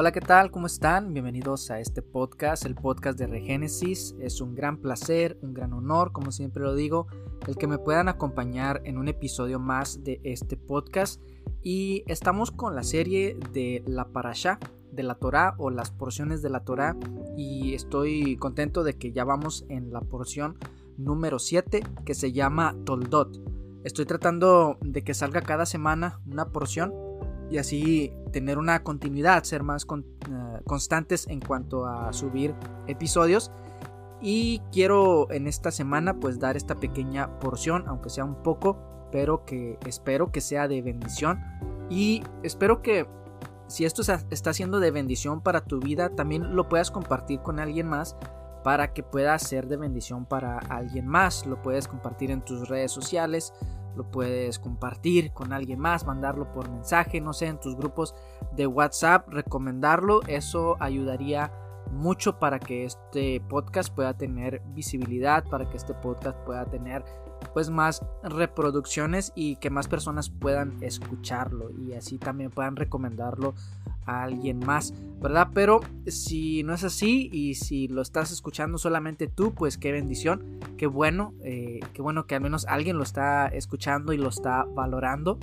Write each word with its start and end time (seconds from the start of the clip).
Hola, 0.00 0.12
¿qué 0.12 0.20
tal? 0.20 0.52
¿Cómo 0.52 0.68
están? 0.68 1.12
Bienvenidos 1.12 1.72
a 1.72 1.80
este 1.80 2.02
podcast, 2.02 2.64
el 2.64 2.76
podcast 2.76 3.18
de 3.18 3.26
Regénesis. 3.26 4.14
Es 4.20 4.40
un 4.40 4.54
gran 4.54 4.76
placer, 4.76 5.36
un 5.42 5.52
gran 5.52 5.72
honor, 5.72 6.12
como 6.12 6.30
siempre 6.30 6.62
lo 6.62 6.76
digo, 6.76 7.08
el 7.48 7.56
que 7.56 7.66
me 7.66 7.78
puedan 7.78 8.08
acompañar 8.08 8.80
en 8.84 8.96
un 8.96 9.08
episodio 9.08 9.58
más 9.58 10.04
de 10.04 10.20
este 10.22 10.56
podcast. 10.56 11.20
Y 11.64 12.04
estamos 12.06 12.52
con 12.52 12.76
la 12.76 12.84
serie 12.84 13.36
de 13.52 13.82
la 13.88 14.04
Parashá 14.04 14.60
de 14.92 15.02
la 15.02 15.16
Torá 15.16 15.56
o 15.58 15.68
las 15.68 15.90
porciones 15.90 16.42
de 16.42 16.50
la 16.50 16.62
Torá 16.62 16.96
y 17.36 17.74
estoy 17.74 18.36
contento 18.36 18.84
de 18.84 18.96
que 18.96 19.10
ya 19.10 19.24
vamos 19.24 19.66
en 19.68 19.92
la 19.92 20.02
porción 20.02 20.58
número 20.96 21.40
7 21.40 21.82
que 22.04 22.14
se 22.14 22.30
llama 22.30 22.76
Toldot. 22.84 23.36
Estoy 23.82 24.06
tratando 24.06 24.78
de 24.80 25.02
que 25.02 25.12
salga 25.12 25.40
cada 25.40 25.66
semana 25.66 26.20
una 26.24 26.52
porción 26.52 27.07
y 27.50 27.58
así 27.58 28.12
tener 28.32 28.58
una 28.58 28.82
continuidad, 28.82 29.44
ser 29.44 29.62
más 29.62 29.84
eh, 29.84 30.60
constantes 30.64 31.26
en 31.28 31.40
cuanto 31.40 31.86
a 31.86 32.12
subir 32.12 32.54
episodios. 32.86 33.50
Y 34.20 34.60
quiero 34.72 35.30
en 35.30 35.46
esta 35.46 35.70
semana 35.70 36.18
pues 36.18 36.38
dar 36.38 36.56
esta 36.56 36.74
pequeña 36.74 37.38
porción, 37.38 37.84
aunque 37.86 38.10
sea 38.10 38.24
un 38.24 38.42
poco, 38.42 38.76
pero 39.12 39.44
que 39.44 39.78
espero 39.86 40.32
que 40.32 40.40
sea 40.40 40.68
de 40.68 40.82
bendición. 40.82 41.40
Y 41.88 42.22
espero 42.42 42.82
que 42.82 43.06
si 43.68 43.84
esto 43.84 44.02
está 44.30 44.52
siendo 44.52 44.80
de 44.80 44.90
bendición 44.90 45.40
para 45.40 45.60
tu 45.60 45.78
vida, 45.78 46.10
también 46.10 46.56
lo 46.56 46.68
puedas 46.68 46.90
compartir 46.90 47.40
con 47.40 47.60
alguien 47.60 47.86
más 47.86 48.16
para 48.64 48.92
que 48.92 49.02
pueda 49.02 49.38
ser 49.38 49.68
de 49.68 49.76
bendición 49.76 50.26
para 50.26 50.58
alguien 50.58 51.06
más. 51.06 51.46
Lo 51.46 51.62
puedes 51.62 51.86
compartir 51.86 52.30
en 52.30 52.42
tus 52.42 52.68
redes 52.68 52.90
sociales, 52.90 53.52
lo 53.98 54.10
puedes 54.10 54.58
compartir 54.58 55.32
con 55.32 55.52
alguien 55.52 55.80
más, 55.80 56.06
mandarlo 56.06 56.50
por 56.52 56.70
mensaje, 56.70 57.20
no 57.20 57.32
sé, 57.32 57.46
en 57.46 57.60
tus 57.60 57.76
grupos 57.76 58.14
de 58.52 58.66
WhatsApp, 58.66 59.28
recomendarlo, 59.28 60.22
eso 60.28 60.76
ayudaría 60.80 61.52
mucho 61.90 62.38
para 62.38 62.58
que 62.58 62.84
este 62.84 63.40
podcast 63.48 63.92
pueda 63.92 64.14
tener 64.14 64.62
visibilidad, 64.68 65.44
para 65.44 65.68
que 65.68 65.76
este 65.76 65.94
podcast 65.94 66.38
pueda 66.44 66.64
tener 66.66 67.04
pues 67.52 67.70
más 67.70 68.02
reproducciones 68.22 69.32
y 69.34 69.56
que 69.56 69.70
más 69.70 69.88
personas 69.88 70.30
puedan 70.30 70.82
escucharlo 70.82 71.70
y 71.70 71.92
así 71.94 72.18
también 72.18 72.50
puedan 72.50 72.76
recomendarlo 72.76 73.54
a 74.06 74.22
alguien 74.22 74.58
más, 74.58 74.94
¿verdad? 75.20 75.48
Pero 75.52 75.80
si 76.06 76.62
no 76.62 76.74
es 76.74 76.82
así 76.82 77.28
y 77.32 77.54
si 77.54 77.88
lo 77.88 78.00
estás 78.00 78.30
escuchando 78.30 78.78
solamente 78.78 79.26
tú, 79.26 79.54
pues 79.54 79.76
qué 79.76 79.92
bendición, 79.92 80.58
qué 80.76 80.86
bueno, 80.86 81.34
eh, 81.42 81.80
qué 81.92 82.02
bueno 82.02 82.26
que 82.26 82.34
al 82.34 82.40
menos 82.40 82.66
alguien 82.66 82.96
lo 82.96 83.02
está 83.02 83.48
escuchando 83.48 84.12
y 84.12 84.16
lo 84.16 84.30
está 84.30 84.64
valorando, 84.64 85.38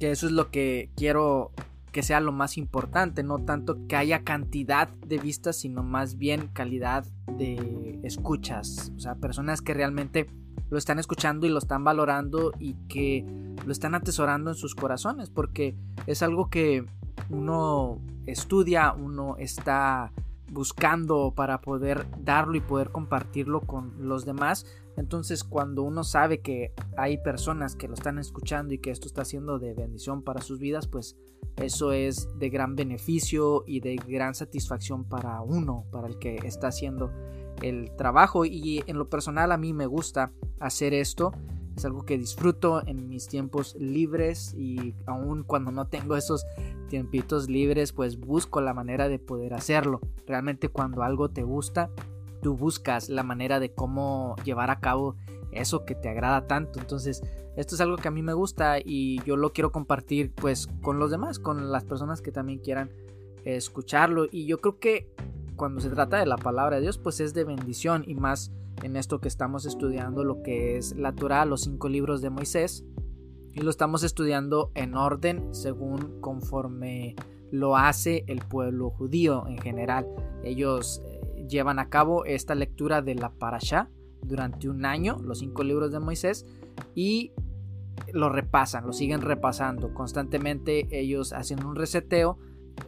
que 0.00 0.10
eso 0.10 0.26
es 0.26 0.32
lo 0.32 0.50
que 0.50 0.90
quiero 0.96 1.52
que 1.94 2.02
sea 2.02 2.18
lo 2.18 2.32
más 2.32 2.58
importante, 2.58 3.22
no 3.22 3.44
tanto 3.44 3.86
que 3.86 3.94
haya 3.94 4.24
cantidad 4.24 4.88
de 5.06 5.16
vistas, 5.16 5.58
sino 5.58 5.84
más 5.84 6.18
bien 6.18 6.48
calidad 6.52 7.06
de 7.38 8.00
escuchas, 8.02 8.92
o 8.96 8.98
sea, 8.98 9.14
personas 9.14 9.62
que 9.62 9.74
realmente 9.74 10.26
lo 10.70 10.76
están 10.76 10.98
escuchando 10.98 11.46
y 11.46 11.50
lo 11.50 11.58
están 11.60 11.84
valorando 11.84 12.50
y 12.58 12.74
que 12.88 13.24
lo 13.64 13.70
están 13.70 13.94
atesorando 13.94 14.50
en 14.50 14.56
sus 14.56 14.74
corazones, 14.74 15.30
porque 15.30 15.76
es 16.08 16.24
algo 16.24 16.50
que 16.50 16.84
uno 17.30 18.00
estudia, 18.26 18.92
uno 18.92 19.36
está 19.38 20.10
buscando 20.50 21.32
para 21.36 21.60
poder 21.60 22.06
darlo 22.24 22.56
y 22.56 22.60
poder 22.60 22.90
compartirlo 22.90 23.60
con 23.60 24.08
los 24.08 24.24
demás. 24.24 24.66
Entonces 24.96 25.44
cuando 25.44 25.84
uno 25.84 26.02
sabe 26.02 26.40
que 26.40 26.72
hay 26.96 27.18
personas 27.18 27.76
que 27.76 27.86
lo 27.86 27.94
están 27.94 28.18
escuchando 28.18 28.74
y 28.74 28.78
que 28.78 28.90
esto 28.90 29.06
está 29.06 29.24
siendo 29.24 29.60
de 29.60 29.74
bendición 29.74 30.22
para 30.22 30.40
sus 30.40 30.58
vidas, 30.58 30.88
pues 30.88 31.16
eso 31.56 31.92
es 31.92 32.28
de 32.38 32.50
gran 32.50 32.76
beneficio 32.76 33.64
y 33.66 33.80
de 33.80 33.96
gran 33.96 34.34
satisfacción 34.34 35.04
para 35.04 35.40
uno, 35.40 35.84
para 35.90 36.08
el 36.08 36.18
que 36.18 36.36
está 36.44 36.68
haciendo 36.68 37.10
el 37.62 37.94
trabajo. 37.96 38.44
Y 38.44 38.82
en 38.86 38.98
lo 38.98 39.08
personal 39.08 39.52
a 39.52 39.56
mí 39.56 39.72
me 39.72 39.86
gusta 39.86 40.32
hacer 40.60 40.94
esto 40.94 41.32
es 41.76 41.84
algo 41.84 42.04
que 42.04 42.16
disfruto 42.16 42.86
en 42.86 43.08
mis 43.08 43.26
tiempos 43.26 43.74
libres 43.78 44.54
y 44.56 44.94
aun 45.06 45.42
cuando 45.42 45.72
no 45.72 45.88
tengo 45.88 46.16
esos 46.16 46.46
tiempitos 46.88 47.48
libres, 47.48 47.92
pues 47.92 48.18
busco 48.18 48.60
la 48.60 48.74
manera 48.74 49.08
de 49.08 49.18
poder 49.18 49.54
hacerlo. 49.54 50.00
Realmente 50.26 50.68
cuando 50.68 51.02
algo 51.02 51.30
te 51.30 51.42
gusta, 51.42 51.90
tú 52.42 52.56
buscas 52.56 53.08
la 53.08 53.24
manera 53.24 53.58
de 53.58 53.72
cómo 53.72 54.36
llevar 54.44 54.70
a 54.70 54.78
cabo 54.78 55.16
eso 55.50 55.84
que 55.84 55.96
te 55.96 56.08
agrada 56.08 56.46
tanto. 56.46 56.78
Entonces, 56.78 57.22
esto 57.56 57.74
es 57.74 57.80
algo 57.80 57.96
que 57.96 58.08
a 58.08 58.10
mí 58.10 58.22
me 58.22 58.34
gusta 58.34 58.78
y 58.84 59.22
yo 59.24 59.36
lo 59.36 59.52
quiero 59.52 59.70
compartir 59.70 60.32
pues 60.32 60.68
con 60.82 60.98
los 60.98 61.10
demás, 61.10 61.38
con 61.38 61.70
las 61.70 61.84
personas 61.84 62.20
que 62.20 62.32
también 62.32 62.58
quieran 62.58 62.90
escucharlo. 63.44 64.26
Y 64.30 64.46
yo 64.46 64.60
creo 64.60 64.78
que 64.78 65.08
cuando 65.56 65.80
se 65.80 65.90
trata 65.90 66.18
de 66.18 66.26
la 66.26 66.36
palabra 66.36 66.76
de 66.76 66.82
Dios, 66.82 66.98
pues 66.98 67.20
es 67.20 67.34
de 67.34 67.44
bendición 67.44 68.04
y 68.06 68.14
más 68.14 68.50
en 68.82 68.96
esto 68.96 69.20
que 69.20 69.28
estamos 69.28 69.66
estudiando 69.66 70.24
lo 70.24 70.42
que 70.42 70.76
es 70.76 70.96
la 70.96 71.14
Torah, 71.14 71.44
los 71.44 71.62
cinco 71.62 71.88
libros 71.88 72.20
de 72.22 72.30
Moisés, 72.30 72.84
y 73.52 73.60
lo 73.60 73.70
estamos 73.70 74.02
estudiando 74.02 74.72
en 74.74 74.94
orden 74.94 75.54
según 75.54 76.20
conforme 76.20 77.14
lo 77.52 77.76
hace 77.76 78.24
el 78.26 78.40
pueblo 78.40 78.90
judío 78.90 79.46
en 79.46 79.58
general. 79.58 80.08
Ellos 80.42 81.02
eh, 81.06 81.46
llevan 81.48 81.78
a 81.78 81.88
cabo 81.88 82.24
esta 82.24 82.56
lectura 82.56 83.00
de 83.00 83.14
la 83.14 83.30
Parashá 83.30 83.90
durante 84.22 84.68
un 84.68 84.84
año, 84.84 85.18
los 85.22 85.38
cinco 85.38 85.62
libros 85.62 85.92
de 85.92 86.00
Moisés, 86.00 86.46
y 86.96 87.30
lo 88.12 88.28
repasan, 88.28 88.86
lo 88.86 88.92
siguen 88.92 89.20
repasando 89.20 89.94
constantemente. 89.94 90.86
Ellos 90.90 91.32
hacen 91.32 91.64
un 91.64 91.76
reseteo 91.76 92.38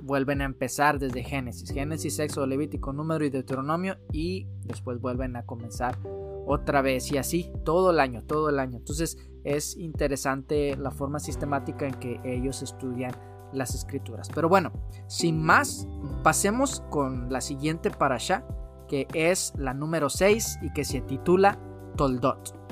vuelven 0.02 0.40
a 0.40 0.44
empezar 0.44 0.98
desde 0.98 1.22
Génesis, 1.22 1.70
Génesis, 1.70 2.18
Éxodo, 2.18 2.46
Levítico, 2.46 2.92
Número 2.92 3.24
y 3.24 3.30
Deuteronomio 3.30 3.96
y 4.12 4.46
después 4.64 5.00
vuelven 5.00 5.36
a 5.36 5.44
comenzar 5.44 5.98
otra 6.46 6.82
vez 6.82 7.10
y 7.10 7.18
así 7.18 7.52
todo 7.64 7.90
el 7.90 8.00
año, 8.00 8.22
todo 8.24 8.48
el 8.50 8.58
año. 8.58 8.78
Entonces 8.78 9.18
es 9.44 9.76
interesante 9.76 10.76
la 10.76 10.90
forma 10.90 11.18
sistemática 11.18 11.86
en 11.86 11.94
que 11.94 12.20
ellos 12.24 12.62
estudian 12.62 13.12
las 13.52 13.74
escrituras. 13.74 14.28
Pero 14.34 14.48
bueno, 14.48 14.72
sin 15.06 15.42
más, 15.42 15.86
pasemos 16.22 16.80
con 16.90 17.32
la 17.32 17.40
siguiente 17.40 17.90
parasha 17.90 18.46
que 18.88 19.08
es 19.14 19.52
la 19.56 19.74
número 19.74 20.08
6 20.08 20.60
y 20.62 20.72
que 20.72 20.84
se 20.84 21.00
titula 21.00 21.58
Toldot. 21.96 22.65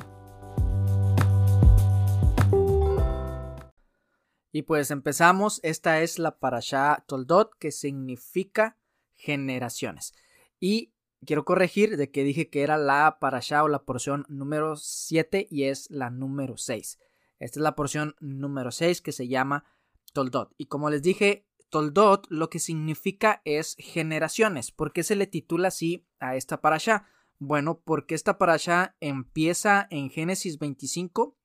Y 4.55 4.63
pues 4.63 4.93
empezamos, 4.93 5.59
esta 5.65 6.01
es 6.03 6.21
la 6.21 6.39
parasha 6.39 7.03
Toldot 7.09 7.59
que 7.59 7.73
significa 7.73 8.79
generaciones. 9.17 10.15
Y 10.61 10.93
quiero 11.27 11.45
corregir 11.45 11.97
de 11.97 12.13
que 12.13 12.23
dije 12.23 12.51
que 12.51 12.63
era 12.63 12.79
la 12.79 13.19
parasha 13.21 13.65
o 13.65 13.69
la 13.69 13.83
porción 13.83 14.25
número 14.29 14.77
7 14.77 15.49
y 15.51 15.65
es 15.65 15.91
la 15.91 16.11
número 16.11 16.57
6. 16.57 17.01
Esta 17.41 17.59
es 17.59 17.63
la 17.65 17.75
porción 17.75 18.15
número 18.21 18.71
6 18.71 19.01
que 19.01 19.11
se 19.11 19.27
llama 19.27 19.65
Toldot. 20.13 20.55
Y 20.57 20.67
como 20.67 20.89
les 20.89 21.03
dije, 21.03 21.49
Toldot 21.69 22.29
lo 22.31 22.49
que 22.49 22.61
significa 22.61 23.43
es 23.45 23.75
generaciones. 23.81 24.71
¿Por 24.71 24.93
qué 24.93 25.03
se 25.03 25.17
le 25.17 25.27
titula 25.27 25.67
así 25.67 26.07
a 26.21 26.37
esta 26.37 26.61
parasha? 26.61 27.09
Bueno, 27.41 27.81
porque 27.85 28.15
esta 28.15 28.39
parasha 28.39 28.95
empieza 29.01 29.89
en 29.91 30.11
Génesis 30.11 30.61
25 30.61 31.37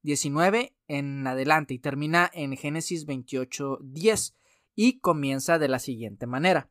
19 0.00 0.75
en 0.88 1.26
adelante 1.26 1.74
y 1.74 1.78
termina 1.78 2.30
en 2.32 2.56
Génesis 2.56 3.06
28, 3.06 3.78
10 3.82 4.34
y 4.74 5.00
comienza 5.00 5.58
de 5.58 5.68
la 5.68 5.78
siguiente 5.78 6.26
manera. 6.26 6.70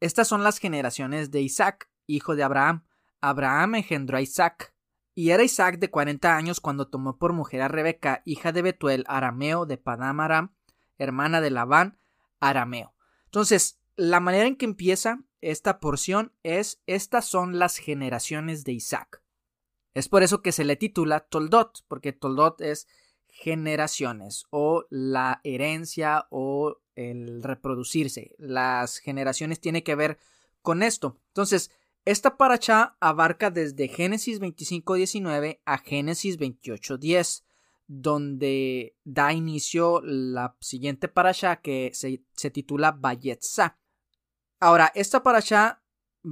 Estas 0.00 0.28
son 0.28 0.42
las 0.42 0.58
generaciones 0.58 1.30
de 1.30 1.40
Isaac, 1.40 1.90
hijo 2.06 2.36
de 2.36 2.42
Abraham. 2.42 2.84
Abraham 3.20 3.76
engendró 3.76 4.18
a 4.18 4.22
Isaac. 4.22 4.74
Y 5.14 5.30
era 5.30 5.42
Isaac 5.42 5.78
de 5.78 5.90
40 5.90 6.36
años 6.36 6.60
cuando 6.60 6.88
tomó 6.88 7.16
por 7.16 7.32
mujer 7.32 7.62
a 7.62 7.68
Rebeca, 7.68 8.20
hija 8.26 8.52
de 8.52 8.60
Betuel, 8.60 9.04
arameo 9.08 9.64
de 9.64 9.78
Padam 9.78 10.20
Aram, 10.20 10.54
hermana 10.98 11.40
de 11.40 11.50
Labán, 11.50 11.98
arameo. 12.38 12.94
Entonces, 13.24 13.80
la 13.96 14.20
manera 14.20 14.46
en 14.46 14.56
que 14.56 14.66
empieza 14.66 15.24
esta 15.40 15.80
porción 15.80 16.34
es, 16.42 16.82
estas 16.86 17.24
son 17.24 17.58
las 17.58 17.78
generaciones 17.78 18.64
de 18.64 18.72
Isaac. 18.72 19.22
Es 19.96 20.10
por 20.10 20.22
eso 20.22 20.42
que 20.42 20.52
se 20.52 20.66
le 20.66 20.76
titula 20.76 21.20
Toldot, 21.20 21.82
porque 21.88 22.12
Toldot 22.12 22.60
es 22.60 22.86
generaciones 23.28 24.44
o 24.50 24.84
la 24.90 25.40
herencia 25.42 26.26
o 26.28 26.82
el 26.96 27.42
reproducirse. 27.42 28.34
Las 28.36 28.98
generaciones 28.98 29.58
tienen 29.58 29.80
que 29.80 29.94
ver 29.94 30.18
con 30.60 30.82
esto. 30.82 31.18
Entonces, 31.28 31.70
esta 32.04 32.36
paracha 32.36 32.98
abarca 33.00 33.50
desde 33.50 33.88
Génesis 33.88 34.38
25.19 34.38 35.60
a 35.64 35.78
Génesis 35.78 36.38
28.10, 36.38 37.44
donde 37.86 38.98
da 39.02 39.32
inicio 39.32 40.02
la 40.02 40.58
siguiente 40.60 41.08
paracha 41.08 41.62
que 41.62 41.90
se, 41.94 42.22
se 42.34 42.50
titula 42.50 42.92
Bayetza. 42.92 43.78
Ahora, 44.60 44.92
esta 44.94 45.22
paracha 45.22 45.82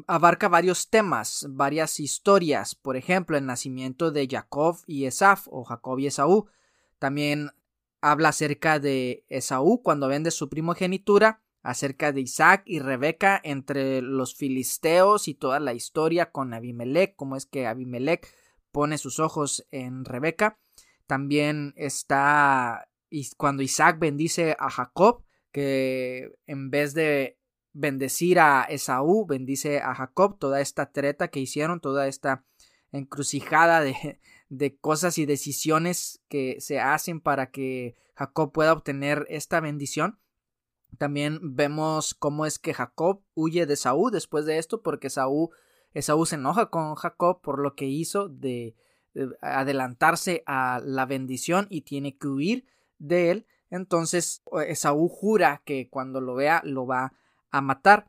abarca 0.07 0.49
varios 0.49 0.91
temas, 0.91 1.47
varias 1.51 2.01
historias, 2.01 2.75
por 2.75 2.97
ejemplo, 2.97 3.37
el 3.37 3.47
nacimiento 3.47 4.11
de 4.11 4.27
Jacob 4.29 4.79
y 4.87 5.07
Esaf 5.07 5.47
o 5.49 5.65
Jacob 5.65 5.99
y 5.99 6.07
Esaú. 6.07 6.47
También 6.99 7.51
habla 8.01 8.31
acerca 8.31 8.79
de 8.79 9.25
Esaú 9.29 9.83
cuando 9.83 10.09
vende 10.09 10.31
su 10.31 10.49
primogenitura 10.49 11.43
acerca 11.63 12.13
de 12.13 12.21
Isaac 12.21 12.63
y 12.67 12.79
Rebeca 12.79 13.41
entre 13.43 14.03
los 14.03 14.35
filisteos 14.35 15.29
y 15.29 15.35
toda 15.35 15.61
la 15.61 15.73
historia 15.73 16.31
con 16.31 16.53
Abimelech, 16.53 17.17
cómo 17.17 17.37
es 17.37 17.47
que 17.47 17.67
Abimelech 17.67 18.29
pone 18.71 18.99
sus 18.99 19.19
ojos 19.19 19.67
en 19.71 20.05
Rebeca. 20.05 20.59
También 21.07 21.73
está 21.77 22.89
cuando 23.37 23.63
Isaac 23.63 23.99
bendice 23.99 24.57
a 24.59 24.69
Jacob, 24.69 25.25
que 25.53 26.33
en 26.47 26.71
vez 26.71 26.93
de 26.95 27.39
bendecir 27.75 28.39
a 28.39 28.63
Esaú, 28.63 29.27
bendice 29.27 29.81
a 29.81 29.95
Jacob, 29.95 30.39
toda 30.39 30.61
esta 30.61 30.93
treta 30.93 31.29
que 31.29 31.41
hicieron, 31.41 31.81
toda 31.81 32.07
esta 32.09 32.45
encrucijada 32.93 33.83
de, 33.83 34.21
de 34.49 34.77
cosas 34.79 35.19
y 35.19 35.27
decisiones 35.27 36.23
que 36.29 36.61
se 36.61 36.81
hacen 36.81 37.21
para 37.21 37.51
que 37.51 37.97
Jacob 38.15 38.53
pueda 38.53 38.73
obtener 38.73 39.27
esta 39.29 39.61
bendición. 39.61 40.19
También 40.97 41.57
vemos 41.57 42.15
cómo 42.15 42.47
es 42.47 42.59
que 42.59 42.73
Jacob 42.73 43.23
huye 43.35 43.67
de 43.67 43.77
Saúl 43.77 44.13
después 44.13 44.47
de 44.47 44.59
esto, 44.59 44.81
porque 44.83 45.11
Saúl, 45.11 45.51
Esaú 45.93 46.25
se 46.25 46.37
enoja 46.37 46.71
con 46.71 46.95
Jacob 46.95 47.41
por 47.41 47.59
lo 47.59 47.75
que 47.75 47.87
hizo 47.87 48.29
de, 48.29 48.77
adelantarse 49.41 50.43
a 50.47 50.81
la 50.85 51.07
bendición 51.07 51.67
y 51.71 51.83
tiene 51.83 52.17
que 52.17 52.29
huir 52.29 52.67
de 52.99 53.31
él. 53.31 53.47
Entonces 53.71 54.43
Esaú 54.67 55.09
jura 55.09 55.63
que 55.65 55.89
cuando 55.89 56.21
lo 56.21 56.35
vea 56.35 56.63
lo 56.65 56.87
va 56.87 57.13
a 57.55 57.61
matar. 57.61 58.07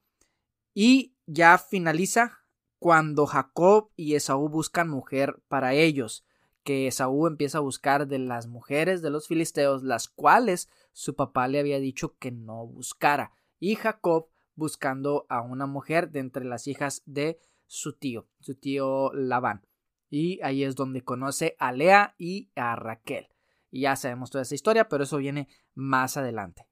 Y 0.74 1.16
ya 1.26 1.58
finaliza 1.58 2.40
cuando 2.80 3.26
Jacob 3.26 3.92
y 3.96 4.16
Esaú 4.16 4.50
buscan 4.50 4.90
mujer 4.90 5.42
para 5.48 5.74
ellos 5.74 6.26
que 6.64 6.88
Esaú 6.88 7.28
empieza 7.28 7.60
a 7.60 7.62
buscar 7.62 8.08
de 8.08 8.18
las 8.18 8.48
mujeres 8.48 9.04
de 9.04 9.12
los 9.12 9.28
filisteos, 9.28 9.84
las 9.84 10.10
cuales 10.10 10.68
su 10.94 11.16
papá 11.16 11.48
le 11.48 11.60
había 11.60 11.80
dicho 11.80 12.18
que 12.18 12.32
no 12.32 12.66
buscara, 12.66 13.34
y 13.60 13.76
Jacob 13.76 14.30
buscando 14.56 15.28
a 15.30 15.42
una 15.42 15.68
mujer 15.68 16.10
de 16.10 16.22
entre 16.22 16.44
las 16.44 16.68
hijas 16.68 17.04
de 17.06 17.38
su 17.68 17.94
tío, 17.94 18.28
su 18.40 18.56
tío 18.56 19.14
Labán. 19.14 19.68
Y 20.10 20.42
ahí 20.42 20.64
es 20.64 20.76
donde 20.76 21.04
conoce 21.04 21.56
a 21.60 21.72
Lea 21.72 22.16
y 22.18 22.50
a 22.56 22.76
Raquel. 22.76 23.28
Y 23.70 23.82
ya 23.82 23.96
sabemos 23.96 24.32
toda 24.32 24.42
esa 24.42 24.56
historia, 24.56 24.90
pero 24.90 25.04
eso 25.04 25.18
viene 25.18 25.48
más 25.76 26.18
adelante. 26.18 26.68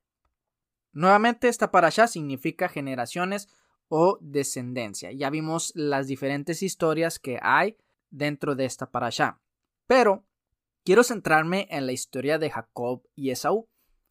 Nuevamente, 0.93 1.47
esta 1.47 1.71
allá 1.73 2.07
significa 2.07 2.69
generaciones 2.69 3.49
o 3.89 4.17
descendencia. 4.21 5.11
Ya 5.11 5.29
vimos 5.29 5.71
las 5.75 6.07
diferentes 6.07 6.63
historias 6.63 7.19
que 7.19 7.39
hay 7.41 7.77
dentro 8.11 8.55
de 8.55 8.65
esta 8.65 8.89
allá. 8.93 9.39
Pero 9.87 10.23
quiero 10.85 11.03
centrarme 11.03 11.67
en 11.71 11.85
la 11.85 11.91
historia 11.91 12.37
de 12.37 12.49
Jacob 12.49 13.03
y 13.15 13.31
Esaú. 13.31 13.67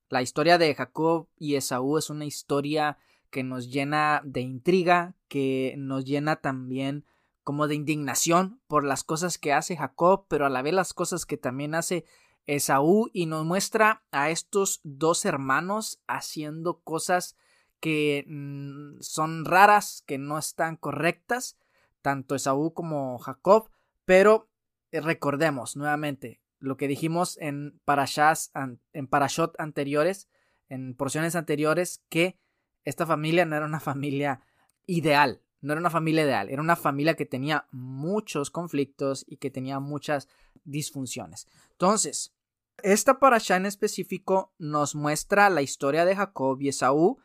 La 0.08 0.23
historia 0.23 0.58
de 0.58 0.75
Jacob 0.75 1.29
y 1.38 1.55
Esaú 1.55 1.99
es 1.99 2.11
una 2.11 2.25
historia 2.25 2.99
que 3.31 3.44
nos 3.44 3.73
llena 3.73 4.20
de 4.25 4.43
intriga, 4.43 5.14
que 5.29 5.75
nos 5.79 6.05
llena 6.05 6.37
también 6.37 7.06
como 7.44 7.67
de 7.67 7.75
indignación 7.75 8.61
por 8.67 8.84
las 8.84 9.05
cosas 9.05 9.38
que 9.38 9.52
hace 9.52 9.76
Jacob, 9.76 10.26
pero 10.29 10.46
a 10.46 10.50
la 10.50 10.62
vez 10.62 10.75
las 10.75 10.93
cosas 10.93 11.26
que 11.26 11.37
también 11.37 11.75
hace 11.75 12.05
Esaú 12.47 13.09
y 13.12 13.27
nos 13.27 13.44
muestra 13.44 14.03
a 14.11 14.31
estos 14.31 14.81
dos 14.83 15.25
hermanos 15.25 16.00
haciendo 16.06 16.81
cosas 16.81 17.37
que 17.81 18.25
mm, 18.27 19.00
son 19.00 19.44
raras, 19.44 20.03
que 20.06 20.19
no 20.19 20.39
están 20.39 20.77
correctas, 20.77 21.56
tanto 22.00 22.35
Esaú 22.35 22.73
como 22.75 23.19
Jacob, 23.19 23.71
pero 24.05 24.49
eh, 24.91 25.00
recordemos 25.00 25.77
nuevamente 25.77 26.41
lo 26.59 26.77
que 26.77 26.89
dijimos 26.89 27.39
en 27.39 27.81
parashas, 27.85 28.53
en 28.93 29.06
parashot 29.09 29.59
anteriores, 29.59 30.29
en 30.69 30.94
porciones 30.94 31.35
anteriores, 31.35 32.05
que 32.09 32.39
esta 32.85 33.06
familia 33.06 33.44
no 33.44 33.56
era 33.56 33.67
una 33.67 33.81
familia 33.81 34.41
ideal, 34.87 35.41
no 35.62 35.73
era 35.73 35.81
una 35.81 35.91
familia 35.91 36.25
ideal, 36.25 36.50
era 36.50 36.61
una 36.61 36.76
familia 36.76 37.14
que 37.14 37.25
tenía 37.25 37.67
muchos 37.70 38.50
conflictos 38.50 39.25
y 39.26 39.37
que 39.37 39.50
tenía 39.50 39.81
muchas 39.81 40.29
disfunciones. 40.64 41.47
Entonces, 41.70 42.35
esta 42.82 43.19
parasha 43.19 43.56
en 43.56 43.67
específico 43.67 44.53
nos 44.59 44.94
muestra 44.94 45.49
la 45.50 45.62
historia 45.62 46.05
de 46.05 46.17
Jacob 46.17 46.61
y 46.61 46.69
Esaú 46.69 47.19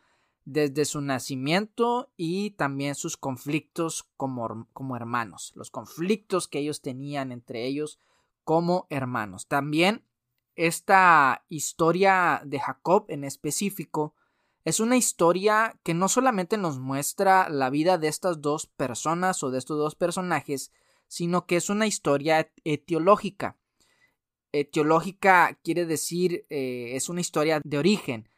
desde 0.44 0.84
su 0.84 1.00
nacimiento 1.00 2.10
y 2.16 2.52
también 2.52 2.94
sus 2.94 3.16
conflictos 3.16 4.08
como, 4.16 4.68
como, 4.72 4.96
hermanos, 4.96 5.52
los 5.56 5.70
conflictos 5.70 6.48
que 6.48 6.60
ellos 6.60 6.80
tenían 6.80 7.32
entre 7.32 7.66
ellos 7.66 7.98
como 8.44 8.86
hermanos. 8.88 9.46
También 9.46 10.04
esta 10.54 11.44
historia 11.48 12.40
de 12.44 12.60
Jacob 12.60 13.04
en 13.08 13.24
específico 13.24 14.14
es 14.68 14.80
una 14.80 14.98
historia 14.98 15.80
que 15.82 15.94
no 15.94 16.08
solamente 16.08 16.58
nos 16.58 16.78
muestra 16.78 17.48
la 17.48 17.70
vida 17.70 17.96
de 17.96 18.08
estas 18.08 18.42
dos 18.42 18.66
personas 18.66 19.42
o 19.42 19.50
de 19.50 19.56
estos 19.56 19.78
dos 19.78 19.94
personajes, 19.94 20.72
sino 21.06 21.46
que 21.46 21.56
es 21.56 21.70
una 21.70 21.86
historia 21.86 22.52
etiológica. 22.64 23.56
Etiológica 24.52 25.58
quiere 25.64 25.86
decir 25.86 26.44
eh, 26.50 26.90
es 26.96 27.08
una 27.08 27.22
historia 27.22 27.62
de 27.64 27.78
origen, 27.78 28.28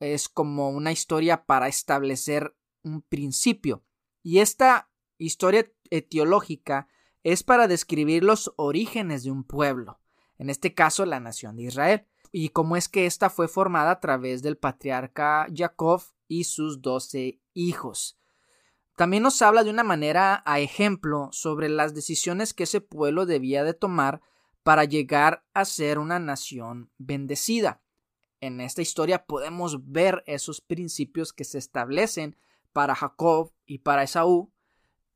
es 0.00 0.28
como 0.28 0.68
una 0.68 0.92
historia 0.92 1.46
para 1.46 1.68
establecer 1.68 2.54
un 2.82 3.00
principio. 3.00 3.82
Y 4.22 4.40
esta 4.40 4.90
historia 5.16 5.72
etiológica 5.88 6.88
es 7.22 7.42
para 7.42 7.68
describir 7.68 8.22
los 8.22 8.52
orígenes 8.56 9.24
de 9.24 9.30
un 9.30 9.44
pueblo, 9.44 9.98
en 10.36 10.50
este 10.50 10.74
caso 10.74 11.06
la 11.06 11.20
nación 11.20 11.56
de 11.56 11.62
Israel, 11.62 12.06
y 12.32 12.50
cómo 12.50 12.76
es 12.76 12.88
que 12.88 13.06
ésta 13.06 13.30
fue 13.30 13.48
formada 13.48 13.92
a 13.92 14.00
través 14.00 14.42
del 14.42 14.56
patriarca 14.56 15.46
Jacob 15.54 16.02
y 16.28 16.44
sus 16.44 16.80
doce 16.80 17.40
hijos. 17.54 18.18
También 18.96 19.22
nos 19.22 19.40
habla 19.42 19.64
de 19.64 19.70
una 19.70 19.84
manera 19.84 20.42
a 20.44 20.60
ejemplo 20.60 21.28
sobre 21.32 21.68
las 21.68 21.94
decisiones 21.94 22.52
que 22.54 22.64
ese 22.64 22.80
pueblo 22.80 23.26
debía 23.26 23.64
de 23.64 23.74
tomar 23.74 24.20
para 24.62 24.84
llegar 24.84 25.44
a 25.54 25.64
ser 25.64 25.98
una 25.98 26.18
nación 26.18 26.90
bendecida 26.98 27.80
en 28.40 28.60
esta 28.60 28.82
historia 28.82 29.24
podemos 29.26 29.90
ver 29.90 30.22
esos 30.26 30.60
principios 30.60 31.32
que 31.32 31.44
se 31.44 31.58
establecen 31.58 32.36
para 32.72 32.94
Jacob 32.94 33.52
y 33.66 33.78
para 33.78 34.02
Esaú 34.02 34.50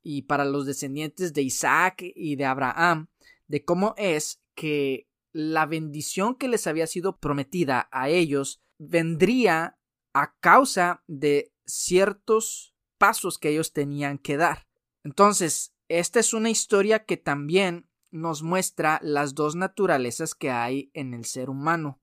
y 0.03 0.23
para 0.23 0.45
los 0.45 0.65
descendientes 0.65 1.33
de 1.33 1.41
Isaac 1.41 2.03
y 2.15 2.35
de 2.35 2.45
Abraham, 2.45 3.07
de 3.47 3.65
cómo 3.65 3.95
es 3.97 4.41
que 4.53 5.07
la 5.35 5.65
bendición 5.65 6.35
que 6.35 6.47
les 6.47 6.65
había 6.65 6.87
sido 6.87 7.17
prometida 7.17 7.89
a 7.91 8.07
ellos 8.07 8.61
vendría 8.77 9.77
a 10.13 10.33
causa 10.39 11.03
de 11.07 11.51
ciertos 11.65 12.73
pasos 12.97 13.37
que 13.37 13.49
ellos 13.49 13.73
tenían 13.73 14.17
que 14.17 14.37
dar. 14.37 14.65
Entonces, 15.03 15.75
esta 15.89 16.21
es 16.21 16.33
una 16.33 16.49
historia 16.49 17.03
que 17.03 17.17
también 17.17 17.89
nos 18.11 18.43
muestra 18.43 18.97
las 19.03 19.35
dos 19.35 19.57
naturalezas 19.57 20.35
que 20.35 20.51
hay 20.51 20.89
en 20.93 21.13
el 21.13 21.25
ser 21.25 21.49
humano. 21.49 21.99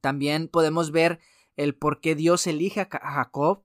También 0.00 0.46
podemos 0.46 0.92
ver 0.92 1.18
el 1.56 1.74
por 1.74 2.00
qué 2.00 2.14
Dios 2.14 2.46
elige 2.46 2.80
a 2.80 2.88
Jacob 2.88 3.64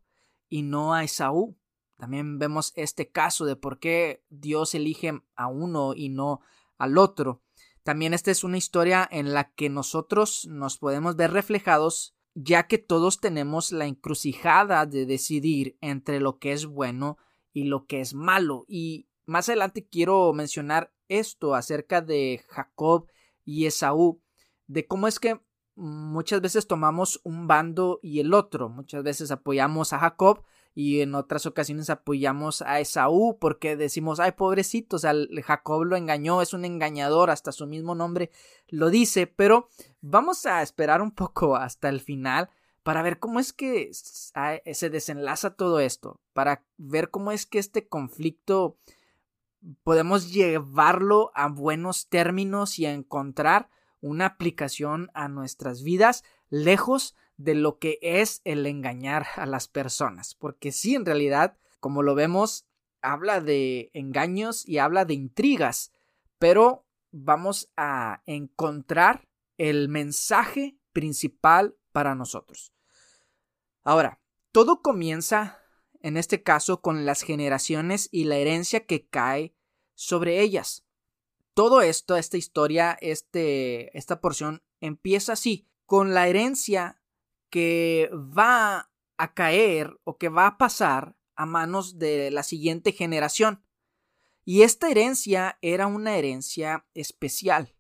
y 0.50 0.64
no 0.64 0.96
a 0.96 1.04
Esaú. 1.04 1.56
También 1.98 2.40
vemos 2.40 2.74
este 2.76 3.12
caso 3.12 3.46
de 3.46 3.56
por 3.56 3.78
qué 3.78 4.24
Dios 4.30 4.74
elige 4.74 5.22
a 5.36 5.48
uno 5.50 5.94
y 5.96 6.10
no 6.10 6.42
al 6.80 6.98
otro. 6.98 7.44
También 7.84 8.14
esta 8.14 8.32
es 8.32 8.44
una 8.44 8.58
historia 8.58 9.08
en 9.12 9.34
la 9.34 9.52
que 9.54 9.70
nosotros 9.70 10.48
nos 10.50 10.78
podemos 10.78 11.16
ver 11.16 11.32
reflejados 11.32 12.16
ya 12.34 12.68
que 12.68 12.78
todos 12.78 13.20
tenemos 13.20 13.72
la 13.72 13.86
encrucijada 13.86 14.86
de 14.86 15.06
decidir 15.06 15.78
entre 15.82 16.20
lo 16.20 16.40
que 16.40 16.54
es 16.54 16.66
bueno 16.66 17.18
y 17.54 17.66
lo 17.66 17.86
que 17.86 18.00
es 18.00 18.14
malo. 18.14 18.66
Y 18.68 19.08
más 19.26 19.50
adelante 19.50 19.88
quiero 19.88 20.32
mencionar 20.34 20.94
esto 21.08 21.56
acerca 21.56 22.02
de 22.02 22.44
Jacob 22.48 23.08
y 23.44 23.66
Esaú, 23.66 24.22
de 24.68 24.88
cómo 24.88 25.08
es 25.08 25.20
que 25.20 25.42
muchas 25.76 26.42
veces 26.42 26.68
tomamos 26.68 27.20
un 27.24 27.48
bando 27.48 28.00
y 28.02 28.20
el 28.20 28.34
otro. 28.34 28.70
Muchas 28.70 29.04
veces 29.04 29.32
apoyamos 29.32 29.92
a 29.94 30.00
Jacob 30.00 30.44
y 30.74 31.02
en 31.02 31.16
otras 31.16 31.46
ocasiones 31.46 31.90
apoyamos 31.90 32.62
a 32.62 32.80
Esaú 32.80 33.38
porque 33.40 33.76
decimos, 33.76 34.20
ay, 34.20 34.32
pobrecito, 34.32 34.96
o 34.96 35.00
sea, 35.00 35.14
Jacob 35.44 35.84
lo 35.84 35.96
engañó, 35.96 36.42
es 36.42 36.54
un 36.54 36.66
engañador, 36.66 37.30
hasta 37.30 37.52
su 37.52 37.68
mismo 37.68 37.96
nombre 37.96 38.32
lo 38.68 38.90
dice, 38.90 39.28
pero 39.28 39.68
vamos 40.00 40.46
a 40.46 40.62
esperar 40.62 41.02
un 41.02 41.12
poco 41.12 41.56
hasta 41.56 41.90
el 41.90 42.00
final 42.00 42.50
para 42.84 43.02
ver 43.02 43.20
cómo 43.20 43.40
es 43.40 43.54
que 43.54 43.92
se 43.94 44.90
desenlaza 44.90 45.56
todo 45.56 45.80
esto, 45.80 46.20
para 46.34 46.64
ver 46.78 47.12
cómo 47.12 47.32
es 47.32 47.46
que 47.46 47.60
este 47.60 47.88
conflicto 47.88 48.78
podemos 49.84 50.32
llevarlo 50.32 51.32
a 51.36 51.48
buenos 51.48 52.08
términos 52.08 52.80
y 52.80 52.86
a 52.86 52.94
encontrar 52.94 53.70
una 54.00 54.26
aplicación 54.26 55.12
a 55.14 55.28
nuestras 55.28 55.84
vidas 55.84 56.24
lejos 56.50 57.16
de 57.44 57.56
lo 57.56 57.80
que 57.80 57.98
es 58.02 58.42
el 58.44 58.66
engañar 58.66 59.28
a 59.36 59.46
las 59.46 59.68
personas. 59.68 60.36
Porque 60.36 60.72
sí, 60.72 60.96
en 60.96 61.06
realidad, 61.06 61.58
como 61.80 62.04
lo 62.04 62.16
vemos, 62.16 62.68
habla 63.02 63.42
de 63.42 63.90
engaños 63.94 64.68
y 64.68 64.78
habla 64.78 65.06
de 65.06 65.16
intrigas, 65.16 65.92
pero 66.38 66.86
vamos 67.12 67.72
a 67.76 68.22
encontrar 68.26 69.28
el 69.58 69.90
mensaje 69.90 70.78
principal 70.94 71.76
para 71.92 72.16
nosotros. 72.16 72.74
Ahora, 73.84 74.22
todo 74.52 74.82
comienza, 74.82 75.60
en 76.02 76.18
este 76.18 76.44
caso, 76.44 76.82
con 76.82 77.06
las 77.06 77.22
generaciones 77.22 78.08
y 78.12 78.26
la 78.26 78.38
herencia 78.38 78.86
que 78.86 79.08
cae 79.08 79.56
sobre 79.96 80.42
ellas. 80.42 80.86
Todo 81.54 81.82
esto, 81.82 82.16
esta 82.16 82.38
historia, 82.38 82.98
este, 83.02 83.96
esta 83.98 84.22
porción 84.22 84.64
empieza 84.80 85.34
así, 85.34 85.68
con 85.86 86.14
la 86.14 86.28
herencia 86.28 87.01
que 87.52 88.10
va 88.14 88.90
a 89.18 89.34
caer 89.36 90.00
o 90.04 90.18
que 90.18 90.30
va 90.30 90.48
a 90.48 90.58
pasar 90.58 91.16
a 91.36 91.46
manos 91.46 92.00
de 92.00 92.32
la 92.32 92.42
siguiente 92.42 92.92
generación. 92.92 93.64
Y 94.44 94.64
esta 94.64 94.90
herencia 94.90 95.60
era 95.62 95.86
una 95.86 96.18
herencia 96.18 96.88
especial. 96.96 97.76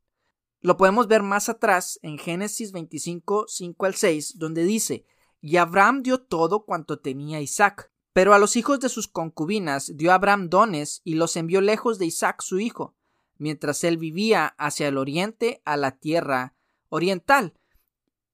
Lo 0.60 0.78
podemos 0.78 1.08
ver 1.08 1.24
más 1.24 1.50
atrás 1.50 1.98
en 2.04 2.20
Génesis 2.20 2.72
25, 2.72 3.46
5 3.48 3.86
al 3.88 3.96
6, 3.96 4.38
donde 4.38 4.64
dice, 4.64 5.08
y 5.42 5.58
Abraham 5.58 6.04
dio 6.04 6.22
todo 6.22 6.66
cuanto 6.66 7.00
tenía 7.00 7.42
Isaac. 7.42 7.92
Pero 8.14 8.34
a 8.34 8.40
los 8.40 8.56
hijos 8.58 8.80
de 8.80 8.90
sus 8.90 9.08
concubinas 9.08 9.98
dio 9.98 10.12
Abraham 10.12 10.50
dones 10.50 11.02
y 11.04 11.16
los 11.16 11.36
envió 11.38 11.62
lejos 11.62 11.98
de 11.98 12.06
Isaac 12.06 12.42
su 12.42 12.60
hijo, 12.60 12.96
mientras 13.38 13.84
él 13.84 13.98
vivía 13.98 14.48
hacia 14.60 14.90
el 14.90 14.98
oriente 14.98 15.62
a 15.66 15.78
la 15.78 15.98
tierra 15.98 16.56
oriental. 16.90 17.54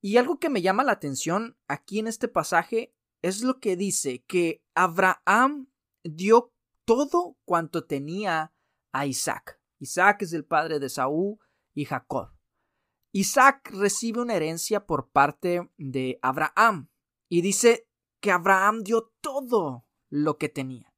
Y 0.07 0.15
algo 0.15 0.39
que 0.39 0.49
me 0.49 0.61
llama 0.61 0.85
la 0.85 0.93
atención 0.93 1.57
aquí 1.67 1.99
en 1.99 2.07
este 2.07 2.29
pasaje 2.29 2.95
es 3.21 3.41
lo 3.41 3.59
que 3.59 3.75
dice 3.75 4.23
que 4.23 4.63
Abraham 4.73 5.67
dio 6.01 6.53
todo 6.85 7.35
cuanto 7.43 7.83
tenía 7.83 8.53
a 8.93 9.05
Isaac. 9.05 9.59
Isaac 9.79 10.21
es 10.21 10.31
el 10.31 10.45
padre 10.45 10.79
de 10.79 10.87
Saúl 10.87 11.39
y 11.73 11.83
Jacob. 11.83 12.29
Isaac 13.11 13.69
recibe 13.73 14.21
una 14.21 14.35
herencia 14.35 14.85
por 14.85 15.09
parte 15.09 15.69
de 15.75 16.19
Abraham 16.21 16.89
y 17.27 17.41
dice 17.41 17.89
que 18.21 18.31
Abraham 18.31 18.83
dio 18.83 19.11
todo 19.19 19.89
lo 20.07 20.37
que 20.37 20.47
tenía. 20.47 20.95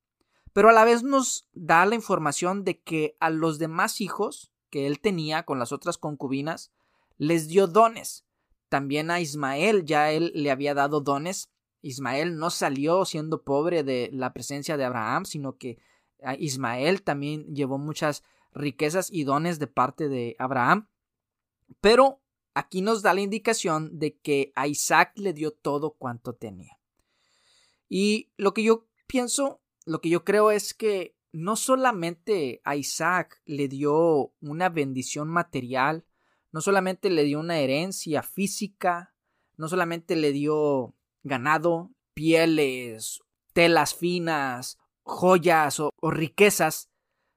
Pero 0.54 0.70
a 0.70 0.72
la 0.72 0.86
vez 0.86 1.02
nos 1.02 1.50
da 1.54 1.84
la 1.88 1.96
información 1.96 2.64
de 2.64 2.80
que 2.80 3.18
a 3.20 3.32
los 3.32 3.58
demás 3.58 4.02
hijos 4.02 4.54
que 4.70 4.86
él 4.86 5.00
tenía 5.00 5.48
con 5.48 5.58
las 5.58 5.72
otras 5.72 5.98
concubinas 5.98 6.72
les 7.18 7.48
dio 7.48 7.66
dones. 7.66 8.29
También 8.70 9.12
a 9.12 9.20
Ismael 9.20 9.84
ya 9.86 10.12
él 10.12 10.32
le 10.36 10.52
había 10.52 10.74
dado 10.74 11.02
dones. 11.02 11.50
Ismael 11.82 12.38
no 12.38 12.50
salió 12.50 13.04
siendo 13.06 13.44
pobre 13.44 13.84
de 13.84 14.10
la 14.14 14.32
presencia 14.32 14.78
de 14.78 14.86
Abraham, 14.86 15.26
sino 15.26 15.58
que 15.58 15.80
Ismael 16.38 17.02
también 17.02 17.54
llevó 17.56 17.78
muchas 17.78 18.24
riquezas 18.54 19.10
y 19.12 19.24
dones 19.24 19.60
de 19.60 19.68
parte 19.68 20.10
de 20.10 20.36
Abraham. 20.40 20.88
Pero 21.82 22.22
aquí 22.54 22.82
nos 22.82 23.02
da 23.02 23.14
la 23.14 23.22
indicación 23.22 23.98
de 23.98 24.18
que 24.18 24.52
a 24.56 24.68
Isaac 24.68 25.14
le 25.16 25.34
dio 25.34 25.52
todo 25.52 25.92
cuanto 25.92 26.34
tenía. 26.34 26.78
Y 27.88 28.32
lo 28.38 28.54
que 28.54 28.64
yo 28.64 28.88
pienso, 29.08 29.62
lo 29.86 30.02
que 30.02 30.10
yo 30.10 30.24
creo 30.24 30.52
es 30.52 30.74
que 30.74 31.16
no 31.32 31.56
solamente 31.56 32.62
a 32.64 32.76
Isaac 32.76 33.42
le 33.46 33.68
dio 33.68 34.34
una 34.42 34.70
bendición 34.70 35.28
material, 35.28 36.06
no 36.52 36.62
solamente 36.62 37.10
le 37.10 37.24
dio 37.24 37.40
una 37.40 37.60
herencia 37.60 38.24
física, 38.24 39.14
no 39.58 39.68
solamente 39.68 40.16
le 40.16 40.32
dio 40.32 40.96
ganado, 41.24 41.92
pieles, 42.14 43.22
telas 43.54 43.94
finas, 43.94 44.78
joyas 45.04 45.80
o, 45.80 45.92
o 46.00 46.12
riquezas, 46.12 46.90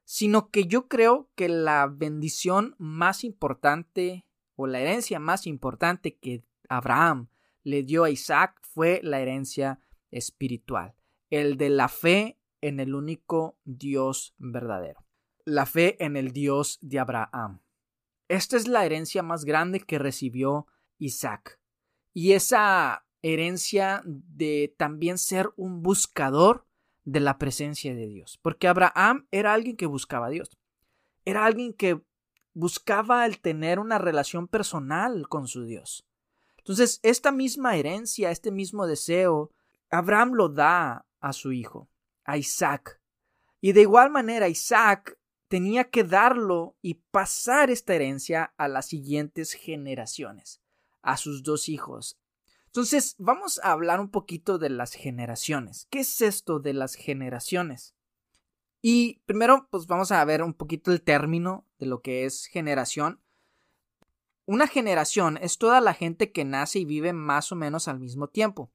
sino 0.05 0.49
que 0.49 0.65
yo 0.65 0.87
creo 0.87 1.29
que 1.35 1.49
la 1.49 1.87
bendición 1.87 2.75
más 2.77 3.23
importante 3.23 4.25
o 4.55 4.67
la 4.67 4.79
herencia 4.79 5.19
más 5.19 5.47
importante 5.47 6.17
que 6.17 6.43
Abraham 6.69 7.29
le 7.63 7.83
dio 7.83 8.03
a 8.03 8.09
Isaac 8.09 8.59
fue 8.61 8.99
la 9.03 9.21
herencia 9.21 9.79
espiritual, 10.11 10.95
el 11.29 11.57
de 11.57 11.69
la 11.69 11.87
fe 11.87 12.37
en 12.61 12.79
el 12.79 12.95
único 12.95 13.57
Dios 13.63 14.35
verdadero, 14.37 15.05
la 15.45 15.65
fe 15.65 16.03
en 16.03 16.15
el 16.15 16.31
Dios 16.31 16.79
de 16.81 16.99
Abraham. 16.99 17.62
Esta 18.27 18.57
es 18.57 18.67
la 18.67 18.85
herencia 18.85 19.23
más 19.23 19.45
grande 19.45 19.79
que 19.79 19.99
recibió 19.99 20.67
Isaac. 20.97 21.59
Y 22.13 22.33
esa 22.33 23.05
herencia 23.21 24.01
de 24.05 24.73
también 24.77 25.17
ser 25.17 25.51
un 25.55 25.81
buscador 25.81 26.65
de 27.05 27.19
la 27.19 27.37
presencia 27.37 27.93
de 27.95 28.07
Dios. 28.07 28.39
Porque 28.41 28.67
Abraham 28.67 29.27
era 29.31 29.53
alguien 29.53 29.75
que 29.75 29.85
buscaba 29.85 30.27
a 30.27 30.29
Dios. 30.29 30.57
Era 31.25 31.45
alguien 31.45 31.73
que 31.73 32.01
buscaba 32.53 33.25
el 33.25 33.39
tener 33.39 33.79
una 33.79 33.97
relación 33.97 34.47
personal 34.47 35.27
con 35.27 35.47
su 35.47 35.65
Dios. 35.65 36.05
Entonces, 36.57 36.99
esta 37.03 37.31
misma 37.31 37.75
herencia, 37.75 38.31
este 38.31 38.51
mismo 38.51 38.87
deseo, 38.87 39.51
Abraham 39.89 40.33
lo 40.33 40.49
da 40.49 41.05
a 41.19 41.33
su 41.33 41.51
hijo, 41.51 41.89
a 42.23 42.37
Isaac. 42.37 43.01
Y 43.59 43.73
de 43.73 43.81
igual 43.81 44.11
manera, 44.11 44.47
Isaac 44.47 45.17
tenía 45.53 45.83
que 45.91 46.03
darlo 46.03 46.75
y 46.81 46.95
pasar 46.95 47.69
esta 47.69 47.93
herencia 47.93 48.55
a 48.57 48.67
las 48.67 48.87
siguientes 48.87 49.53
generaciones, 49.53 50.63
a 51.03 51.15
sus 51.15 51.43
dos 51.43 51.69
hijos, 51.69 52.17
entonces, 52.73 53.13
vamos 53.19 53.59
a 53.63 53.71
hablar 53.71 53.99
un 53.99 54.09
poquito 54.09 54.57
de 54.57 54.71
las 54.71 54.93
generaciones. 54.93 55.87
¿Qué 55.91 55.99
es 55.99 56.23
esto 56.23 56.59
de 56.59 56.73
las 56.73 56.95
generaciones? 56.95 57.93
Y 58.81 59.19
primero, 59.27 59.67
pues 59.69 59.85
vamos 59.85 60.11
a 60.11 60.25
ver 60.25 60.41
un 60.41 60.55
poquito 60.55 60.91
el 60.91 61.03
término 61.03 61.67
de 61.77 61.85
lo 61.85 62.01
que 62.01 62.25
es 62.25 62.47
generación. 62.47 63.21
Una 64.47 64.65
generación 64.65 65.37
es 65.39 65.59
toda 65.59 65.81
la 65.81 65.93
gente 65.93 66.31
que 66.31 66.45
nace 66.45 66.79
y 66.79 66.85
vive 66.85 67.13
más 67.13 67.51
o 67.51 67.55
menos 67.55 67.87
al 67.87 67.99
mismo 67.99 68.27
tiempo, 68.27 68.71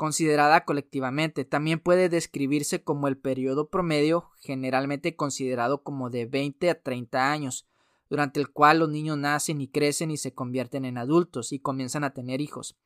considerada 0.00 0.64
colectivamente. 0.64 1.44
También 1.44 1.78
puede 1.78 2.08
describirse 2.08 2.82
como 2.82 3.06
el 3.06 3.18
periodo 3.18 3.68
promedio, 3.68 4.30
generalmente 4.40 5.14
considerado 5.14 5.82
como 5.82 6.08
de 6.08 6.24
20 6.24 6.70
a 6.70 6.80
30 6.80 7.30
años, 7.30 7.68
durante 8.08 8.40
el 8.40 8.48
cual 8.48 8.78
los 8.78 8.88
niños 8.88 9.18
nacen 9.18 9.60
y 9.60 9.68
crecen 9.68 10.10
y 10.10 10.16
se 10.16 10.32
convierten 10.32 10.86
en 10.86 10.96
adultos 10.96 11.52
y 11.52 11.58
comienzan 11.58 12.02
a 12.04 12.14
tener 12.14 12.40
hijos. 12.40 12.78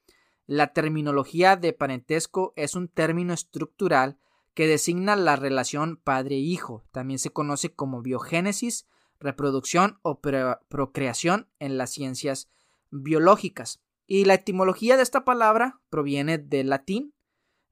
La 0.49 0.73
terminología 0.73 1.54
de 1.54 1.73
parentesco 1.73 2.52
es 2.56 2.75
un 2.75 2.88
término 2.88 3.33
estructural 3.33 4.18
que 4.52 4.66
designa 4.66 5.14
la 5.14 5.37
relación 5.37 6.00
padre-hijo. 6.02 6.83
También 6.90 7.21
se 7.21 7.30
conoce 7.30 7.73
como 7.73 8.02
biogénesis, 8.02 8.88
reproducción 9.21 10.00
o 10.02 10.21
procreación 10.21 11.47
en 11.61 11.78
las 11.78 11.92
ciencias 11.92 12.50
biológicas. 12.90 13.83
Y 14.06 14.25
la 14.25 14.34
etimología 14.34 14.96
de 14.96 15.02
esta 15.02 15.25
palabra 15.25 15.80
proviene 15.88 16.38
del 16.38 16.68
latín. 16.68 17.14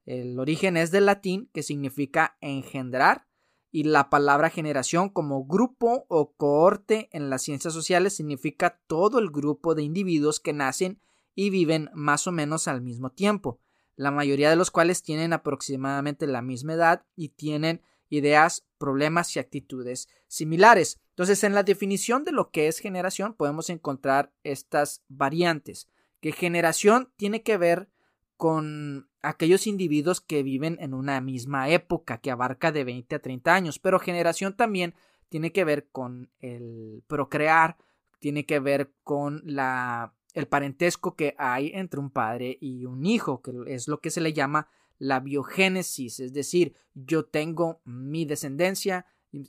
El 0.05 0.39
origen 0.39 0.77
es 0.77 0.91
del 0.91 1.05
latín 1.05 1.49
que 1.53 1.63
significa 1.63 2.37
engendrar 2.41 3.27
y 3.73 3.85
la 3.85 4.11
palabra 4.11 4.51
generación 4.51 5.09
como 5.09 5.45
grupo 5.45 6.05
o 6.07 6.33
cohorte 6.33 7.09
en 7.11 7.31
las 7.31 7.41
ciencias 7.41 7.73
sociales 7.73 8.15
significa 8.15 8.79
todo 8.85 9.17
el 9.17 9.31
grupo 9.31 9.73
de 9.73 9.81
individuos 9.81 10.39
que 10.39 10.53
nacen 10.53 11.01
y 11.33 11.49
viven 11.49 11.89
más 11.95 12.27
o 12.27 12.31
menos 12.31 12.67
al 12.67 12.81
mismo 12.81 13.09
tiempo, 13.09 13.59
la 13.95 14.11
mayoría 14.11 14.51
de 14.51 14.55
los 14.55 14.69
cuales 14.69 15.01
tienen 15.01 15.33
aproximadamente 15.33 16.27
la 16.27 16.43
misma 16.43 16.73
edad 16.73 17.05
y 17.15 17.29
tienen 17.29 17.81
ideas, 18.09 18.63
problemas 18.77 19.35
y 19.35 19.39
actitudes 19.39 20.07
similares. 20.27 20.99
Entonces, 21.09 21.43
en 21.43 21.55
la 21.55 21.63
definición 21.63 22.23
de 22.23 22.31
lo 22.31 22.51
que 22.51 22.67
es 22.67 22.77
generación 22.77 23.33
podemos 23.33 23.71
encontrar 23.71 24.31
estas 24.43 25.03
variantes, 25.07 25.89
que 26.23 26.31
generación 26.31 27.11
tiene 27.17 27.43
que 27.43 27.57
ver 27.57 27.89
con 28.37 29.09
aquellos 29.21 29.67
individuos 29.67 30.21
que 30.21 30.41
viven 30.41 30.77
en 30.79 30.93
una 30.93 31.19
misma 31.19 31.67
época 31.67 32.19
que 32.19 32.31
abarca 32.31 32.71
de 32.71 32.85
20 32.85 33.15
a 33.15 33.19
30 33.19 33.53
años, 33.53 33.77
pero 33.77 33.99
generación 33.99 34.55
también 34.55 34.95
tiene 35.27 35.51
que 35.51 35.65
ver 35.65 35.89
con 35.91 36.31
el 36.39 37.03
procrear, 37.07 37.75
tiene 38.19 38.45
que 38.45 38.61
ver 38.61 38.93
con 39.03 39.41
la 39.43 40.13
el 40.33 40.47
parentesco 40.47 41.17
que 41.17 41.35
hay 41.37 41.71
entre 41.73 41.99
un 41.99 42.09
padre 42.09 42.57
y 42.61 42.85
un 42.85 43.05
hijo, 43.05 43.41
que 43.41 43.51
es 43.67 43.89
lo 43.89 43.99
que 43.99 44.09
se 44.09 44.21
le 44.21 44.31
llama 44.31 44.69
la 44.99 45.19
biogénesis, 45.19 46.21
es 46.21 46.31
decir, 46.31 46.73
yo 46.93 47.25
tengo 47.25 47.81
mi 47.83 48.23
descendencia, 48.23 49.07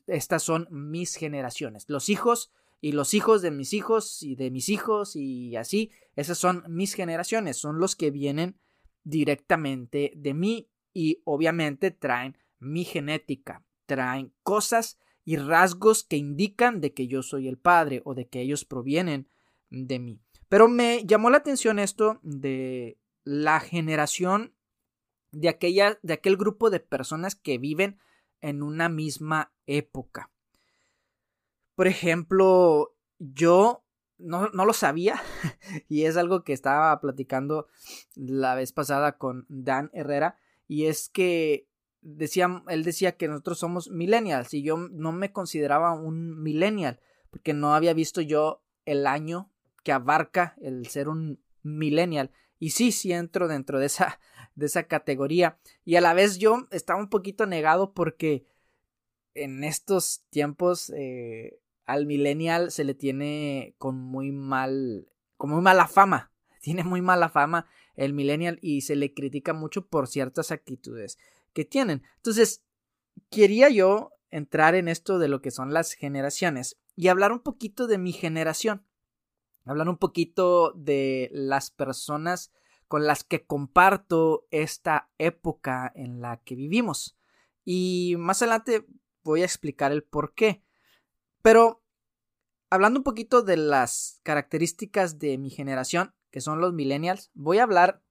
estas 0.09 0.43
son 0.43 0.67
mis 0.73 1.15
generaciones, 1.15 1.85
los 1.89 2.09
hijos 2.09 2.51
y 2.85 2.93
los 2.93 3.15
hijos 3.15 3.41
de 3.41 3.51
mis 3.51 3.73
hijos 3.73 4.23
y 4.23 4.37
de 4.37 4.51
mis 4.51 4.69
hijos 4.69 5.17
y 5.17 5.57
así, 5.57 5.91
esas 6.17 6.37
son 6.37 6.65
mis 6.69 6.93
generaciones, 6.93 7.57
son 7.57 7.79
los 7.79 7.97
que 7.97 8.11
vienen 8.11 8.61
directamente 9.05 10.13
de 10.15 10.35
mí 10.35 10.69
y 10.93 11.23
obviamente 11.25 11.93
traen 11.93 12.37
mi 12.59 12.85
genética, 12.85 13.65
traen 13.87 14.35
cosas 14.43 14.99
y 15.25 15.37
rasgos 15.37 16.05
que 16.05 16.19
indican 16.19 16.83
de 16.83 16.93
que 16.93 17.07
yo 17.07 17.23
soy 17.23 17.49
el 17.49 17.57
padre 17.57 18.03
o 18.05 18.15
de 18.15 18.29
que 18.29 18.43
ellos 18.43 18.67
provienen 18.67 19.31
de 19.71 19.99
mí. 19.99 20.21
Pero 20.51 20.69
me 20.69 21.07
llamó 21.07 21.31
la 21.31 21.39
atención 21.39 21.79
esto 21.79 22.21
de 22.23 22.99
la 23.23 23.61
generación 23.61 24.55
de, 25.33 25.49
aquella, 25.49 25.99
de 26.03 26.13
aquel 26.13 26.37
grupo 26.37 26.69
de 26.69 26.81
personas 26.81 27.35
que 27.35 27.57
viven 27.57 27.99
en 28.43 28.63
una 28.63 28.91
misma 28.91 29.55
época. 29.65 30.34
Por 31.75 31.87
ejemplo, 31.87 32.95
yo 33.19 33.85
no, 34.19 34.49
no, 34.51 34.65
lo 34.65 34.73
sabía 34.73 35.21
y 35.89 36.05
es 36.05 36.17
algo 36.17 36.45
que 36.45 36.53
estaba 36.53 37.01
platicando 37.01 37.67
la 38.15 38.55
vez 38.55 38.73
pasada 38.73 39.19
con 39.19 39.47
Dan 39.49 39.91
Herrera 39.93 40.39
y 40.67 40.87
es 40.87 41.09
que 41.09 41.69
decía, 42.01 42.63
él 42.69 42.85
decía 42.85 43.17
que 43.17 43.29
nosotros 43.29 43.59
somos 43.59 43.91
millennials 43.91 44.55
y 44.55 44.63
yo 44.63 44.77
no 44.77 45.13
me 45.13 45.33
consideraba 45.33 45.93
un 45.93 46.43
millennial 46.43 47.01
porque 47.31 47.55
no 47.55 47.75
había 47.75 47.95
visto 47.95 48.21
yo 48.21 48.63
el 48.85 49.07
año 49.07 49.51
que 49.83 49.93
abarca 49.93 50.55
el 50.61 50.87
ser 50.87 51.09
un 51.09 51.41
millennial 51.63 52.31
y 52.59 52.71
sí, 52.71 52.93
sí 52.93 53.13
entro 53.13 53.49
dentro 53.49 53.79
de 53.79 53.87
esa, 53.87 54.21
de 54.55 54.67
esa 54.67 54.85
categoría 54.85 55.59
y 55.85 55.97
a 55.97 56.01
la 56.01 56.15
vez 56.15 56.39
yo 56.39 56.69
estaba 56.71 57.01
un 57.01 57.11
poquito 57.11 57.47
negado 57.47 57.95
porque 57.95 58.47
en 59.35 59.65
estos 59.65 60.25
tiempos 60.31 60.91
eh, 60.91 61.59
al 61.87 62.07
millennial 62.07 62.71
se 62.71 62.85
le 62.85 62.95
tiene 62.95 63.75
con 63.79 63.97
muy 63.97 64.33
mal, 64.33 65.09
con 65.37 65.51
muy 65.51 65.63
mala 65.63 65.87
fama, 65.87 66.33
tiene 66.61 66.85
muy 66.85 67.03
mala 67.03 67.29
fama 67.29 67.67
el 67.95 68.13
millennial 68.13 68.59
y 68.61 68.81
se 68.81 68.97
le 68.97 69.15
critica 69.15 69.53
mucho 69.53 69.87
por 69.87 70.09
ciertas 70.09 70.51
actitudes 70.51 71.19
que 71.53 71.65
tienen. 71.65 72.03
Entonces, 72.17 72.65
quería 73.31 73.69
yo 73.69 74.11
entrar 74.31 74.75
en 74.75 74.89
esto 74.89 75.19
de 75.19 75.29
lo 75.29 75.41
que 75.41 75.53
son 75.53 75.73
las 75.73 75.93
generaciones 75.93 76.81
y 76.97 77.09
hablar 77.09 77.31
un 77.33 77.41
poquito 77.41 77.87
de 77.87 77.99
mi 77.99 78.13
generación, 78.13 78.85
hablar 79.65 79.89
un 79.89 79.99
poquito 79.99 80.73
de 80.73 81.31
las 81.33 81.71
personas 81.71 82.53
con 82.89 83.07
las 83.07 83.25
que 83.25 83.47
comparto 83.47 84.47
esta 84.51 85.11
época 85.19 85.93
en 85.95 86.21
la 86.21 86.39
que 86.39 86.55
vivimos. 86.55 87.17
Y 87.65 88.17
más 88.19 88.43
adelante 88.43 88.87
voy 89.23 89.43
a 89.43 89.47
explicar 89.47 89.93
el 89.93 90.03
por 90.03 90.35
qué. 90.35 90.64
Pero 91.45 91.85
hablando 92.71 93.01
un 93.01 93.05
poquito 93.05 93.43
de 93.43 93.59
las 93.59 94.19
características 94.23 95.19
de 95.19 95.37
mi 95.37 95.51
generación, 95.51 96.15
que 96.31 96.41
son 96.41 96.59
los 96.59 96.73
millennials, 96.73 97.31
voy 97.35 97.59
a 97.59 97.65
hablar 97.65 98.03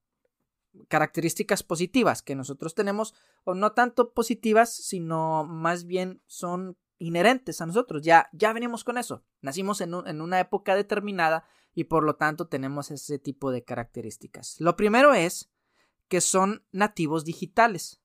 características 0.87 1.63
positivas 1.63 2.21
que 2.21 2.35
nosotros 2.35 2.75
tenemos, 2.75 3.15
o 3.43 3.55
no 3.55 3.71
tanto 3.71 4.13
positivas, 4.13 4.71
sino 4.71 5.45
más 5.45 5.85
bien 5.85 6.21
son 6.27 6.77
inherentes 6.99 7.59
a 7.59 7.65
nosotros. 7.65 8.03
Ya, 8.03 8.29
ya 8.33 8.53
venimos 8.53 8.83
con 8.83 8.99
eso. 8.99 9.25
Nacimos 9.41 9.81
en, 9.81 9.95
en 10.05 10.21
una 10.21 10.39
época 10.39 10.75
determinada 10.75 11.43
y 11.73 11.85
por 11.85 12.03
lo 12.03 12.17
tanto 12.17 12.47
tenemos 12.47 12.91
ese 12.91 13.17
tipo 13.17 13.49
de 13.49 13.63
características. 13.63 14.57
Lo 14.59 14.75
primero 14.75 15.15
es 15.15 15.49
que 16.07 16.21
son 16.21 16.67
nativos 16.71 17.25
digitales. 17.25 17.99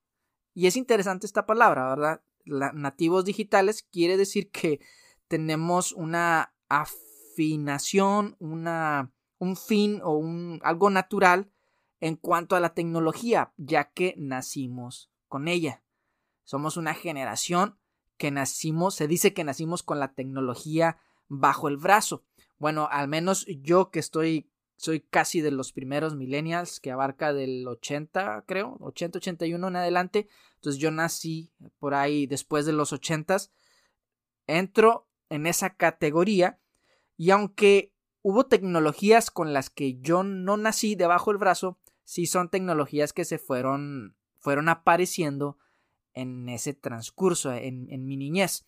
Y 0.54 0.68
es 0.68 0.76
interesante 0.76 1.26
esta 1.26 1.44
palabra, 1.44 1.90
¿verdad? 1.90 2.22
nativos 2.46 3.26
digitales 3.26 3.82
quiere 3.82 4.16
decir 4.16 4.50
que 4.50 4.80
tenemos 5.28 5.92
una 5.92 6.54
afinación, 6.68 8.36
una, 8.40 9.12
un 9.38 9.56
fin 9.56 10.00
o 10.02 10.16
un, 10.16 10.60
algo 10.62 10.90
natural 10.90 11.50
en 12.00 12.16
cuanto 12.16 12.56
a 12.56 12.60
la 12.60 12.74
tecnología, 12.74 13.52
ya 13.56 13.90
que 13.92 14.14
nacimos 14.16 15.10
con 15.28 15.48
ella. 15.48 15.82
Somos 16.44 16.76
una 16.76 16.94
generación 16.94 17.78
que 18.16 18.30
nacimos, 18.30 18.94
se 18.94 19.06
dice 19.06 19.32
que 19.34 19.44
nacimos 19.44 19.82
con 19.82 20.00
la 20.00 20.14
tecnología 20.14 20.98
bajo 21.28 21.68
el 21.68 21.76
brazo. 21.76 22.24
Bueno, 22.58 22.88
al 22.90 23.08
menos 23.08 23.46
yo 23.46 23.90
que 23.90 24.00
estoy, 24.00 24.50
soy 24.76 25.00
casi 25.00 25.40
de 25.40 25.50
los 25.50 25.72
primeros 25.72 26.16
millennials, 26.16 26.80
que 26.80 26.90
abarca 26.90 27.32
del 27.32 27.66
80, 27.66 28.44
creo, 28.46 28.76
80, 28.80 29.18
81 29.18 29.68
en 29.68 29.76
adelante. 29.76 30.28
Entonces 30.56 30.80
yo 30.80 30.90
nací 30.90 31.52
por 31.78 31.94
ahí 31.94 32.26
después 32.26 32.66
de 32.66 32.72
los 32.72 32.92
80. 32.92 33.36
Entro 34.46 35.07
en 35.30 35.46
esa 35.46 35.74
categoría 35.74 36.58
y 37.16 37.30
aunque 37.30 37.92
hubo 38.22 38.46
tecnologías 38.46 39.30
con 39.30 39.52
las 39.52 39.70
que 39.70 39.98
yo 40.00 40.22
no 40.22 40.56
nací 40.56 40.94
debajo 40.94 41.30
del 41.30 41.38
brazo, 41.38 41.78
sí 42.04 42.26
son 42.26 42.48
tecnologías 42.48 43.12
que 43.12 43.24
se 43.24 43.38
fueron, 43.38 44.16
fueron 44.38 44.68
apareciendo 44.68 45.58
en 46.14 46.48
ese 46.48 46.74
transcurso, 46.74 47.52
en, 47.52 48.06
mi 48.06 48.16
niñez. 48.16 48.66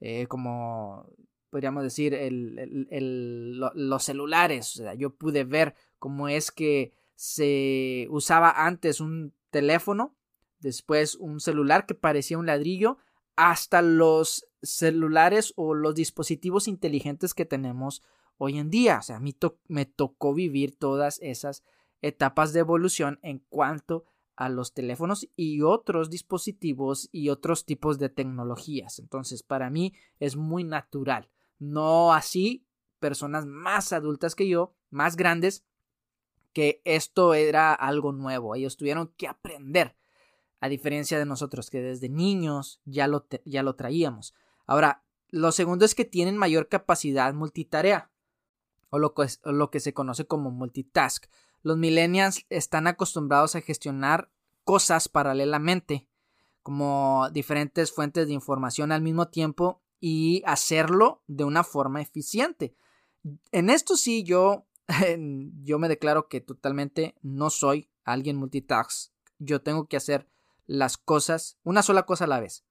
Eh, 0.00 0.26
como 0.26 1.10
podríamos 1.50 1.82
decir, 1.82 2.14
el, 2.14 3.58
los 3.58 4.04
celulares. 4.04 4.82
Yo 4.96 5.14
pude 5.14 5.44
ver 5.44 5.74
cómo 5.98 6.28
es 6.28 6.50
que 6.50 6.92
se 7.14 8.06
usaba 8.10 8.66
antes 8.66 9.00
un 9.00 9.34
teléfono, 9.50 10.14
después 10.60 11.14
un 11.14 11.40
celular 11.40 11.86
que 11.86 11.94
parecía 11.94 12.38
un 12.38 12.46
ladrillo, 12.46 12.98
hasta 13.38 13.82
los 13.82 14.48
celulares 14.62 15.52
o 15.54 15.72
los 15.72 15.94
dispositivos 15.94 16.66
inteligentes 16.66 17.34
que 17.34 17.44
tenemos 17.44 18.02
hoy 18.36 18.58
en 18.58 18.68
día. 18.68 18.98
O 18.98 19.02
sea, 19.02 19.18
a 19.18 19.20
mí 19.20 19.32
me 19.68 19.86
tocó 19.86 20.34
vivir 20.34 20.76
todas 20.76 21.20
esas 21.22 21.62
etapas 22.02 22.52
de 22.52 22.58
evolución 22.58 23.20
en 23.22 23.38
cuanto 23.48 24.04
a 24.34 24.48
los 24.48 24.74
teléfonos 24.74 25.28
y 25.36 25.62
otros 25.62 26.10
dispositivos 26.10 27.08
y 27.12 27.28
otros 27.28 27.64
tipos 27.64 28.00
de 28.00 28.08
tecnologías. 28.08 28.98
Entonces, 28.98 29.44
para 29.44 29.70
mí 29.70 29.94
es 30.18 30.34
muy 30.34 30.64
natural. 30.64 31.30
No 31.60 32.12
así 32.12 32.66
personas 32.98 33.46
más 33.46 33.92
adultas 33.92 34.34
que 34.34 34.48
yo, 34.48 34.74
más 34.90 35.14
grandes, 35.14 35.64
que 36.52 36.82
esto 36.84 37.34
era 37.34 37.72
algo 37.72 38.10
nuevo. 38.10 38.56
Ellos 38.56 38.76
tuvieron 38.76 39.12
que 39.16 39.28
aprender, 39.28 39.94
a 40.60 40.68
diferencia 40.68 41.18
de 41.18 41.26
nosotros, 41.26 41.70
que 41.70 41.80
desde 41.80 42.08
niños 42.08 42.80
ya 42.84 43.06
lo, 43.06 43.26
ya 43.44 43.62
lo 43.62 43.74
traíamos. 43.76 44.34
Ahora, 44.66 45.04
lo 45.28 45.52
segundo 45.52 45.84
es 45.84 45.94
que 45.94 46.04
tienen 46.04 46.36
mayor 46.36 46.68
capacidad 46.68 47.32
multitarea, 47.34 48.10
o 48.90 48.98
lo, 48.98 49.14
que, 49.14 49.26
lo 49.44 49.70
que 49.70 49.80
se 49.80 49.92
conoce 49.92 50.26
como 50.26 50.50
multitask. 50.50 51.26
Los 51.62 51.76
millennials 51.76 52.46
están 52.48 52.86
acostumbrados 52.86 53.54
a 53.54 53.60
gestionar 53.60 54.30
cosas 54.64 55.08
paralelamente, 55.08 56.08
como 56.62 57.28
diferentes 57.32 57.92
fuentes 57.92 58.26
de 58.26 58.34
información 58.34 58.92
al 58.92 59.02
mismo 59.02 59.28
tiempo 59.28 59.82
y 60.00 60.42
hacerlo 60.46 61.22
de 61.26 61.44
una 61.44 61.64
forma 61.64 62.00
eficiente. 62.00 62.74
En 63.52 63.70
esto 63.70 63.96
sí 63.96 64.22
yo, 64.22 64.66
yo 65.62 65.78
me 65.78 65.88
declaro 65.88 66.28
que 66.28 66.40
totalmente 66.40 67.14
no 67.22 67.50
soy 67.50 67.88
alguien 68.04 68.36
multitask. 68.36 69.12
Yo 69.38 69.62
tengo 69.62 69.86
que 69.86 69.96
hacer 69.96 70.28
las 70.68 70.96
cosas, 70.98 71.58
una 71.64 71.82
sola 71.82 72.04
cosa 72.04 72.24
a 72.24 72.28
la 72.28 72.38
vez. 72.38 72.64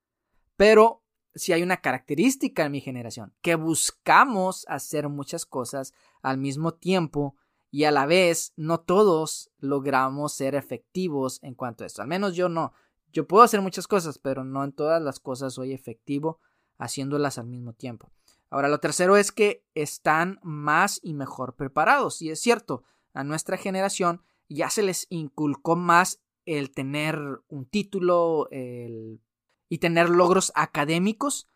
Pero 0.55 1.03
si 1.35 1.51
hay 1.51 1.63
una 1.63 1.77
característica 1.77 2.63
en 2.63 2.71
mi 2.71 2.79
generación, 2.79 3.33
que 3.41 3.55
buscamos 3.55 4.65
hacer 4.69 5.09
muchas 5.09 5.45
cosas 5.45 5.93
al 6.21 6.37
mismo 6.37 6.73
tiempo 6.73 7.35
y 7.69 7.83
a 7.83 7.91
la 7.91 8.05
vez 8.05 8.53
no 8.55 8.79
todos 8.79 9.51
logramos 9.57 10.33
ser 10.33 10.55
efectivos 10.55 11.39
en 11.43 11.53
cuanto 11.53 11.83
a 11.83 11.87
esto. 11.87 12.01
Al 12.01 12.07
menos 12.07 12.35
yo 12.35 12.47
no. 12.47 12.71
Yo 13.11 13.27
puedo 13.27 13.43
hacer 13.43 13.61
muchas 13.61 13.87
cosas, 13.87 14.19
pero 14.19 14.43
no 14.43 14.63
en 14.63 14.71
todas 14.71 15.01
las 15.01 15.19
cosas 15.19 15.53
soy 15.53 15.73
efectivo 15.73 16.39
haciéndolas 16.77 17.37
al 17.37 17.47
mismo 17.47 17.73
tiempo. 17.73 18.11
Ahora, 18.49 18.69
lo 18.69 18.79
tercero 18.79 19.17
es 19.17 19.31
que 19.31 19.65
están 19.73 20.39
más 20.43 20.99
y 21.03 21.13
mejor 21.13 21.55
preparados. 21.55 22.21
Y 22.21 22.29
es 22.29 22.39
cierto, 22.39 22.83
a 23.13 23.23
nuestra 23.23 23.57
generación 23.57 24.21
ya 24.47 24.69
se 24.69 24.83
les 24.83 25.07
inculcó 25.09 25.75
más 25.75 26.21
el 26.47 26.71
tener 26.71 27.19
un 27.49 27.65
título 27.65 28.49
y 28.51 29.77
tener 29.77 30.09
logros 30.09 30.51
académicos. 30.55 31.47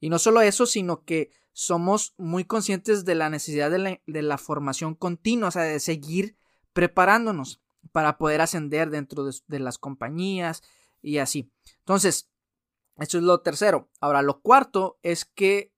Y 0.00 0.10
no 0.10 0.18
solo 0.18 0.42
eso, 0.42 0.66
sino 0.66 1.04
que 1.04 1.30
somos 1.52 2.14
muy 2.18 2.44
conscientes 2.44 3.04
de 3.04 3.14
la 3.14 3.30
necesidad 3.30 3.70
de 3.70 4.22
la, 4.22 4.38
formación 4.38 4.96
continua, 4.96 5.48
o 5.48 5.52
sea, 5.52 5.62
de 5.62 5.78
seguir 5.78 6.36
preparándonos 6.72 7.62
para 7.92 8.18
poder 8.18 8.40
ascender 8.40 8.90
dentro 8.90 9.24
de 9.24 9.58
las 9.60 9.78
compañías 9.78 10.62
y 11.00 11.18
así. 11.18 11.52
Entonces, 11.78 12.28
eso 12.98 13.18
es 13.18 13.24
lo 13.24 13.40
tercero. 13.40 13.88
Ahora, 14.00 14.20
lo 14.22 14.40
cuarto 14.42 14.98
es 15.02 15.24
que 15.24 15.72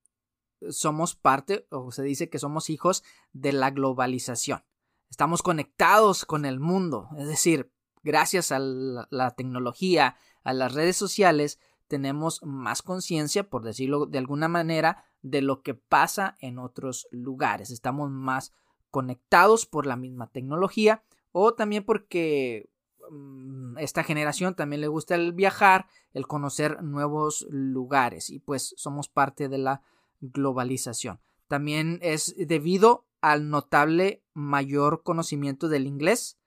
somos 0.71 1.15
parte, 1.15 1.67
o 1.71 1.93
se 1.93 2.03
dice 2.03 2.31
que 2.31 2.39
somos 2.39 2.71
hijos 2.71 3.05
de 3.33 3.53
la 3.53 3.71
globalización. 3.71 4.65
Estamos 5.11 5.43
conectados 5.43 6.25
con 6.25 6.47
el 6.47 6.59
mundo, 6.59 7.11
es 7.19 7.29
decir, 7.29 7.71
gracias 8.07 8.53
a 8.53 8.59
la, 8.59 9.35
tecnología, 9.37 10.17
a 10.45 10.55
las 10.55 10.73
redes 10.73 10.97
sociales, 10.97 11.61
tenemos 11.89 12.41
más 12.43 12.81
conciencia, 12.81 13.51
por 13.51 13.63
decirlo 13.63 14.07
de 14.07 14.17
alguna 14.17 14.49
manera, 14.49 15.05
de 15.21 15.43
lo 15.43 15.61
que 15.61 15.75
pasa 15.75 16.37
en 16.41 16.59
otros 16.59 17.07
lugares. 17.11 17.71
Estamos 17.71 18.11
más 18.11 18.53
conectados 18.91 19.67
por 19.67 19.85
la 19.85 19.97
misma 19.97 20.29
tecnología 20.29 21.03
o 21.33 21.53
también 21.53 21.85
porque 21.85 22.71
Mm, 23.11 23.79
esta 23.79 24.03
generación 24.03 24.55
también 24.55 24.81
le 24.81 24.89
gusta 24.89 25.15
el 25.15 25.33
viajar, 25.33 25.87
el 26.13 26.27
conocer 26.27 26.83
nuevos 26.83 27.47
lugares 27.51 28.31
y 28.31 28.39
pues 28.39 28.75
somos 28.77 29.09
parte 29.09 29.49
de 29.49 29.59
la 29.59 29.83
globalización. 30.21 31.21
También 31.49 31.99
es 32.03 32.35
debido 32.37 33.07
al 33.21 33.51
notable 33.51 34.23
mayor 34.35 35.03
conocimiento 35.03 35.69
del 35.69 35.87
inglés, 35.87 36.39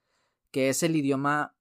que 0.52 0.70
es 0.70 0.84
el 0.84 0.96
idioma 0.96 1.56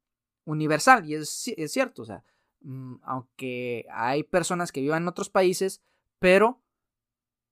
universal 0.45 1.07
y 1.07 1.15
es, 1.15 1.53
cierto, 1.67 2.03
o 2.03 2.05
sea, 2.05 2.25
mm, 2.61 2.97
aunque 3.03 3.87
hay 3.91 4.23
personas 4.25 4.73
que 4.73 4.81
viven 4.81 5.03
en 5.03 5.09
otros 5.09 5.31
países, 5.31 5.83
pero 6.19 6.63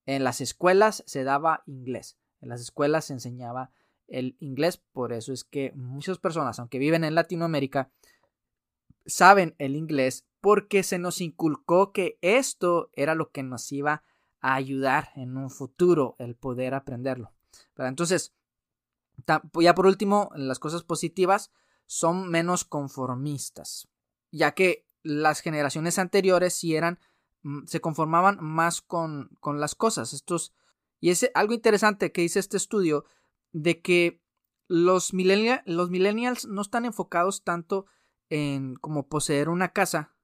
en 0.07 0.25
las 0.25 0.41
escuelas 0.41 1.03
se 1.07 1.25
daba 1.25 1.63
inglés, 1.67 2.19
en 2.41 2.49
las 2.49 2.61
escuelas 2.61 3.07
se 3.07 3.13
enseñaba 3.13 3.71
el 4.09 4.37
inglés. 4.41 4.83
Por 4.93 5.13
eso 5.13 5.33
es 5.33 5.45
que 5.45 5.73
muchas 5.75 6.19
personas, 6.19 6.59
aunque 6.59 6.79
viven 6.79 7.05
en 7.05 7.15
Latinoamérica, 7.15 7.91
saben 9.05 9.55
el 9.59 9.77
inglés 9.77 10.27
porque 10.41 10.83
se 10.83 10.99
nos 10.99 11.21
inculcó 11.21 11.93
que 11.93 12.19
esto 12.21 12.91
era 12.93 13.15
lo 13.15 13.31
que 13.31 13.43
nos 13.43 13.71
iba 13.73 14.05
a 14.41 14.55
ayudar 14.55 15.11
en 15.17 15.37
un 15.37 15.51
futuro 15.51 16.15
el 16.19 16.37
poder 16.37 16.75
aprenderlo. 16.75 17.33
Pero 17.75 17.89
entonces, 17.89 18.33
ya 19.27 19.75
por 19.75 19.87
último, 19.87 20.31
las 20.35 20.59
cosas 20.59 20.83
positivas 20.83 21.51
son 21.87 22.29
menos 22.29 22.65
conformistas, 22.65 23.89
ya 24.31 24.53
que 24.53 24.87
las 25.03 25.41
generaciones 25.41 25.99
anteriores 25.99 26.63
eran, 26.65 26.99
mm, 27.43 27.67
se 27.67 27.81
conformaban 27.81 28.39
más 28.41 28.83
con, 28.83 29.31
con 29.41 29.61
las 29.61 29.75
cosas. 29.75 30.13
Estos, 30.13 30.53
y 31.01 31.11
es 31.11 31.31
algo 31.35 31.55
interesante 31.55 32.13
que 32.13 32.23
dice 32.23 32.41
este 32.41 32.57
estudio 32.57 33.05
de 33.53 33.81
que 33.81 34.23
los, 34.69 35.13
los 35.13 35.91
millennials 35.91 36.47
no 36.47 36.63
están 36.63 36.85
enfocados 36.85 37.45
tanto 37.45 37.87
en 38.29 38.75
como 38.75 39.09
poseer 39.09 39.49
una 39.49 39.73
casa, 39.73 40.17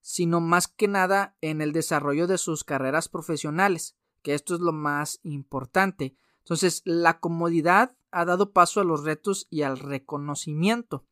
sino 0.00 0.40
más 0.40 0.68
que 0.68 0.88
nada 0.88 1.36
en 1.42 1.60
el 1.60 1.72
desarrollo 1.72 2.26
de 2.26 2.38
sus 2.38 2.64
carreras 2.64 3.08
profesionales, 3.08 3.96
que 4.22 4.34
esto 4.34 4.54
es 4.54 4.60
lo 4.60 4.72
más 4.72 5.20
importante. 5.22 6.16
Entonces, 6.38 6.80
la 6.86 7.20
comodidad 7.20 7.97
ha 8.10 8.24
dado 8.24 8.52
paso 8.52 8.80
a 8.80 8.84
los 8.84 9.04
retos 9.04 9.46
y 9.50 9.62
al 9.62 9.78
reconocimiento. 9.78 11.04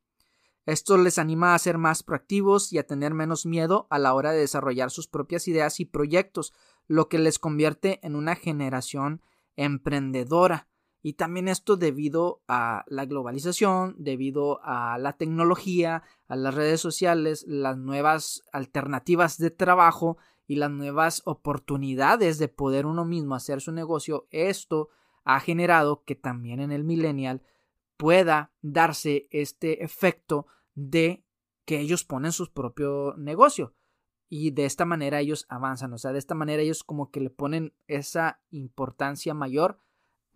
Esto 0.66 0.96
les 0.98 1.18
anima 1.18 1.54
a 1.54 1.58
ser 1.60 1.78
más 1.78 2.02
proactivos 2.02 2.72
y 2.72 2.78
a 2.78 2.86
tener 2.86 3.14
menos 3.14 3.46
miedo 3.46 3.86
a 3.88 4.00
la 4.00 4.14
hora 4.14 4.32
de 4.32 4.40
desarrollar 4.40 4.90
sus 4.90 5.06
propias 5.06 5.46
ideas 5.46 5.78
y 5.78 5.84
proyectos, 5.84 6.52
lo 6.88 7.08
que 7.08 7.18
les 7.18 7.38
convierte 7.38 8.00
en 8.04 8.16
una 8.16 8.34
generación 8.34 9.22
emprendedora. 9.54 10.68
Y 11.02 11.12
también 11.12 11.46
esto 11.46 11.76
debido 11.76 12.42
a 12.48 12.84
la 12.88 13.04
globalización, 13.06 13.94
debido 13.96 14.58
a 14.64 14.98
la 14.98 15.16
tecnología, 15.16 16.02
a 16.26 16.34
las 16.34 16.54
redes 16.54 16.80
sociales, 16.80 17.44
las 17.46 17.78
nuevas 17.78 18.42
alternativas 18.52 19.38
de 19.38 19.52
trabajo 19.52 20.18
y 20.48 20.56
las 20.56 20.72
nuevas 20.72 21.22
oportunidades 21.24 22.38
de 22.38 22.48
poder 22.48 22.86
uno 22.86 23.04
mismo 23.04 23.36
hacer 23.36 23.60
su 23.60 23.70
negocio. 23.70 24.26
Esto 24.30 24.88
ha 25.26 25.40
generado 25.40 26.04
que 26.04 26.14
también 26.14 26.60
en 26.60 26.72
el 26.72 26.84
millennial 26.84 27.42
pueda 27.96 28.52
darse 28.62 29.26
este 29.30 29.84
efecto 29.84 30.46
de 30.74 31.24
que 31.64 31.80
ellos 31.80 32.04
ponen 32.04 32.32
su 32.32 32.52
propio 32.52 33.14
negocio 33.18 33.74
y 34.28 34.52
de 34.52 34.64
esta 34.64 34.84
manera 34.84 35.20
ellos 35.20 35.44
avanzan, 35.48 35.92
o 35.92 35.98
sea, 35.98 36.12
de 36.12 36.20
esta 36.20 36.36
manera 36.36 36.62
ellos 36.62 36.84
como 36.84 37.10
que 37.10 37.20
le 37.20 37.30
ponen 37.30 37.74
esa 37.88 38.40
importancia 38.50 39.34
mayor 39.34 39.80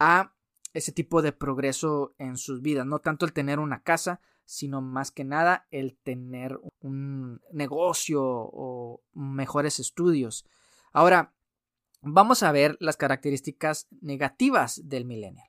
a 0.00 0.35
ese 0.74 0.90
tipo 0.90 1.22
de 1.22 1.33
progreso 1.33 2.14
en 2.18 2.37
sus 2.37 2.61
vidas, 2.61 2.85
no 2.85 2.98
tanto 2.98 3.24
el 3.26 3.33
tener 3.33 3.61
una 3.61 3.83
casa, 3.83 4.20
sino 4.44 4.81
más 4.81 5.12
que 5.12 5.22
nada 5.22 5.68
el 5.70 5.96
tener 6.03 6.61
un 6.81 7.40
negocio 7.53 8.22
o 8.24 9.03
mejores 9.12 9.79
estudios. 9.79 10.44
Ahora, 10.92 11.33
vamos 12.02 12.42
a 12.42 12.52
ver 12.52 12.76
las 12.80 12.96
características 12.96 13.88
negativas 14.00 14.88
del 14.88 15.04
millennial. 15.04 15.48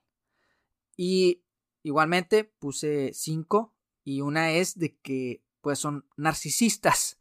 Y 0.97 1.43
igualmente 1.83 2.43
puse 2.43 3.11
cinco 3.13 3.73
y 4.03 4.21
una 4.21 4.51
es 4.51 4.77
de 4.77 4.97
que 4.97 5.43
pues 5.61 5.79
son 5.79 6.05
narcisistas. 6.17 7.17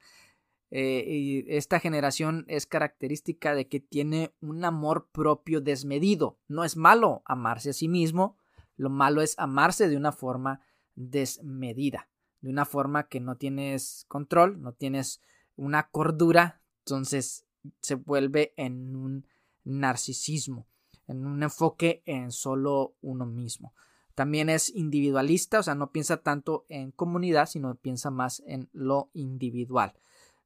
Eh, 0.73 1.05
y 1.07 1.45
esta 1.49 1.81
generación 1.81 2.45
es 2.49 2.67
característica 2.67 3.55
de 3.55 3.67
que 3.69 3.81
tiene 3.81 4.35
un 4.41 4.65
amor 4.65 5.09
propio 5.11 5.61
desmedido. 5.61 6.39
No 6.47 6.65
es 6.65 6.77
malo 6.77 7.23
amarse 7.25 7.71
a 7.71 7.73
sí 7.73 7.89
mismo, 7.89 8.37
lo 8.77 8.89
malo 8.89 9.21
es 9.21 9.39
amarse 9.39 9.89
de 9.89 9.97
una 9.97 10.13
forma 10.13 10.61
desmedida, 10.95 12.09
de 12.41 12.51
una 12.51 12.65
forma 12.65 13.09
que 13.09 13.21
no 13.21 13.37
tienes 13.37 14.05
control, 14.09 14.63
no 14.63 14.73
tienes 14.73 15.21
una 15.57 15.89
cordura, 15.91 16.63
entonces 16.85 17.47
se 17.81 17.95
vuelve 17.95 18.55
en 18.57 18.97
un 18.97 19.27
narcisismo, 19.65 20.67
en 21.07 21.27
un 21.27 21.43
enfoque 21.43 22.03
en 22.07 22.33
solo 22.33 22.95
uno 23.01 23.27
mismo. 23.27 23.75
También 24.15 24.51
es 24.51 24.75
individualista, 24.75 25.61
o 25.61 25.63
sea, 25.63 25.75
no 25.75 25.93
piensa 25.93 26.19
tanto 26.19 26.67
en 26.69 26.91
comunidad, 26.91 27.47
sino 27.47 27.75
piensa 27.77 28.11
más 28.11 28.43
en 28.47 28.69
lo 28.73 29.11
individual. 29.15 29.95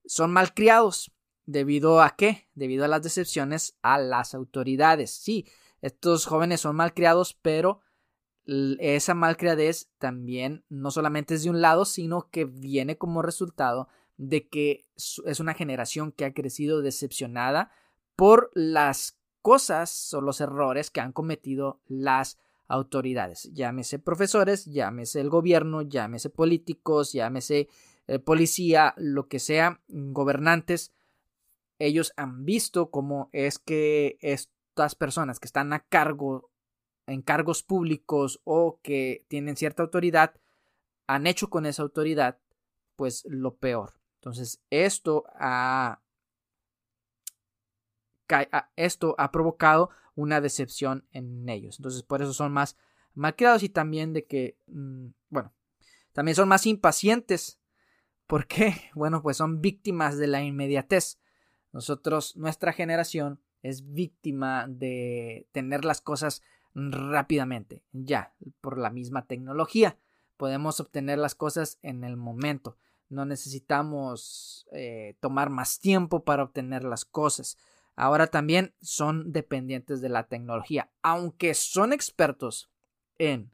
Son 0.04 0.32
malcriados. 0.32 1.12
¿Debido 1.46 2.00
a 2.00 2.16
qué? 2.16 2.48
Debido 2.54 2.86
a 2.86 2.88
las 2.88 3.02
decepciones 3.02 3.76
a 3.82 3.98
las 3.98 4.34
autoridades. 4.34 5.10
Sí, 5.10 5.46
estos 5.82 6.24
jóvenes 6.24 6.62
son 6.62 6.76
malcriados, 6.76 7.34
pero 7.34 7.80
esa 8.46 9.14
malcriadez 9.14 9.90
también 9.98 10.64
no 10.68 10.90
solamente 10.90 11.34
es 11.34 11.44
de 11.44 11.50
un 11.50 11.60
lado, 11.60 11.84
sino 11.84 12.28
que 12.30 12.44
viene 12.44 12.96
como 12.96 13.22
resultado 13.22 13.88
de 14.16 14.48
que 14.48 14.86
es 14.96 15.40
una 15.40 15.54
generación 15.54 16.12
que 16.12 16.24
ha 16.24 16.34
crecido 16.34 16.82
decepcionada 16.82 17.70
por 18.16 18.50
las 18.54 19.18
cosas 19.42 20.14
o 20.14 20.20
los 20.20 20.40
errores 20.40 20.90
que 20.90 21.00
han 21.00 21.12
cometido 21.12 21.80
las 21.86 22.38
autoridades, 22.66 23.50
llámese 23.52 23.98
profesores, 23.98 24.64
llámese 24.64 25.20
el 25.20 25.28
gobierno, 25.28 25.82
llámese 25.82 26.30
políticos, 26.30 27.12
llámese 27.12 27.68
eh, 28.06 28.18
policía, 28.18 28.94
lo 28.96 29.28
que 29.28 29.38
sea, 29.38 29.80
gobernantes, 29.88 30.92
ellos 31.78 32.12
han 32.16 32.44
visto 32.44 32.90
cómo 32.90 33.28
es 33.32 33.58
que 33.58 34.16
estas 34.20 34.94
personas 34.94 35.40
que 35.40 35.46
están 35.46 35.72
a 35.72 35.80
cargo 35.80 36.50
en 37.06 37.22
cargos 37.22 37.62
públicos 37.62 38.40
o 38.44 38.80
que 38.82 39.24
tienen 39.28 39.56
cierta 39.56 39.82
autoridad 39.82 40.34
han 41.06 41.26
hecho 41.26 41.50
con 41.50 41.66
esa 41.66 41.82
autoridad 41.82 42.38
pues 42.96 43.24
lo 43.26 43.56
peor. 43.56 43.94
Entonces 44.24 44.62
esto 44.70 45.24
ha 45.34 46.00
esto 48.74 49.14
ha 49.18 49.30
provocado 49.30 49.90
una 50.14 50.40
decepción 50.40 51.06
en 51.12 51.46
ellos. 51.46 51.78
Entonces, 51.78 52.02
por 52.02 52.22
eso 52.22 52.32
son 52.32 52.50
más 52.50 52.78
malcriados 53.12 53.62
y 53.62 53.68
también 53.68 54.14
de 54.14 54.24
que, 54.24 54.56
mm, 54.66 55.08
bueno, 55.28 55.52
también 56.14 56.34
son 56.34 56.48
más 56.48 56.64
impacientes. 56.64 57.60
¿Por 58.26 58.46
qué? 58.46 58.74
Bueno, 58.94 59.22
pues 59.22 59.36
son 59.36 59.60
víctimas 59.60 60.16
de 60.16 60.26
la 60.26 60.42
inmediatez. 60.42 61.20
Nosotros, 61.72 62.34
nuestra 62.34 62.72
generación, 62.72 63.42
es 63.62 63.92
víctima 63.92 64.64
de 64.68 65.48
tener 65.52 65.84
las 65.84 66.00
cosas 66.00 66.40
rápidamente, 66.74 67.82
ya, 67.92 68.32
por 68.62 68.78
la 68.78 68.88
misma 68.88 69.26
tecnología. 69.26 69.98
Podemos 70.38 70.80
obtener 70.80 71.18
las 71.18 71.34
cosas 71.34 71.78
en 71.82 72.04
el 72.04 72.16
momento. 72.16 72.78
No 73.14 73.24
necesitamos 73.24 74.66
eh, 74.72 75.16
tomar 75.20 75.48
más 75.48 75.78
tiempo 75.78 76.24
para 76.24 76.42
obtener 76.42 76.84
las 76.84 77.04
cosas 77.04 77.56
ahora 77.96 78.26
también 78.26 78.74
son 78.80 79.32
dependientes 79.32 80.00
de 80.00 80.08
la 80.08 80.26
tecnología. 80.26 80.90
Aunque 81.02 81.54
son 81.54 81.92
expertos 81.92 82.70
en 83.18 83.50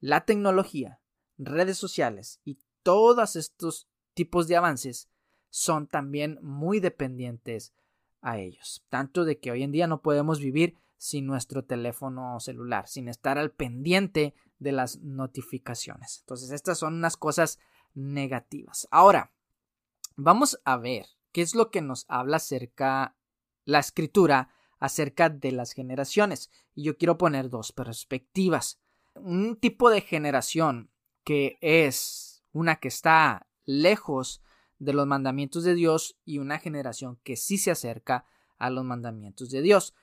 la 0.00 0.24
tecnología, 0.24 1.00
redes 1.36 1.78
sociales 1.78 2.40
y 2.44 2.58
todos 2.82 3.36
estos 3.36 3.88
tipos 4.14 4.48
de 4.48 4.56
avances, 4.56 5.08
son 5.50 5.86
también 5.86 6.38
muy 6.42 6.80
dependientes 6.80 7.72
a 8.20 8.38
ellos. 8.38 8.84
Tanto 8.88 9.24
de 9.24 9.38
que 9.38 9.50
hoy 9.50 9.62
en 9.62 9.72
día 9.72 9.86
no 9.86 10.02
podemos 10.02 10.40
vivir 10.40 10.74
sin 10.96 11.26
nuestro 11.26 11.64
teléfono 11.64 12.38
celular, 12.40 12.88
sin 12.88 13.08
estar 13.08 13.38
al 13.38 13.52
pendiente 13.52 14.34
de 14.58 14.72
las 14.72 14.98
notificaciones. 14.98 16.18
Entonces, 16.20 16.50
estas 16.50 16.78
son 16.78 16.94
unas 16.94 17.16
cosas 17.16 17.60
negativas. 17.94 18.88
Ahora, 18.90 19.32
vamos 20.16 20.60
a 20.64 20.76
ver 20.76 21.06
qué 21.32 21.42
es 21.42 21.54
lo 21.54 21.70
que 21.70 21.82
nos 21.82 22.04
habla 22.08 22.38
acerca 22.38 23.16
la 23.64 23.78
escritura 23.80 24.48
acerca 24.78 25.28
de 25.28 25.52
las 25.52 25.72
generaciones. 25.72 26.50
Y 26.74 26.84
yo 26.84 26.96
quiero 26.96 27.18
poner 27.18 27.50
dos 27.50 27.72
perspectivas. 27.72 28.80
Un 29.14 29.56
tipo 29.56 29.90
de 29.90 30.00
generación 30.00 30.90
que 31.24 31.58
es 31.60 32.44
una 32.52 32.76
que 32.76 32.88
está 32.88 33.46
lejos 33.64 34.40
de 34.78 34.92
los 34.92 35.06
mandamientos 35.06 35.64
de 35.64 35.74
Dios 35.74 36.16
y 36.24 36.38
una 36.38 36.58
generación 36.58 37.18
que 37.22 37.36
sí 37.36 37.58
se 37.58 37.70
acerca 37.70 38.24
a 38.58 38.70
los 38.70 38.84
mandamientos 38.84 39.50
de 39.50 39.60
Dios. 39.60 39.94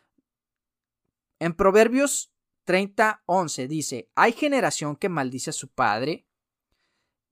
En 1.40 1.54
Proverbios 1.54 2.32
30:11 2.66 3.68
dice, 3.68 4.10
hay 4.16 4.34
generación 4.34 4.96
que 4.96 5.10
maldice 5.10 5.50
a 5.50 5.54
su 5.54 5.70
padre 5.70 6.28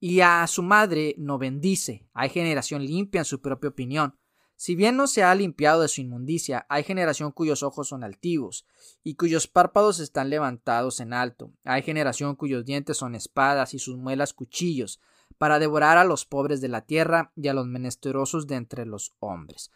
y 0.06 0.20
a 0.20 0.46
su 0.48 0.62
madre 0.62 1.14
no 1.16 1.38
bendice. 1.38 2.06
Hay 2.12 2.28
generación 2.28 2.84
limpia 2.84 3.20
en 3.20 3.24
su 3.24 3.40
propia 3.40 3.70
opinión. 3.70 4.18
Si 4.54 4.74
bien 4.74 4.98
no 4.98 5.06
se 5.06 5.22
ha 5.22 5.34
limpiado 5.34 5.80
de 5.80 5.88
su 5.88 6.02
inmundicia, 6.02 6.66
hay 6.68 6.84
generación 6.84 7.32
cuyos 7.32 7.62
ojos 7.62 7.88
son 7.88 8.04
altivos, 8.04 8.66
y 9.02 9.14
cuyos 9.14 9.46
párpados 9.46 10.00
están 10.00 10.28
levantados 10.28 11.00
en 11.00 11.14
alto. 11.14 11.54
Hay 11.64 11.80
generación 11.80 12.36
cuyos 12.36 12.66
dientes 12.66 12.98
son 12.98 13.14
espadas 13.14 13.72
y 13.72 13.78
sus 13.78 13.96
muelas 13.96 14.34
cuchillos, 14.34 15.00
para 15.38 15.58
devorar 15.58 15.96
a 15.96 16.04
los 16.04 16.26
pobres 16.26 16.60
de 16.60 16.68
la 16.68 16.82
tierra 16.82 17.32
y 17.34 17.48
a 17.48 17.54
los 17.54 17.66
menesterosos 17.66 18.46
de 18.46 18.56
entre 18.56 18.84
los 18.84 19.14
hombres. 19.20 19.70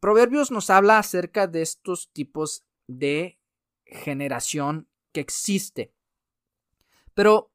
Proverbios 0.00 0.50
nos 0.50 0.68
habla 0.70 0.98
acerca 0.98 1.46
de 1.46 1.62
estos 1.62 2.10
tipos 2.12 2.64
de 2.88 3.38
generación 3.84 4.88
que 5.12 5.20
existe. 5.20 5.94
Pero 7.14 7.52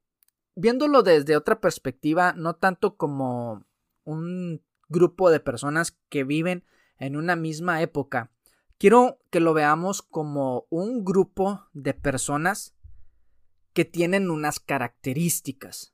viéndolo 0.56 1.04
desde 1.04 1.38
otra 1.38 1.60
perspectiva, 1.60 2.34
no 2.34 2.56
tanto 2.56 2.96
como 2.96 3.66
un 4.04 4.64
grupo 4.88 5.30
de 5.30 5.40
personas 5.40 5.98
que 6.10 6.24
viven 6.24 6.64
en 6.98 7.16
una 7.16 7.36
misma 7.36 7.82
época. 7.82 8.32
Quiero 8.78 9.20
que 9.30 9.40
lo 9.40 9.54
veamos 9.54 10.02
como 10.02 10.68
un 10.70 11.04
grupo 11.06 11.66
de 11.74 11.94
personas 11.94 12.76
que 13.74 13.86
tienen 13.86 14.30
unas 14.30 14.60
características, 14.60 15.94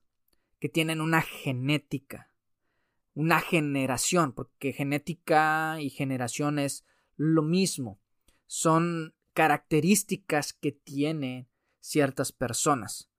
que 0.60 0.70
tienen 0.70 1.02
una 1.02 1.22
genética, 1.22 2.30
una 3.14 3.40
generación, 3.40 4.34
porque 4.34 4.74
genética 4.74 5.78
y 5.80 5.90
generación 5.90 6.60
es 6.60 6.86
lo 7.18 7.42
mismo. 7.42 8.00
Son 8.46 9.16
características 9.34 10.54
que 10.54 10.72
tienen 10.72 11.50
ciertas 11.80 12.32
personas. 12.32 13.10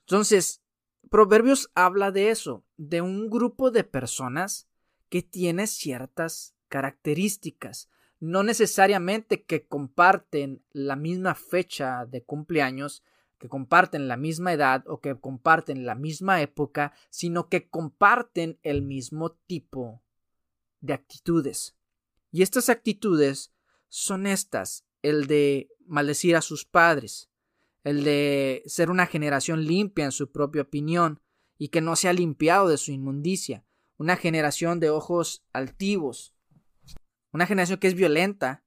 Entonces, 0.00 0.63
Proverbios 1.10 1.70
habla 1.74 2.10
de 2.10 2.30
eso, 2.30 2.64
de 2.76 3.00
un 3.00 3.30
grupo 3.30 3.70
de 3.70 3.84
personas 3.84 4.68
que 5.08 5.22
tiene 5.22 5.66
ciertas 5.66 6.54
características, 6.68 7.88
no 8.20 8.42
necesariamente 8.42 9.44
que 9.44 9.66
comparten 9.66 10.64
la 10.72 10.96
misma 10.96 11.34
fecha 11.34 12.06
de 12.06 12.22
cumpleaños, 12.22 13.02
que 13.38 13.48
comparten 13.48 14.08
la 14.08 14.16
misma 14.16 14.52
edad 14.52 14.84
o 14.86 15.00
que 15.00 15.14
comparten 15.14 15.84
la 15.84 15.94
misma 15.94 16.40
época, 16.40 16.92
sino 17.10 17.48
que 17.48 17.68
comparten 17.68 18.58
el 18.62 18.82
mismo 18.82 19.32
tipo 19.32 20.02
de 20.80 20.94
actitudes. 20.94 21.76
Y 22.32 22.42
estas 22.42 22.68
actitudes 22.68 23.52
son 23.88 24.26
estas, 24.26 24.84
el 25.02 25.26
de 25.26 25.68
maldecir 25.86 26.36
a 26.36 26.42
sus 26.42 26.64
padres, 26.64 27.28
el 27.84 28.02
de 28.02 28.62
ser 28.66 28.90
una 28.90 29.06
generación 29.06 29.64
limpia 29.64 30.06
en 30.06 30.12
su 30.12 30.32
propia 30.32 30.62
opinión 30.62 31.20
y 31.58 31.68
que 31.68 31.80
no 31.80 31.96
se 31.96 32.08
ha 32.08 32.12
limpiado 32.12 32.68
de 32.68 32.78
su 32.78 32.90
inmundicia, 32.90 33.64
una 33.98 34.16
generación 34.16 34.80
de 34.80 34.90
ojos 34.90 35.44
altivos, 35.52 36.34
una 37.32 37.46
generación 37.46 37.78
que 37.78 37.86
es 37.86 37.94
violenta 37.94 38.64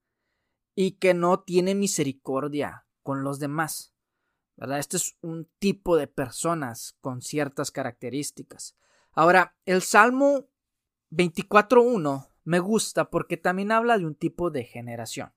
y 0.75 0.91
que 0.91 1.13
no 1.13 1.41
tiene 1.41 1.75
misericordia 1.75 2.85
con 3.01 3.23
los 3.23 3.39
demás. 3.39 3.93
¿verdad? 4.55 4.79
Este 4.79 4.97
es 4.97 5.17
un 5.21 5.49
tipo 5.59 5.97
de 5.97 6.07
personas 6.07 6.97
con 7.01 7.21
ciertas 7.21 7.71
características. 7.71 8.75
Ahora, 9.11 9.55
el 9.65 9.81
Salmo 9.81 10.49
24.1 11.11 12.29
me 12.43 12.59
gusta 12.59 13.09
porque 13.09 13.37
también 13.37 13.71
habla 13.71 13.97
de 13.97 14.05
un 14.05 14.15
tipo 14.15 14.51
de 14.51 14.63
generación. 14.63 15.33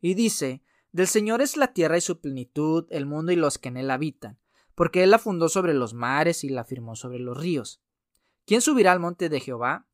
Y 0.00 0.14
dice, 0.14 0.62
del 0.92 1.06
Señor 1.06 1.42
es 1.42 1.56
la 1.56 1.72
tierra 1.72 1.98
y 1.98 2.00
su 2.00 2.20
plenitud, 2.20 2.86
el 2.90 3.06
mundo 3.06 3.32
y 3.32 3.36
los 3.36 3.58
que 3.58 3.68
en 3.68 3.76
él 3.76 3.90
habitan, 3.90 4.38
porque 4.74 5.02
él 5.02 5.10
la 5.10 5.18
fundó 5.18 5.48
sobre 5.48 5.74
los 5.74 5.94
mares 5.94 6.44
y 6.44 6.48
la 6.48 6.64
firmó 6.64 6.96
sobre 6.96 7.18
los 7.18 7.36
ríos. 7.36 7.82
¿Quién 8.46 8.60
subirá 8.60 8.92
al 8.92 9.00
monte 9.00 9.28
de 9.28 9.40
Jehová? 9.40 9.86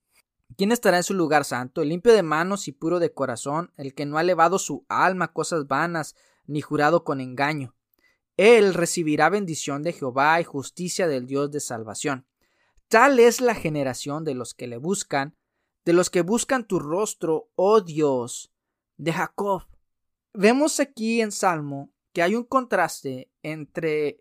¿Quién 0.57 0.71
estará 0.71 0.99
en 0.99 1.03
su 1.03 1.15
lugar 1.15 1.45
santo? 1.45 1.83
El 1.83 1.89
limpio 1.89 2.13
de 2.13 2.23
manos 2.23 2.69
y 2.69 2.73
puro 2.73 3.01
de 3.01 3.13
corazón, 3.13 3.73
el 3.77 3.95
que 3.95 4.07
no 4.07 4.19
ha 4.19 4.21
elevado 4.21 4.59
su 4.59 4.87
alma 4.89 5.27
a 5.27 5.33
cosas 5.33 5.67
vanas, 5.67 6.15
ni 6.47 6.61
jurado 6.61 7.03
con 7.03 7.21
engaño. 7.21 7.75
Él 8.37 8.75
recibirá 8.75 9.29
bendición 9.29 9.83
de 9.83 9.93
Jehová 9.93 10.41
y 10.41 10.45
justicia 10.45 11.09
del 11.09 11.27
Dios 11.27 11.51
de 11.51 11.61
salvación. 11.61 12.27
Tal 12.89 13.19
es 13.19 13.41
la 13.41 13.55
generación 13.55 14.25
de 14.25 14.35
los 14.35 14.55
que 14.55 14.67
le 14.67 14.77
buscan, 14.77 15.37
de 15.85 15.93
los 15.93 16.11
que 16.11 16.23
buscan 16.23 16.67
tu 16.67 16.79
rostro, 16.79 17.51
oh 17.57 17.81
Dios, 17.81 18.53
de 18.97 19.13
Jacob. 19.13 19.65
Vemos 20.37 20.81
aquí 20.81 21.21
en 21.21 21.31
Salmo 21.31 21.91
que 22.13 22.21
hay 22.21 22.35
un 22.35 22.43
contraste 22.43 23.31
entre 23.45 24.21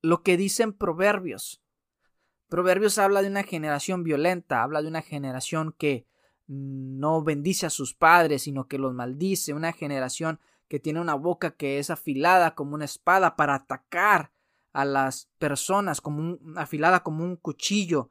lo 0.00 0.22
que 0.22 0.38
dicen 0.38 0.72
Proverbios. 0.72 1.62
Proverbios 2.48 2.96
habla 2.96 3.20
de 3.20 3.28
una 3.28 3.42
generación 3.42 4.04
violenta, 4.04 4.62
habla 4.62 4.80
de 4.80 4.88
una 4.88 5.02
generación 5.02 5.74
que 5.76 6.06
no 6.46 7.22
bendice 7.22 7.66
a 7.66 7.70
sus 7.70 7.94
padres, 7.94 8.44
sino 8.44 8.68
que 8.68 8.78
los 8.78 8.94
maldice, 8.94 9.52
una 9.52 9.72
generación 9.72 10.40
que 10.66 10.80
tiene 10.80 11.00
una 11.00 11.14
boca 11.14 11.50
que 11.50 11.78
es 11.78 11.90
afilada 11.90 12.54
como 12.54 12.74
una 12.74 12.86
espada 12.86 13.36
para 13.36 13.54
atacar 13.54 14.32
a 14.72 14.86
las 14.86 15.28
personas, 15.38 16.00
como 16.00 16.38
afilada 16.56 17.02
como 17.02 17.22
un 17.22 17.36
cuchillo, 17.36 18.08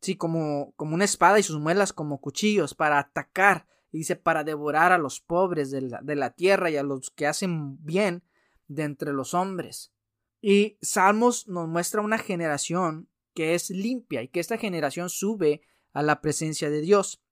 sí, 0.00 0.14
como, 0.14 0.72
como 0.76 0.94
una 0.94 1.04
espada 1.04 1.40
y 1.40 1.42
sus 1.42 1.58
muelas 1.58 1.92
como 1.92 2.20
cuchillos 2.20 2.74
para 2.74 3.00
atacar 3.00 3.66
dice, 3.92 4.16
para 4.16 4.44
devorar 4.44 4.92
a 4.92 4.98
los 4.98 5.20
pobres 5.20 5.70
de 5.70 5.82
la, 5.82 6.00
de 6.02 6.16
la 6.16 6.30
tierra 6.30 6.70
y 6.70 6.76
a 6.76 6.82
los 6.82 7.10
que 7.10 7.26
hacen 7.26 7.82
bien 7.84 8.24
de 8.68 8.84
entre 8.84 9.12
los 9.12 9.34
hombres. 9.34 9.92
Y 10.40 10.78
Salmos 10.82 11.48
nos 11.48 11.68
muestra 11.68 12.02
una 12.02 12.18
generación 12.18 13.08
que 13.34 13.54
es 13.54 13.70
limpia 13.70 14.22
y 14.22 14.28
que 14.28 14.40
esta 14.40 14.58
generación 14.58 15.10
sube 15.10 15.62
a 15.92 16.02
la 16.02 16.20
presencia 16.20 16.70
de 16.70 16.80
Dios, 16.80 17.22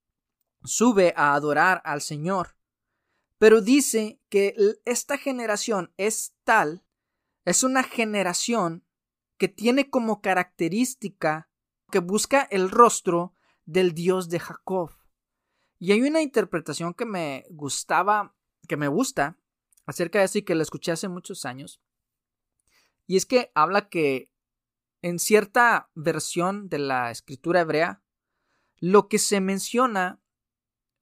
sube 0.62 1.12
a 1.16 1.34
adorar 1.34 1.82
al 1.84 2.00
Señor. 2.00 2.56
Pero 3.38 3.60
dice 3.60 4.20
que 4.28 4.54
esta 4.84 5.18
generación 5.18 5.92
es 5.96 6.34
tal, 6.44 6.84
es 7.44 7.62
una 7.62 7.82
generación 7.82 8.84
que 9.36 9.48
tiene 9.48 9.90
como 9.90 10.20
característica 10.20 11.50
que 11.90 11.98
busca 11.98 12.42
el 12.42 12.70
rostro 12.70 13.34
del 13.66 13.92
Dios 13.92 14.28
de 14.28 14.40
Jacob. 14.40 14.90
Y 15.84 15.92
hay 15.92 16.00
una 16.00 16.22
interpretación 16.22 16.94
que 16.94 17.04
me 17.04 17.44
gustaba, 17.50 18.34
que 18.66 18.78
me 18.78 18.88
gusta 18.88 19.38
acerca 19.84 20.18
de 20.18 20.24
eso 20.24 20.38
y 20.38 20.42
que 20.42 20.54
la 20.54 20.62
escuché 20.62 20.92
hace 20.92 21.08
muchos 21.08 21.44
años. 21.44 21.82
Y 23.06 23.18
es 23.18 23.26
que 23.26 23.52
habla 23.54 23.90
que 23.90 24.32
en 25.02 25.18
cierta 25.18 25.90
versión 25.94 26.70
de 26.70 26.78
la 26.78 27.10
escritura 27.10 27.60
hebrea, 27.60 28.02
lo 28.78 29.08
que 29.08 29.18
se 29.18 29.42
menciona, 29.42 30.22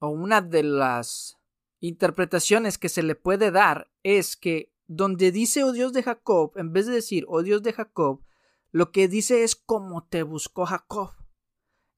o 0.00 0.08
una 0.08 0.40
de 0.40 0.64
las 0.64 1.38
interpretaciones 1.78 2.76
que 2.76 2.88
se 2.88 3.04
le 3.04 3.14
puede 3.14 3.52
dar, 3.52 3.88
es 4.02 4.36
que 4.36 4.74
donde 4.88 5.30
dice, 5.30 5.62
oh 5.62 5.70
Dios 5.70 5.92
de 5.92 6.02
Jacob, 6.02 6.54
en 6.56 6.72
vez 6.72 6.86
de 6.86 6.94
decir, 6.94 7.24
oh 7.28 7.44
Dios 7.44 7.62
de 7.62 7.72
Jacob, 7.72 8.24
lo 8.72 8.90
que 8.90 9.06
dice 9.06 9.44
es 9.44 9.54
como 9.54 10.08
te 10.08 10.24
buscó 10.24 10.66
Jacob. 10.66 11.21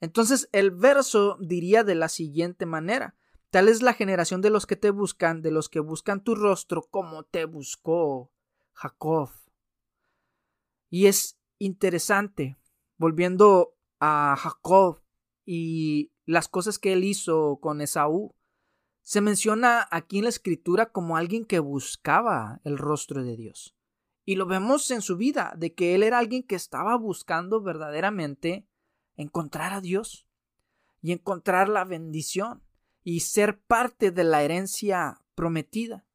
Entonces 0.04 0.48
el 0.52 0.70
verso 0.70 1.38
diría 1.40 1.82
de 1.82 1.94
la 1.94 2.08
siguiente 2.08 2.66
manera, 2.66 3.16
tal 3.50 3.68
es 3.68 3.80
la 3.80 3.94
generación 3.94 4.42
de 4.42 4.50
los 4.50 4.66
que 4.66 4.76
te 4.76 4.90
buscan, 4.90 5.40
de 5.40 5.50
los 5.50 5.70
que 5.70 5.80
buscan 5.80 6.22
tu 6.22 6.34
rostro 6.34 6.82
como 6.82 7.24
te 7.24 7.46
buscó 7.46 8.30
Jacob. 8.74 9.30
Y 10.90 11.06
es 11.06 11.38
interesante, 11.58 12.58
volviendo 12.98 13.76
a 13.98 14.36
Jacob 14.38 15.00
y 15.46 16.12
las 16.26 16.48
cosas 16.48 16.78
que 16.78 16.92
él 16.92 17.04
hizo 17.04 17.58
con 17.60 17.80
Esaú, 17.80 18.34
se 19.00 19.22
menciona 19.22 19.88
aquí 19.90 20.18
en 20.18 20.24
la 20.24 20.30
escritura 20.30 20.92
como 20.92 21.16
alguien 21.16 21.46
que 21.46 21.60
buscaba 21.60 22.60
el 22.64 22.76
rostro 22.76 23.24
de 23.24 23.36
Dios. 23.36 23.74
Y 24.26 24.36
lo 24.36 24.46
vemos 24.46 24.90
en 24.90 25.00
su 25.00 25.16
vida, 25.16 25.54
de 25.56 25.74
que 25.74 25.94
él 25.94 26.02
era 26.02 26.18
alguien 26.18 26.42
que 26.42 26.54
estaba 26.54 26.96
buscando 26.96 27.62
verdaderamente 27.62 28.66
encontrar 29.16 29.72
a 29.72 29.80
Dios 29.80 30.26
y 31.02 31.12
encontrar 31.12 31.68
la 31.68 31.84
bendición 31.84 32.62
y 33.02 33.20
ser 33.20 33.60
parte 33.60 34.10
de 34.10 34.24
la 34.24 34.42
herencia 34.42 35.20
prometida. 35.34 36.06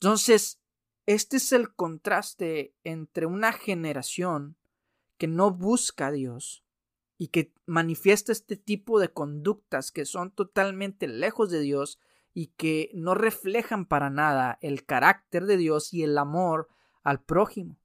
Entonces, 0.00 0.60
este 1.06 1.38
es 1.38 1.52
el 1.52 1.74
contraste 1.74 2.74
entre 2.84 3.26
una 3.26 3.52
generación 3.52 4.56
que 5.16 5.26
no 5.26 5.50
busca 5.50 6.06
a 6.06 6.12
Dios 6.12 6.64
y 7.18 7.28
que 7.28 7.52
manifiesta 7.66 8.32
este 8.32 8.56
tipo 8.56 9.00
de 9.00 9.12
conductas 9.12 9.90
que 9.90 10.04
son 10.04 10.30
totalmente 10.30 11.08
lejos 11.08 11.50
de 11.50 11.60
Dios 11.60 11.98
y 12.32 12.48
que 12.56 12.90
no 12.94 13.14
reflejan 13.14 13.86
para 13.86 14.10
nada 14.10 14.58
el 14.62 14.84
carácter 14.84 15.44
de 15.46 15.56
Dios 15.56 15.92
y 15.92 16.04
el 16.04 16.16
amor 16.16 16.68
al 17.02 17.22
prójimo 17.22 17.76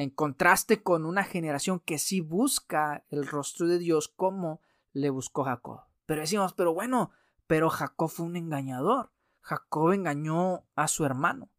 en 0.00 0.08
contraste 0.08 0.82
con 0.82 1.04
una 1.04 1.24
generación 1.24 1.78
que 1.78 1.98
sí 1.98 2.22
busca 2.22 3.04
el 3.10 3.26
rostro 3.26 3.66
de 3.66 3.78
Dios 3.78 4.08
como 4.08 4.62
le 4.92 5.10
buscó 5.10 5.44
Jacob. 5.44 5.82
Pero 6.06 6.22
decimos, 6.22 6.54
pero 6.54 6.72
bueno, 6.72 7.10
pero 7.46 7.68
Jacob 7.68 8.08
fue 8.08 8.24
un 8.24 8.36
engañador. 8.36 9.12
Jacob 9.42 9.92
engañó 9.92 10.64
a 10.74 10.88
su 10.88 11.04
hermano. 11.04 11.50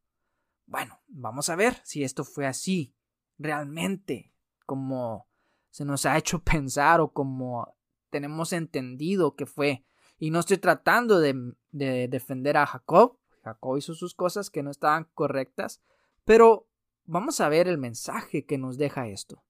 Bueno, 0.66 1.00
vamos 1.08 1.50
a 1.50 1.56
ver 1.56 1.82
si 1.84 2.04
esto 2.04 2.24
fue 2.24 2.48
así, 2.48 2.96
realmente, 3.38 4.34
como 4.66 5.28
se 5.70 5.86
nos 5.86 6.08
ha 6.08 6.18
hecho 6.18 6.40
pensar 6.44 7.00
o 7.00 7.14
como 7.14 7.78
tenemos 8.10 8.54
entendido 8.54 9.36
que 9.36 9.46
fue. 9.46 9.86
Y 10.18 10.32
no 10.32 10.40
estoy 10.40 10.58
tratando 10.58 11.20
de, 11.20 11.54
de 11.70 12.08
defender 12.08 12.58
a 12.58 12.66
Jacob. 12.66 13.20
Jacob 13.44 13.78
hizo 13.78 13.94
sus 13.94 14.16
cosas 14.16 14.50
que 14.50 14.64
no 14.64 14.72
estaban 14.72 15.08
correctas, 15.14 15.80
pero 16.26 16.71
Vamos 17.12 17.41
a 17.41 17.50
ver 17.50 17.67
el 17.67 17.78
mensaje 17.78 18.45
que 18.45 18.58
nos 18.58 18.78
deja 18.78 19.10
esto. 19.10 19.43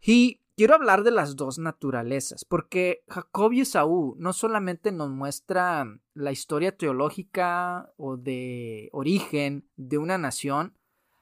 Y 0.00 0.40
quiero 0.56 0.74
hablar 0.74 1.04
de 1.04 1.12
las 1.12 1.36
dos 1.36 1.60
naturalezas, 1.60 2.44
porque 2.44 3.04
Jacob 3.06 3.52
y 3.52 3.60
Esaú 3.60 4.16
no 4.18 4.32
solamente 4.32 4.90
nos 4.90 5.10
muestran 5.10 6.02
la 6.12 6.32
historia 6.32 6.76
teológica 6.76 7.92
o 7.96 8.16
de 8.16 8.88
origen 8.90 9.70
de 9.76 9.98
una 9.98 10.18
nación, 10.18 10.76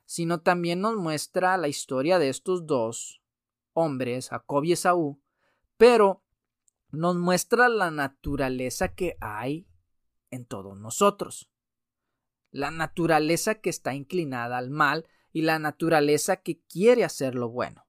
sino 0.07 0.41
también 0.41 0.81
nos 0.81 0.97
muestra 0.97 1.59
la 1.59 1.69
historia 1.69 2.19
de 2.19 2.31
estos 2.31 2.67
dos 2.67 3.21
hombres, 3.75 4.31
Jacob 4.31 4.65
y 4.65 4.73
Esaú, 4.73 5.21
pero 5.77 6.23
nos 6.91 7.17
muestra 7.17 7.69
la 7.69 7.91
naturaleza 7.91 8.95
que 8.95 9.19
hay 9.21 9.67
en 10.31 10.47
todos 10.47 10.79
nosotros. 10.79 11.50
La 12.51 12.71
naturaleza 12.71 13.57
que 13.57 13.71
está 13.71 13.95
inclinada 13.95 14.59
al 14.59 14.71
mal 14.71 15.07
y 15.33 15.43
la 15.43 15.59
naturaleza 15.59 16.37
que 16.37 16.61
quiere 16.63 17.05
hacer 17.05 17.35
lo 17.35 17.49
bueno. 17.49 17.87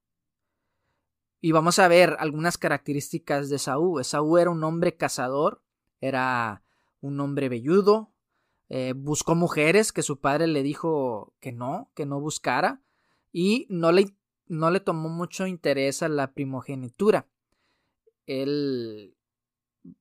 Y 1.39 1.51
vamos 1.53 1.79
a 1.79 1.87
ver 1.87 2.15
algunas 2.19 2.57
características 2.57 3.49
de 3.49 3.57
Saúl. 3.57 4.03
Saúl 4.05 4.39
era 4.39 4.51
un 4.51 4.63
hombre 4.63 4.95
cazador, 4.95 5.63
era 5.99 6.63
un 6.99 7.19
hombre 7.19 7.49
velludo, 7.49 8.13
eh, 8.69 8.93
buscó 8.95 9.35
mujeres 9.35 9.91
que 9.91 10.03
su 10.03 10.19
padre 10.19 10.47
le 10.47 10.61
dijo 10.61 11.33
que 11.39 11.51
no, 11.51 11.91
que 11.95 12.05
no 12.05 12.21
buscara, 12.21 12.83
y 13.31 13.65
no 13.69 13.91
le, 13.91 14.15
no 14.47 14.69
le 14.69 14.79
tomó 14.79 15.09
mucho 15.09 15.47
interés 15.47 16.03
a 16.03 16.09
la 16.09 16.33
primogenitura. 16.33 17.27
Él 18.27 19.17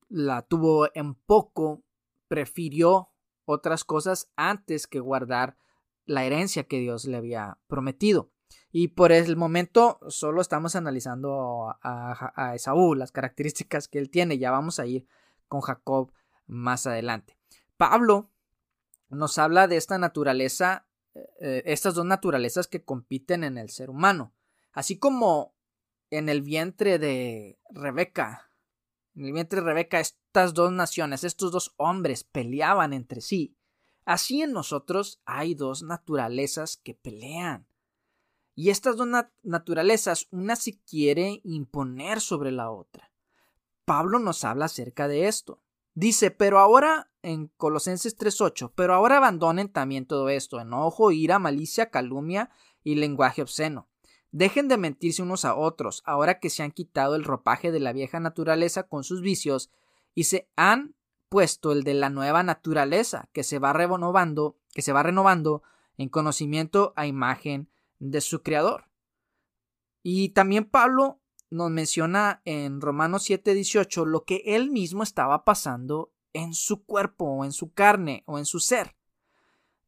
la 0.09 0.43
tuvo 0.43 0.89
en 0.93 1.15
poco, 1.15 1.83
prefirió 2.27 3.10
otras 3.51 3.83
cosas 3.83 4.31
antes 4.35 4.87
que 4.87 4.99
guardar 4.99 5.57
la 6.05 6.25
herencia 6.25 6.63
que 6.63 6.79
Dios 6.79 7.05
le 7.05 7.17
había 7.17 7.57
prometido. 7.67 8.31
Y 8.71 8.89
por 8.89 9.11
el 9.11 9.35
momento 9.37 9.99
solo 10.07 10.41
estamos 10.41 10.75
analizando 10.75 11.75
a, 11.81 12.33
a, 12.35 12.55
Esaú, 12.55 12.95
las 12.95 13.11
características 13.11 13.87
que 13.87 13.99
él 13.99 14.09
tiene. 14.09 14.37
Ya 14.37 14.51
vamos 14.51 14.79
a 14.79 14.85
ir 14.85 15.05
con 15.47 15.61
Jacob 15.61 16.11
más 16.47 16.87
adelante. 16.87 17.37
Pablo 17.77 18.29
nos 19.09 19.37
habla 19.37 19.67
de 19.67 19.77
esta 19.77 19.97
naturaleza, 19.97 20.87
eh, 21.13 21.63
estas 21.65 21.95
dos 21.95 22.05
naturalezas 22.05 22.67
que 22.67 22.83
compiten 22.83 23.43
en 23.43 23.57
el 23.57 23.69
ser 23.69 23.89
humano. 23.89 24.33
Así 24.71 24.97
como 24.97 25.53
en 26.09 26.29
el 26.29 26.41
vientre 26.41 26.99
de 26.99 27.59
Rebeca, 27.69 28.50
en 29.15 29.25
el 29.25 29.33
vientre 29.33 29.59
de 29.59 29.65
Rebeca, 29.65 29.99
estas 29.99 30.53
dos 30.53 30.71
naciones, 30.71 31.23
estos 31.23 31.51
dos 31.51 31.73
hombres 31.77 32.23
peleaban 32.23 32.93
entre 32.93 33.21
sí. 33.21 33.55
Así 34.05 34.41
en 34.41 34.51
nosotros 34.51 35.21
hay 35.25 35.53
dos 35.53 35.83
naturalezas 35.83 36.77
que 36.77 36.93
pelean. 36.93 37.67
Y 38.55 38.69
estas 38.69 38.97
dos 38.97 39.07
naturalezas, 39.43 40.27
una 40.31 40.55
se 40.55 40.79
quiere 40.81 41.41
imponer 41.43 42.19
sobre 42.19 42.51
la 42.51 42.71
otra. 42.71 43.11
Pablo 43.85 44.19
nos 44.19 44.43
habla 44.43 44.65
acerca 44.65 45.07
de 45.07 45.27
esto. 45.27 45.61
Dice, 45.93 46.31
pero 46.31 46.59
ahora, 46.59 47.11
en 47.21 47.47
Colosenses 47.57 48.17
3.8, 48.17 48.71
pero 48.75 48.93
ahora 48.93 49.17
abandonen 49.17 49.69
también 49.69 50.05
todo 50.05 50.29
esto, 50.29 50.59
enojo, 50.59 51.11
ira, 51.11 51.39
malicia, 51.39 51.89
calumnia 51.89 52.49
y 52.83 52.95
lenguaje 52.95 53.41
obsceno. 53.41 53.90
Dejen 54.31 54.67
de 54.69 54.77
mentirse 54.77 55.21
unos 55.21 55.43
a 55.43 55.55
otros, 55.55 56.03
ahora 56.05 56.39
que 56.39 56.49
se 56.49 56.63
han 56.63 56.71
quitado 56.71 57.15
el 57.15 57.25
ropaje 57.25 57.71
de 57.71 57.81
la 57.81 57.91
vieja 57.91 58.19
naturaleza 58.19 58.83
con 58.83 59.03
sus 59.03 59.21
vicios 59.21 59.69
y 60.15 60.23
se 60.25 60.49
han 60.55 60.95
puesto 61.29 61.71
el 61.71 61.83
de 61.83 61.93
la 61.93 62.09
nueva 62.09 62.43
naturaleza 62.43 63.29
que 63.33 63.43
se 63.43 63.59
va 63.59 63.73
renovando, 63.73 64.57
que 64.73 64.81
se 64.81 64.93
va 64.93 65.03
renovando 65.03 65.63
en 65.97 66.09
conocimiento 66.09 66.93
a 66.95 67.07
imagen 67.07 67.69
de 67.99 68.21
su 68.21 68.41
creador. 68.41 68.85
Y 70.03 70.29
también 70.29 70.65
Pablo 70.65 71.19
nos 71.49 71.69
menciona 71.69 72.41
en 72.45 72.81
Romanos 72.81 73.29
7:18 73.29 74.05
lo 74.05 74.23
que 74.23 74.41
él 74.45 74.71
mismo 74.71 75.03
estaba 75.03 75.43
pasando 75.43 76.11
en 76.33 76.53
su 76.53 76.85
cuerpo 76.85 77.25
o 77.25 77.45
en 77.45 77.51
su 77.51 77.73
carne 77.73 78.23
o 78.25 78.39
en 78.39 78.45
su 78.45 78.59
ser. 78.59 78.95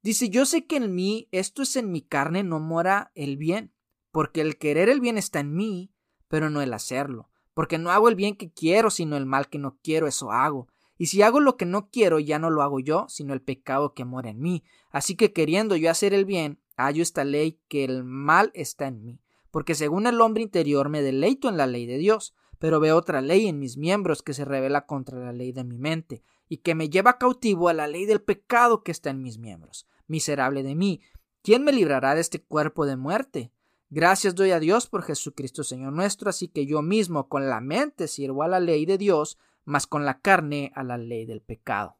Dice, 0.01 0.29
yo 0.29 0.45
sé 0.45 0.65
que 0.65 0.75
en 0.75 0.93
mí, 0.93 1.29
esto 1.31 1.61
es 1.61 1.77
en 1.77 1.89
mi 1.89 2.01
carne, 2.01 2.43
no 2.43 2.59
mora 2.59 3.11
el 3.15 3.37
bien, 3.37 3.73
porque 4.13 4.41
el 4.41 4.59
querer 4.59 4.89
el 4.89 5.01
bien 5.01 5.17
está 5.17 5.39
en 5.39 5.55
mí, 5.55 5.91
pero 6.27 6.51
no 6.51 6.61
el 6.61 6.71
hacerlo, 6.73 7.31
porque 7.55 7.79
no 7.79 7.89
hago 7.89 8.09
el 8.09 8.15
bien 8.15 8.35
que 8.35 8.51
quiero, 8.53 8.91
sino 8.91 9.17
el 9.17 9.25
mal 9.25 9.49
que 9.49 9.57
no 9.57 9.79
quiero, 9.81 10.05
eso 10.05 10.31
hago. 10.31 10.67
Y 10.99 11.07
si 11.07 11.23
hago 11.23 11.39
lo 11.39 11.57
que 11.57 11.65
no 11.65 11.89
quiero, 11.89 12.19
ya 12.19 12.37
no 12.37 12.51
lo 12.51 12.61
hago 12.61 12.79
yo, 12.79 13.07
sino 13.09 13.33
el 13.33 13.41
pecado 13.41 13.95
que 13.95 14.05
mora 14.05 14.29
en 14.29 14.39
mí. 14.39 14.63
Así 14.91 15.15
que 15.15 15.33
queriendo 15.33 15.75
yo 15.75 15.89
hacer 15.89 16.13
el 16.13 16.25
bien, 16.25 16.59
hallo 16.77 17.01
esta 17.01 17.23
ley 17.23 17.59
que 17.67 17.83
el 17.85 18.03
mal 18.03 18.51
está 18.53 18.85
en 18.85 19.03
mí. 19.03 19.19
Porque 19.49 19.73
según 19.73 20.05
el 20.05 20.21
hombre 20.21 20.43
interior 20.43 20.89
me 20.89 21.01
deleito 21.01 21.49
en 21.49 21.57
la 21.57 21.65
ley 21.65 21.87
de 21.87 21.97
Dios, 21.97 22.35
pero 22.59 22.79
veo 22.79 22.95
otra 22.95 23.19
ley 23.19 23.47
en 23.47 23.57
mis 23.57 23.77
miembros 23.77 24.21
que 24.21 24.35
se 24.35 24.45
revela 24.45 24.85
contra 24.85 25.17
la 25.17 25.33
ley 25.33 25.53
de 25.53 25.63
mi 25.63 25.79
mente, 25.79 26.23
y 26.47 26.57
que 26.57 26.75
me 26.75 26.87
lleva 26.87 27.17
cautivo 27.17 27.67
a 27.67 27.73
la 27.73 27.87
ley 27.87 28.05
del 28.05 28.21
pecado 28.21 28.83
que 28.83 28.91
está 28.91 29.09
en 29.09 29.23
mis 29.23 29.39
miembros. 29.39 29.87
Miserable 30.05 30.61
de 30.61 30.75
mí, 30.75 31.01
¿quién 31.41 31.63
me 31.63 31.71
librará 31.71 32.13
de 32.13 32.21
este 32.21 32.43
cuerpo 32.43 32.85
de 32.85 32.95
muerte? 32.95 33.51
Gracias 33.95 34.33
doy 34.33 34.49
a 34.49 34.59
Dios 34.59 34.87
por 34.87 35.03
Jesucristo 35.03 35.63
Señor 35.63 35.93
nuestro, 35.93 36.27
así 36.27 36.47
que 36.47 36.65
yo 36.65 36.81
mismo 36.81 37.29
con 37.29 37.47
la 37.47 37.61
mente 37.61 38.07
sirvo 38.07 38.41
a 38.41 38.47
la 38.47 38.59
ley 38.59 38.87
de 38.87 38.97
Dios, 38.97 39.37
mas 39.65 39.85
con 39.85 40.03
la 40.03 40.19
carne 40.19 40.71
a 40.73 40.81
la 40.81 40.97
ley 40.97 41.27
del 41.27 41.41
pecado. 41.43 41.99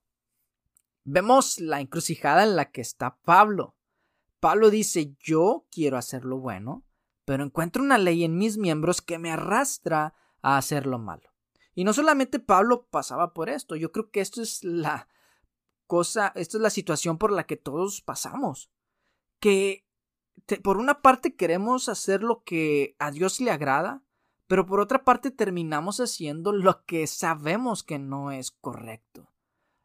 Vemos 1.03 1.59
la 1.59 1.81
encrucijada 1.81 2.41
en 2.45 2.55
la 2.55 2.71
que 2.71 2.81
está 2.81 3.17
Pablo. 3.17 3.75
Pablo 4.39 4.71
dice 4.71 5.15
yo 5.19 5.67
quiero 5.69 5.97
hacer 5.97 6.25
lo 6.25 6.39
bueno, 6.39 6.83
pero 7.25 7.43
encuentro 7.43 7.83
una 7.83 7.99
ley 7.99 8.23
en 8.23 8.39
mis 8.39 8.57
miembros 8.57 9.03
que 9.03 9.19
me 9.19 9.29
arrastra 9.29 10.15
a 10.41 10.57
hacer 10.57 10.87
lo 10.87 10.97
malo. 10.97 11.29
Y 11.75 11.83
no 11.83 11.93
solamente 11.93 12.39
Pablo 12.39 12.87
pasaba 12.89 13.35
por 13.35 13.49
esto, 13.49 13.75
yo 13.75 13.91
creo 13.91 14.09
que 14.09 14.21
esto 14.21 14.41
es 14.41 14.63
la 14.63 15.07
cosa, 15.85 16.31
esto 16.33 16.57
es 16.57 16.63
la 16.63 16.71
situación 16.71 17.19
por 17.19 17.31
la 17.31 17.43
que 17.43 17.55
todos 17.55 18.01
pasamos. 18.01 18.71
Que 19.39 19.85
por 20.63 20.77
una 20.77 21.01
parte 21.01 21.35
queremos 21.35 21.89
hacer 21.89 22.23
lo 22.23 22.43
que 22.43 22.95
a 22.99 23.11
Dios 23.11 23.39
le 23.39 23.51
agrada, 23.51 24.03
pero 24.47 24.65
por 24.65 24.79
otra 24.79 25.03
parte 25.03 25.31
terminamos 25.31 25.99
haciendo 25.99 26.51
lo 26.51 26.85
que 26.85 27.07
sabemos 27.07 27.83
que 27.83 27.99
no 27.99 28.31
es 28.31 28.51
correcto, 28.51 29.31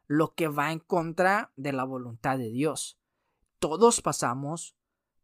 lo 0.07 0.33
que 0.35 0.47
va 0.47 0.71
en 0.71 0.79
contra 0.79 1.51
de 1.55 1.73
la 1.73 1.83
voluntad 1.83 2.37
de 2.37 2.49
Dios. 2.49 2.99
Todos 3.59 4.01
pasamos 4.01 4.75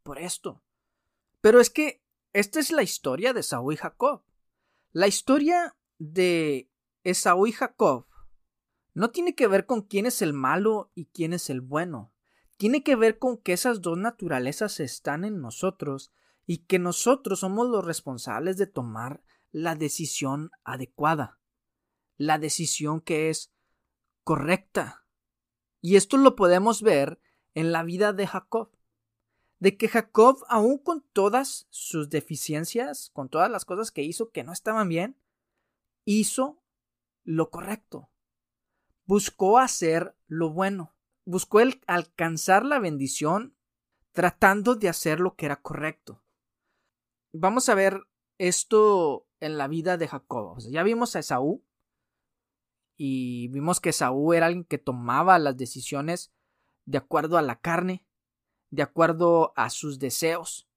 por 0.04 0.20
esto. 0.20 0.62
Pero 1.42 1.60
es 1.60 1.70
que 1.70 2.04
esta 2.34 2.60
es 2.60 2.72
la 2.72 2.84
historia 2.84 3.34
de 3.34 3.44
Saúl 3.44 3.74
y 3.74 3.78
Jacob. 3.78 4.24
La 4.92 5.08
historia 5.08 5.76
de 6.00 6.72
Esaú 7.04 7.48
y 7.48 7.52
Jacob 7.52 8.08
no 8.94 9.12
tiene 9.12 9.36
que 9.36 9.48
ver 9.48 9.66
con 9.66 9.82
quién 9.82 10.06
es 10.06 10.22
el 10.22 10.34
malo 10.34 10.92
y 10.96 11.06
quién 11.06 11.34
es 11.34 11.50
el 11.50 11.62
bueno. 11.62 12.15
Tiene 12.58 12.84
que 12.84 12.96
ver 12.96 13.20
con 13.20 13.38
que 13.38 13.54
esas 13.54 13.82
dos 13.82 13.98
naturalezas 13.98 14.80
están 14.80 15.26
en 15.26 15.42
nosotros 15.42 16.12
y 16.46 16.60
que 16.60 16.80
nosotros 16.80 17.42
somos 17.42 17.68
los 17.68 17.84
responsables 17.84 18.58
de 18.58 18.68
tomar 18.68 19.24
la 19.52 19.76
decisión 19.76 20.52
adecuada, 20.64 21.40
la 22.18 22.40
decisión 22.40 23.02
que 23.02 23.30
es 23.30 23.54
correcta. 24.24 25.06
Y 25.82 25.98
esto 25.98 26.18
lo 26.18 26.36
podemos 26.36 26.82
ver 26.82 27.20
en 27.54 27.72
la 27.72 27.84
vida 27.84 28.14
de 28.14 28.28
Jacob. 28.28 28.72
De 29.60 29.78
que 29.78 29.88
Jacob, 29.88 30.44
aun 30.50 30.78
con 30.78 31.02
todas 31.14 31.68
sus 31.70 32.10
deficiencias, 32.10 33.10
con 33.14 33.30
todas 33.30 33.50
las 33.50 33.66
cosas 33.66 33.92
que 33.92 34.04
hizo 34.04 34.32
que 34.32 34.44
no 34.44 34.52
estaban 34.52 34.90
bien, 34.90 35.18
hizo 36.04 36.62
lo 37.24 37.50
correcto. 37.50 38.10
Buscó 39.06 39.60
hacer 39.60 40.16
lo 40.28 40.52
bueno. 40.52 40.95
Buscó 41.26 41.60
el 41.60 41.82
alcanzar 41.88 42.66
la 42.66 42.80
bendición 42.80 43.56
tratando 44.12 44.76
de 44.76 44.90
hacer 44.90 45.20
lo 45.20 45.36
que 45.36 45.46
era 45.46 45.62
correcto. 45.62 46.24
Vamos 47.34 47.68
a 47.68 47.76
ver 47.76 48.02
esto 48.38 49.28
en 49.40 49.58
la 49.58 49.68
vida 49.68 49.98
de 49.98 50.08
Jacob. 50.08 50.60
ya 50.60 50.84
vimos 50.84 51.16
a 51.16 51.20
Esaú 51.20 51.64
y 52.98 53.50
vimos 53.50 53.82
que 53.82 53.90
Esaú 53.90 54.34
era 54.34 54.46
alguien 54.46 54.64
que 54.64 54.78
tomaba 54.78 55.38
las 55.40 55.58
decisiones 55.58 56.32
de 56.86 56.98
acuerdo 56.98 57.38
a 57.38 57.42
la 57.42 57.60
carne, 57.60 58.06
de 58.70 58.84
acuerdo 58.84 59.54
a 59.56 59.70
sus 59.70 60.00
deseos, 60.00 60.70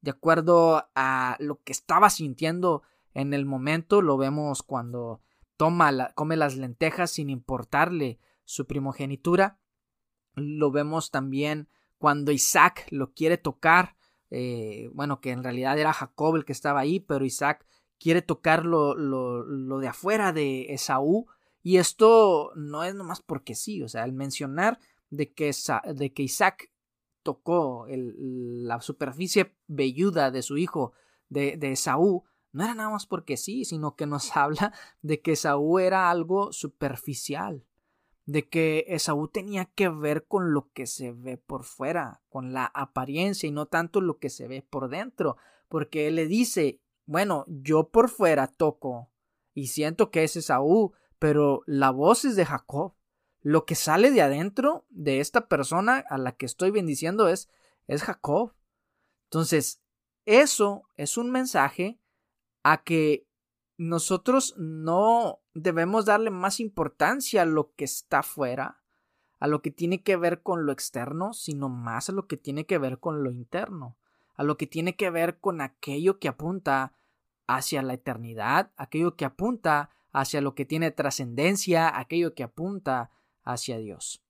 de 0.00 0.10
acuerdo 0.10 0.90
a 0.94 1.36
lo 1.38 1.62
que 1.62 1.72
estaba 1.72 2.10
sintiendo 2.10 2.82
en 3.14 3.34
el 3.34 3.46
momento. 3.46 4.02
Lo 4.02 4.16
vemos 4.16 4.62
cuando 4.62 5.22
toma 5.56 6.12
come 6.14 6.36
las 6.36 6.56
lentejas 6.56 7.12
sin 7.12 7.30
importarle 7.30 8.18
su 8.44 8.66
primogenitura. 8.66 9.60
Lo 10.34 10.70
vemos 10.70 11.10
también 11.10 11.68
cuando 11.98 12.32
Isaac 12.32 12.86
lo 12.90 13.12
quiere 13.12 13.38
tocar 13.38 13.96
eh, 14.34 14.88
bueno, 14.94 15.20
que 15.20 15.30
en 15.30 15.44
realidad 15.44 15.78
era 15.78 15.92
Jacob 15.92 16.36
el 16.36 16.46
que 16.46 16.54
estaba 16.54 16.80
ahí, 16.80 17.00
pero 17.00 17.26
Isaac 17.26 17.66
quiere 18.00 18.22
tocar 18.22 18.64
lo, 18.64 18.94
lo, 18.94 19.78
de 19.78 19.88
afuera 19.88 20.32
de 20.32 20.72
Esaú. 20.72 21.26
Y 21.62 21.76
esto 21.76 22.50
no 22.56 22.82
es 22.82 22.94
nomás 22.94 23.20
porque 23.20 23.54
sí, 23.54 23.82
o 23.82 23.88
sea, 23.90 24.04
el 24.04 24.14
mencionar 24.14 24.78
de 25.10 25.34
que, 25.34 25.52
de 25.94 26.12
que 26.14 26.22
Isaac 26.22 26.72
tocó 27.22 27.86
la 27.88 28.80
superficie 28.80 29.54
velluda 29.66 30.30
de 30.30 30.40
su 30.40 30.56
hijo 30.56 30.94
de, 31.28 31.58
de 31.58 31.72
Esaú, 31.72 32.24
no 32.52 32.64
era 32.64 32.74
nada 32.74 32.88
más 32.88 33.04
porque 33.04 33.36
sí, 33.36 33.66
sino 33.66 33.96
que 33.96 34.06
nos 34.06 34.34
habla 34.36 34.72
de 35.02 35.20
que 35.20 35.32
Esaú 35.32 35.78
era 35.78 36.08
algo 36.08 36.54
superficial 36.54 37.66
de 38.24 38.48
que 38.48 38.84
Esaú 38.88 39.28
tenía 39.28 39.66
que 39.66 39.88
ver 39.88 40.26
con 40.26 40.52
lo 40.52 40.70
que 40.72 40.86
se 40.86 41.12
ve 41.12 41.36
por 41.36 41.64
fuera, 41.64 42.22
con 42.28 42.52
la 42.52 42.66
apariencia 42.66 43.48
y 43.48 43.52
no 43.52 43.66
tanto 43.66 44.00
lo 44.00 44.18
que 44.18 44.30
se 44.30 44.46
ve 44.46 44.62
por 44.62 44.88
dentro, 44.88 45.36
porque 45.68 46.06
él 46.06 46.16
le 46.16 46.26
dice, 46.26 46.80
bueno, 47.06 47.44
yo 47.48 47.88
por 47.88 48.08
fuera 48.08 48.46
toco 48.46 49.10
y 49.54 49.68
siento 49.68 50.10
que 50.10 50.24
es 50.24 50.36
Esaú, 50.36 50.92
pero 51.18 51.62
la 51.66 51.90
voz 51.90 52.24
es 52.24 52.36
de 52.36 52.44
Jacob. 52.44 52.94
Lo 53.40 53.64
que 53.64 53.74
sale 53.74 54.10
de 54.12 54.22
adentro 54.22 54.86
de 54.88 55.20
esta 55.20 55.48
persona 55.48 56.04
a 56.08 56.16
la 56.16 56.32
que 56.32 56.46
estoy 56.46 56.70
bendiciendo 56.70 57.28
es, 57.28 57.48
es 57.88 58.02
Jacob. 58.02 58.54
Entonces, 59.24 59.82
eso 60.24 60.84
es 60.96 61.16
un 61.16 61.30
mensaje 61.30 61.98
a 62.62 62.84
que 62.84 63.26
nosotros 63.76 64.54
no 64.58 65.41
debemos 65.54 66.06
darle 66.06 66.30
más 66.30 66.60
importancia 66.60 67.42
a 67.42 67.46
lo 67.46 67.74
que 67.74 67.84
está 67.84 68.20
afuera, 68.20 68.82
a 69.38 69.46
lo 69.46 69.62
que 69.62 69.70
tiene 69.70 70.02
que 70.02 70.16
ver 70.16 70.42
con 70.42 70.66
lo 70.66 70.72
externo, 70.72 71.32
sino 71.32 71.68
más 71.68 72.08
a 72.08 72.12
lo 72.12 72.26
que 72.26 72.36
tiene 72.36 72.64
que 72.64 72.78
ver 72.78 73.00
con 73.00 73.24
lo 73.24 73.30
interno, 73.30 73.96
a 74.34 74.44
lo 74.44 74.56
que 74.56 74.66
tiene 74.66 74.96
que 74.96 75.10
ver 75.10 75.38
con 75.40 75.60
aquello 75.60 76.18
que 76.18 76.28
apunta 76.28 76.94
hacia 77.46 77.82
la 77.82 77.94
eternidad, 77.94 78.70
aquello 78.76 79.16
que 79.16 79.24
apunta 79.24 79.90
hacia 80.12 80.40
lo 80.40 80.54
que 80.54 80.64
tiene 80.64 80.90
trascendencia, 80.90 81.98
aquello 81.98 82.34
que 82.34 82.44
apunta 82.44 83.10
hacia 83.42 83.78
Dios. 83.78 84.22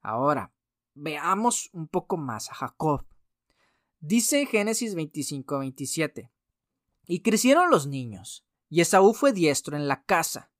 Ahora, 0.00 0.52
veamos 0.94 1.70
un 1.72 1.88
poco 1.88 2.16
más 2.16 2.50
a 2.50 2.54
Jacob. 2.54 3.04
Dice 4.00 4.46
Génesis 4.46 4.94
25, 4.94 5.58
27. 5.58 6.30
Y 7.06 7.20
crecieron 7.20 7.70
los 7.70 7.86
niños, 7.86 8.46
y 8.68 8.80
Esaú 8.80 9.12
fue 9.12 9.32
diestro 9.32 9.76
en 9.76 9.88
la 9.88 10.04
casa. 10.04 10.50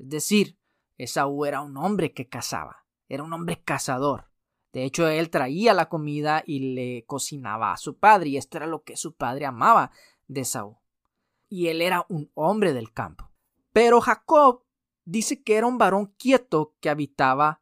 Es 0.00 0.08
decir, 0.08 0.58
Esaú 0.96 1.44
era 1.44 1.60
un 1.60 1.76
hombre 1.76 2.14
que 2.14 2.26
cazaba, 2.26 2.86
era 3.06 3.22
un 3.22 3.34
hombre 3.34 3.62
cazador. 3.62 4.30
De 4.72 4.84
hecho, 4.84 5.06
él 5.06 5.28
traía 5.28 5.74
la 5.74 5.90
comida 5.90 6.42
y 6.46 6.74
le 6.74 7.04
cocinaba 7.04 7.72
a 7.72 7.76
su 7.76 7.98
padre, 7.98 8.30
y 8.30 8.36
esto 8.38 8.56
era 8.56 8.66
lo 8.66 8.82
que 8.82 8.96
su 8.96 9.14
padre 9.14 9.44
amaba 9.44 9.90
de 10.26 10.40
Esaú. 10.40 10.78
Y 11.50 11.66
él 11.66 11.82
era 11.82 12.06
un 12.08 12.30
hombre 12.32 12.72
del 12.72 12.94
campo. 12.94 13.30
Pero 13.74 14.00
Jacob 14.00 14.64
dice 15.04 15.42
que 15.42 15.56
era 15.56 15.66
un 15.66 15.76
varón 15.76 16.14
quieto 16.18 16.74
que 16.80 16.88
habitaba 16.88 17.60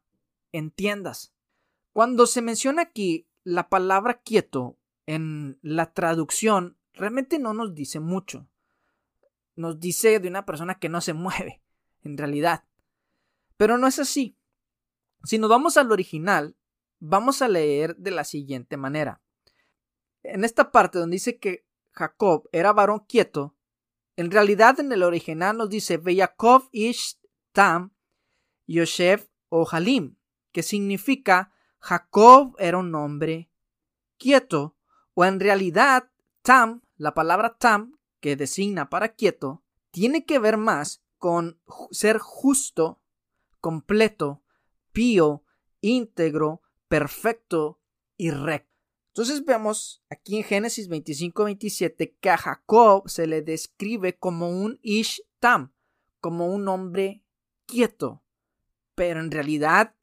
en 0.53 0.71
tiendas. 0.71 1.33
Cuando 1.91 2.25
se 2.25 2.41
menciona 2.41 2.83
aquí 2.83 3.27
la 3.43 3.67
palabra 3.67 4.21
quieto 4.21 4.77
en 5.07 5.59
la 5.61 5.91
traducción, 5.91 6.77
realmente 6.93 7.37
no 7.37 7.53
nos 7.53 7.75
dice 7.75 7.99
mucho. 7.99 8.47
Nos 9.57 9.77
dice 9.81 10.21
de 10.21 10.29
una 10.29 10.45
persona 10.45 10.79
que 10.79 10.87
no 10.87 11.01
se 11.01 11.13
mueve, 11.13 11.61
en 12.09 12.17
realidad. 12.17 12.63
Pero 13.57 13.77
no 13.77 13.87
es 13.87 13.99
así. 13.99 14.37
Si 15.23 15.37
nos 15.37 15.49
vamos 15.49 15.77
al 15.77 15.91
original, 15.91 16.55
vamos 16.99 17.41
a 17.41 17.47
leer 17.47 17.95
de 17.97 18.11
la 18.11 18.23
siguiente 18.23 18.77
manera. 18.77 19.21
En 20.23 20.43
esta 20.43 20.71
parte 20.71 20.99
donde 20.99 21.15
dice 21.15 21.39
que 21.39 21.65
Jacob 21.91 22.49
era 22.51 22.73
varón 22.73 23.05
quieto, 23.07 23.55
en 24.15 24.31
realidad 24.31 24.79
en 24.79 24.91
el 24.91 25.03
original 25.03 25.57
nos 25.57 25.69
dice 25.69 25.97
Veyakov 25.97 26.69
ish 26.71 27.19
Tam, 27.51 27.93
Yosef 28.67 29.27
o 29.49 29.67
Halim, 29.69 30.17
que 30.51 30.63
significa 30.63 31.53
Jacob 31.79 32.55
era 32.59 32.77
un 32.77 32.93
hombre 32.95 33.49
quieto, 34.17 34.75
o 35.13 35.25
en 35.25 35.39
realidad 35.39 36.11
Tam, 36.41 36.81
la 36.97 37.13
palabra 37.13 37.57
Tam, 37.57 37.97
que 38.19 38.35
designa 38.35 38.89
para 38.89 39.09
quieto, 39.09 39.63
tiene 39.91 40.25
que 40.25 40.39
ver 40.39 40.57
más 40.57 41.01
con 41.19 41.59
ser 41.91 42.17
justo, 42.17 42.99
completo, 43.61 44.41
pío, 44.91 45.43
íntegro, 45.81 46.61
perfecto 46.87 47.79
y 48.17 48.31
recto. 48.31 48.69
Entonces 49.09 49.43
vemos 49.43 50.03
aquí 50.09 50.37
en 50.37 50.43
Génesis 50.43 50.89
25-27 50.89 52.15
que 52.19 52.29
a 52.29 52.37
Jacob 52.37 53.09
se 53.09 53.27
le 53.27 53.41
describe 53.41 54.17
como 54.17 54.49
un 54.49 54.79
Ish 54.81 55.23
Tam, 55.39 55.73
como 56.21 56.47
un 56.47 56.67
hombre 56.67 57.23
quieto, 57.65 58.23
pero 58.95 59.19
en 59.19 59.31
realidad 59.31 59.95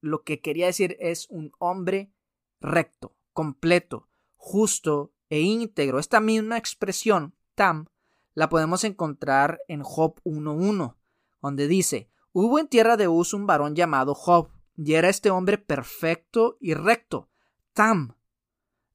lo 0.00 0.22
que 0.22 0.40
quería 0.40 0.66
decir 0.66 0.96
es 1.00 1.28
un 1.30 1.52
hombre 1.58 2.12
recto, 2.60 3.14
completo, 3.32 4.08
justo 4.36 5.12
e 5.30 5.40
íntegro. 5.40 5.98
Esta 5.98 6.20
misma 6.20 6.58
expresión, 6.58 7.34
tam, 7.54 7.86
la 8.34 8.48
podemos 8.48 8.84
encontrar 8.84 9.60
en 9.68 9.82
Job 9.82 10.20
1.1, 10.24 10.96
donde 11.40 11.68
dice, 11.68 12.10
hubo 12.32 12.58
en 12.58 12.68
tierra 12.68 12.96
de 12.96 13.08
Uz 13.08 13.32
un 13.34 13.46
varón 13.46 13.74
llamado 13.74 14.14
Job, 14.14 14.50
y 14.76 14.94
era 14.94 15.08
este 15.08 15.30
hombre 15.30 15.58
perfecto 15.58 16.56
y 16.60 16.74
recto, 16.74 17.30
tam. 17.72 18.16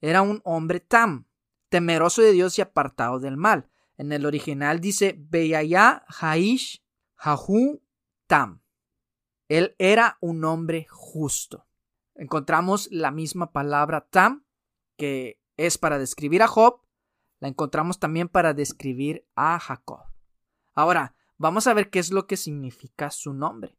Era 0.01 0.21
un 0.21 0.41
hombre 0.43 0.79
tam, 0.79 1.27
temeroso 1.69 2.21
de 2.21 2.31
Dios 2.31 2.57
y 2.57 2.61
apartado 2.61 3.19
del 3.19 3.37
mal. 3.37 3.69
En 3.97 4.11
el 4.11 4.25
original 4.25 4.79
dice, 4.79 5.15
Beyaya 5.17 6.05
Haish 6.07 6.83
Jahu 7.15 7.81
Tam. 8.27 8.61
Él 9.49 9.75
era 9.77 10.17
un 10.21 10.45
hombre 10.45 10.87
justo. 10.89 11.67
Encontramos 12.15 12.87
la 12.91 13.11
misma 13.11 13.51
palabra 13.51 14.07
Tam, 14.09 14.45
que 14.95 15.41
es 15.57 15.77
para 15.77 15.97
describir 15.97 16.43
a 16.43 16.47
Job, 16.47 16.81
la 17.39 17.47
encontramos 17.47 17.99
también 17.99 18.27
para 18.27 18.53
describir 18.53 19.25
a 19.35 19.59
Jacob. 19.59 20.01
Ahora, 20.73 21.15
vamos 21.37 21.67
a 21.67 21.73
ver 21.73 21.89
qué 21.89 21.99
es 21.99 22.11
lo 22.11 22.27
que 22.27 22.37
significa 22.37 23.11
su 23.11 23.33
nombre. 23.33 23.77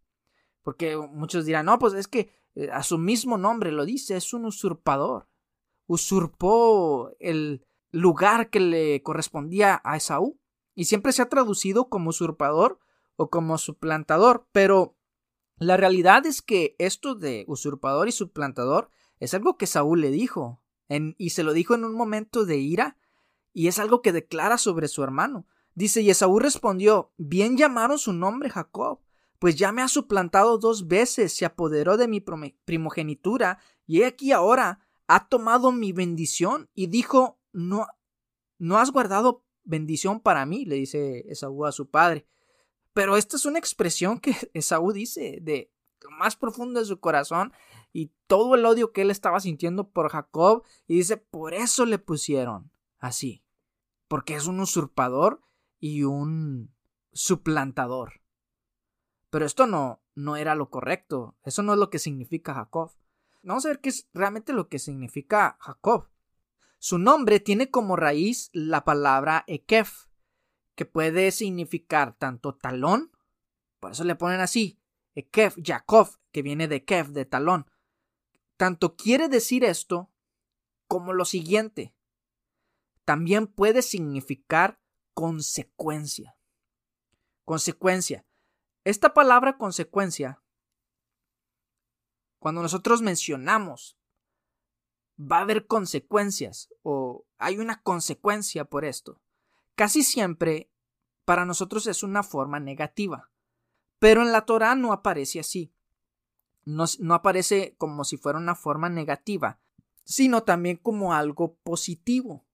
Porque 0.63 0.97
muchos 0.97 1.45
dirán, 1.45 1.67
no, 1.67 1.79
pues 1.79 1.95
es 1.95 2.09
que 2.09 2.31
eh, 2.55 2.71
a 2.73 2.83
su 2.83 2.99
mismo 2.99 3.39
nombre 3.39 3.73
lo 3.73 3.85
dice, 3.85 4.17
es 4.17 4.33
un 4.33 4.45
usurpador. 4.45 5.29
Usurpó 5.87 7.13
el 7.19 7.65
lugar 7.91 8.51
que 8.51 8.61
le 8.61 9.03
correspondía 9.03 9.81
a 9.85 9.97
Esaú. 9.97 10.39
Y 10.75 10.85
siempre 10.85 11.13
se 11.13 11.23
ha 11.23 11.29
traducido 11.29 11.89
como 11.89 12.11
usurpador 12.11 12.79
o 13.17 13.29
como 13.29 13.59
suplantador, 13.59 14.49
pero 14.51 14.97
la 15.59 15.77
realidad 15.77 16.25
es 16.25 16.41
que 16.41 16.75
esto 16.79 17.15
de 17.15 17.45
usurpador 17.49 18.09
y 18.09 18.13
suplantador 18.13 18.89
es 19.19 19.35
algo 19.35 19.59
que 19.59 19.67
Saúl 19.67 20.01
le 20.01 20.11
dijo, 20.11 20.63
y 20.89 21.31
se 21.31 21.43
lo 21.43 21.53
dijo 21.53 21.75
en 21.75 21.85
un 21.85 21.95
momento 21.95 22.47
de 22.47 22.57
ira, 22.57 22.97
y 23.53 23.68
es 23.68 23.78
algo 23.78 24.03
que 24.03 24.12
declara 24.12 24.59
sobre 24.59 24.88
su 24.88 25.03
hermano. 25.03 25.46
Dice, 25.74 26.03
y 26.03 26.11
Esaú 26.11 26.38
respondió, 26.38 27.12
bien 27.16 27.57
llamaron 27.57 27.98
su 27.98 28.12
nombre 28.12 28.51
Jacob, 28.51 29.01
pues 29.38 29.57
ya 29.57 29.72
me 29.72 29.82
ha 29.82 29.88
suplantado 29.88 30.59
dos 30.59 30.88
veces, 30.88 31.32
se 31.32 31.46
apoderó 31.46 31.96
de 31.96 32.09
mi 32.09 32.20
primogenitura, 32.20 33.59
y 33.86 34.03
he 34.03 34.07
aquí 34.07 34.32
ahora 34.32 34.86
ha 35.07 35.28
tomado 35.28 35.72
mi 35.72 35.92
bendición, 35.92 36.68
y 36.74 36.88
dijo, 36.88 37.40
no, 37.53 37.86
no 38.59 38.78
has 38.78 38.90
guardado 38.92 39.44
bendición 39.64 40.20
para 40.20 40.44
mí, 40.46 40.64
le 40.64 40.76
dice 40.76 41.24
Esaú 41.28 41.64
a 41.64 41.72
su 41.72 41.88
padre. 41.88 42.26
Pero 42.92 43.16
esta 43.16 43.36
es 43.36 43.46
una 43.46 43.59
expresión 43.59 44.18
que 44.18 44.34
Esaú 44.55 44.92
dice 44.92 45.38
de 45.40 45.72
lo 46.03 46.11
más 46.11 46.36
profundo 46.36 46.80
de 46.80 46.86
su 46.86 46.98
corazón 47.01 47.53
y 47.92 48.12
todo 48.26 48.55
el 48.55 48.64
odio 48.64 48.92
que 48.92 49.03
él 49.03 49.11
estaba 49.11 49.40
sintiendo 49.40 49.90
por 49.90 50.11
Jacob 50.11 50.64
y 50.86 50.96
dice, 50.96 51.16
por 51.16 51.55
eso 51.55 51.84
le 51.86 51.98
pusieron 51.98 52.70
así, 53.01 53.44
porque 54.07 54.36
es 54.36 54.46
un 54.46 54.61
usurpador 54.61 55.42
y 55.80 56.05
un 56.05 56.72
suplantador. 57.12 58.22
Pero 59.30 59.44
esto 59.44 59.66
no, 59.66 60.03
no 60.14 60.36
era 60.36 60.55
lo 60.55 60.70
correcto, 60.70 61.36
eso 61.42 61.62
no 61.62 61.72
es 61.72 61.78
lo 61.78 61.90
que 61.90 61.98
significa 61.98 62.55
Jacob. 62.55 62.92
Vamos 63.42 63.64
a 63.64 63.68
ver 63.68 63.80
qué 63.80 63.88
es 63.88 64.09
realmente 64.12 64.53
lo 64.53 64.68
que 64.68 64.78
significa 64.78 65.57
Jacob. 65.61 66.09
Su 66.78 66.98
nombre 66.98 67.40
tiene 67.40 67.70
como 67.70 67.96
raíz 67.96 68.51
la 68.53 68.84
palabra 68.84 69.44
Ekef, 69.46 70.07
que 70.74 70.84
puede 70.84 71.30
significar 71.32 72.16
tanto 72.16 72.55
talón, 72.55 73.11
por 73.80 73.92
eso 73.92 74.05
le 74.05 74.14
ponen 74.14 74.40
así, 74.40 74.80
Kef, 75.30 75.57
Jacob, 75.62 76.09
que 76.32 76.42
viene 76.42 76.68
de 76.68 76.84
Kef, 76.84 77.09
de 77.09 77.24
talón. 77.24 77.70
Tanto 78.57 78.96
quiere 78.96 79.28
decir 79.28 79.64
esto 79.64 80.11
como 80.86 81.12
lo 81.12 81.24
siguiente. 81.24 81.94
También 83.11 83.49
puede 83.49 83.83
significar 83.83 84.81
consecuencia. 85.15 86.39
Consecuencia. 87.45 88.25
Esta 88.85 89.15
palabra 89.15 89.59
consecuencia, 89.59 90.45
cuando 92.39 92.63
nosotros 92.63 93.03
mencionamos, 93.03 93.99
va 95.19 95.39
a 95.39 95.41
haber 95.41 95.67
consecuencias 95.67 96.73
o 96.83 97.27
hay 97.37 97.59
una 97.59 97.83
consecuencia 97.83 98.67
por 98.67 98.85
esto. 98.85 99.21
Casi 99.75 100.05
siempre 100.05 100.71
para 101.25 101.45
nosotros 101.45 101.89
es 101.89 102.05
una 102.05 102.23
forma 102.23 102.61
negativa. 102.61 103.33
Pero 103.99 104.23
en 104.23 104.31
la 104.31 104.47
Torah 104.47 104.77
no 104.77 104.93
aparece 104.93 105.41
así. 105.41 105.75
No, 106.65 106.85
no, 107.01 107.15
aparece 107.15 107.75
como 107.77 108.05
si 108.05 108.19
fuera 108.19 108.39
una 108.39 108.55
forma 108.55 108.89
negativa, 108.89 109.59
sino 110.05 110.45
también 110.45 110.77
como 110.77 111.13
algo 111.13 111.57
positivo. 111.65 112.47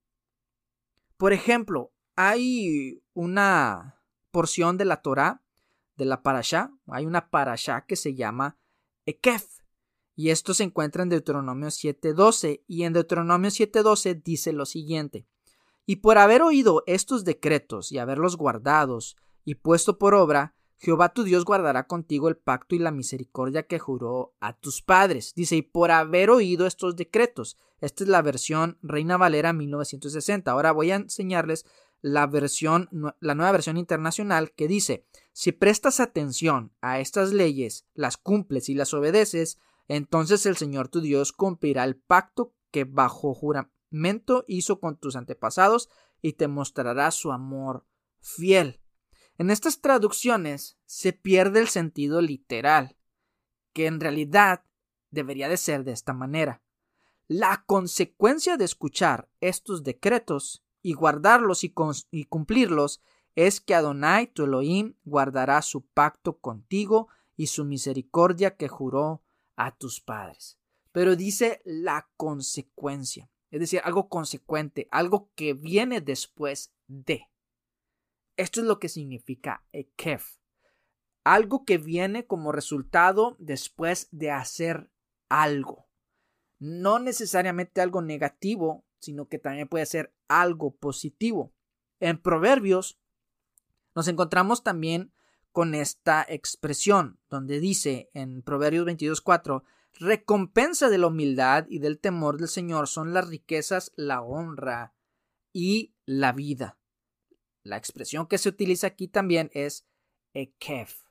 Por 1.17 1.33
ejemplo, 1.33 1.91
hay 2.15 3.03
una 3.13 4.03
porción 4.31 4.77
de 4.77 4.85
la 4.85 5.01
Torah, 5.01 5.43
de 5.95 6.05
la 6.05 6.21
Parashá, 6.21 6.71
hay 6.87 7.05
una 7.05 7.29
Parashá 7.29 7.85
que 7.87 7.95
se 7.95 8.15
llama 8.15 8.59
Ekef, 9.05 9.45
y 10.15 10.29
esto 10.29 10.53
se 10.53 10.63
encuentra 10.63 11.03
en 11.03 11.09
Deuteronomio 11.09 11.69
7.12, 11.69 12.63
y 12.67 12.83
en 12.83 12.93
Deuteronomio 12.93 13.49
7.12 13.49 14.21
dice 14.23 14.53
lo 14.53 14.65
siguiente, 14.65 15.27
y 15.85 15.97
por 15.97 16.17
haber 16.17 16.41
oído 16.41 16.83
estos 16.85 17.23
decretos 17.23 17.91
y 17.91 17.97
haberlos 17.97 18.35
guardados 18.35 19.15
y 19.43 19.55
puesto 19.55 19.97
por 19.97 20.13
obra, 20.13 20.56
Jehová 20.79 21.09
tu 21.09 21.23
Dios 21.23 21.43
guardará 21.43 21.87
contigo 21.87 22.29
el 22.29 22.37
pacto 22.37 22.75
y 22.75 22.79
la 22.79 22.91
misericordia 22.91 23.63
que 23.63 23.79
juró 23.79 24.35
a 24.39 24.53
tus 24.53 24.81
padres. 24.81 25.33
Dice, 25.35 25.55
y 25.55 25.61
por 25.63 25.91
haber 25.91 26.29
oído 26.29 26.67
estos 26.67 26.95
decretos. 26.95 27.57
Esta 27.81 28.03
es 28.03 28.09
la 28.09 28.21
versión 28.21 28.77
Reina 28.81 29.17
Valera 29.17 29.53
1960. 29.53 30.51
Ahora 30.51 30.71
voy 30.71 30.91
a 30.91 30.95
enseñarles 30.95 31.65
la 32.01 32.27
versión, 32.27 32.89
la 33.19 33.35
nueva 33.35 33.51
versión 33.51 33.77
internacional 33.77 34.51
que 34.51 34.67
dice, 34.67 35.05
si 35.33 35.51
prestas 35.51 35.99
atención 35.99 36.73
a 36.81 36.99
estas 36.99 37.33
leyes, 37.33 37.87
las 37.93 38.17
cumples 38.17 38.69
y 38.69 38.75
las 38.75 38.93
obedeces, 38.93 39.57
entonces 39.87 40.45
el 40.45 40.57
Señor 40.57 40.89
tu 40.89 41.01
Dios 41.01 41.31
cumplirá 41.31 41.83
el 41.83 41.95
pacto 41.95 42.53
que 42.71 42.83
bajo 42.83 43.33
juramento 43.33 44.45
hizo 44.47 44.79
con 44.79 44.97
tus 44.97 45.15
antepasados 45.15 45.89
y 46.21 46.33
te 46.33 46.47
mostrará 46.47 47.09
su 47.11 47.31
amor 47.31 47.85
fiel. 48.19 48.79
En 49.37 49.51
estas 49.51 49.81
traducciones 49.81 50.77
se 50.85 51.13
pierde 51.13 51.59
el 51.59 51.67
sentido 51.67 52.21
literal, 52.21 52.97
que 53.73 53.85
en 53.85 53.99
realidad 53.99 54.63
debería 55.11 55.47
de 55.47 55.57
ser 55.57 55.83
de 55.83 55.91
esta 55.91 56.13
manera. 56.13 56.63
La 57.27 57.63
consecuencia 57.67 58.57
de 58.57 58.65
escuchar 58.65 59.29
estos 59.41 59.83
decretos 59.83 60.63
y 60.81 60.93
guardarlos 60.93 61.63
y, 61.63 61.73
y 62.09 62.25
cumplirlos 62.25 63.01
es 63.35 63.61
que 63.61 63.75
Adonai 63.75 64.27
tu 64.27 64.45
Elohim 64.45 64.95
guardará 65.03 65.61
su 65.61 65.85
pacto 65.85 66.39
contigo 66.39 67.09
y 67.35 67.47
su 67.47 67.65
misericordia 67.65 68.55
que 68.55 68.67
juró 68.67 69.21
a 69.55 69.75
tus 69.77 70.01
padres. 70.01 70.57
Pero 70.91 71.15
dice 71.15 71.61
la 71.63 72.09
consecuencia, 72.17 73.29
es 73.51 73.59
decir, 73.59 73.81
algo 73.83 74.09
consecuente, 74.09 74.87
algo 74.89 75.29
que 75.35 75.53
viene 75.53 76.01
después 76.01 76.73
de. 76.87 77.29
Esto 78.37 78.61
es 78.61 78.67
lo 78.67 78.79
que 78.79 78.87
significa 78.87 79.65
Ekef. 79.71 80.37
Algo 81.23 81.65
que 81.65 81.77
viene 81.77 82.25
como 82.25 82.51
resultado 82.51 83.35
después 83.39 84.07
de 84.11 84.31
hacer 84.31 84.91
algo. 85.27 85.87
No 86.59 86.99
necesariamente 86.99 87.81
algo 87.81 88.01
negativo, 88.01 88.85
sino 88.99 89.27
que 89.27 89.39
también 89.39 89.67
puede 89.67 89.85
ser 89.85 90.13
algo 90.27 90.75
positivo. 90.75 91.51
En 91.99 92.21
Proverbios 92.21 92.99
nos 93.95 94.07
encontramos 94.07 94.63
también 94.63 95.11
con 95.51 95.73
esta 95.73 96.23
expresión, 96.29 97.19
donde 97.29 97.59
dice 97.59 98.11
en 98.13 98.43
Proverbios 98.43 98.85
22.4, 98.85 99.63
recompensa 99.93 100.89
de 100.89 100.99
la 100.99 101.07
humildad 101.07 101.65
y 101.67 101.79
del 101.79 101.97
temor 101.99 102.37
del 102.37 102.47
Señor 102.47 102.87
son 102.87 103.13
las 103.13 103.27
riquezas, 103.27 103.91
la 103.95 104.21
honra 104.21 104.93
y 105.51 105.95
la 106.05 106.31
vida. 106.31 106.76
La 107.67 107.75
expresión 107.75 108.27
que 108.27 108.37
se 108.37 108.47
utiliza 108.47 108.87
aquí 108.87 109.09
también 109.09 109.51
es 109.53 109.85
ekef, 110.33 111.03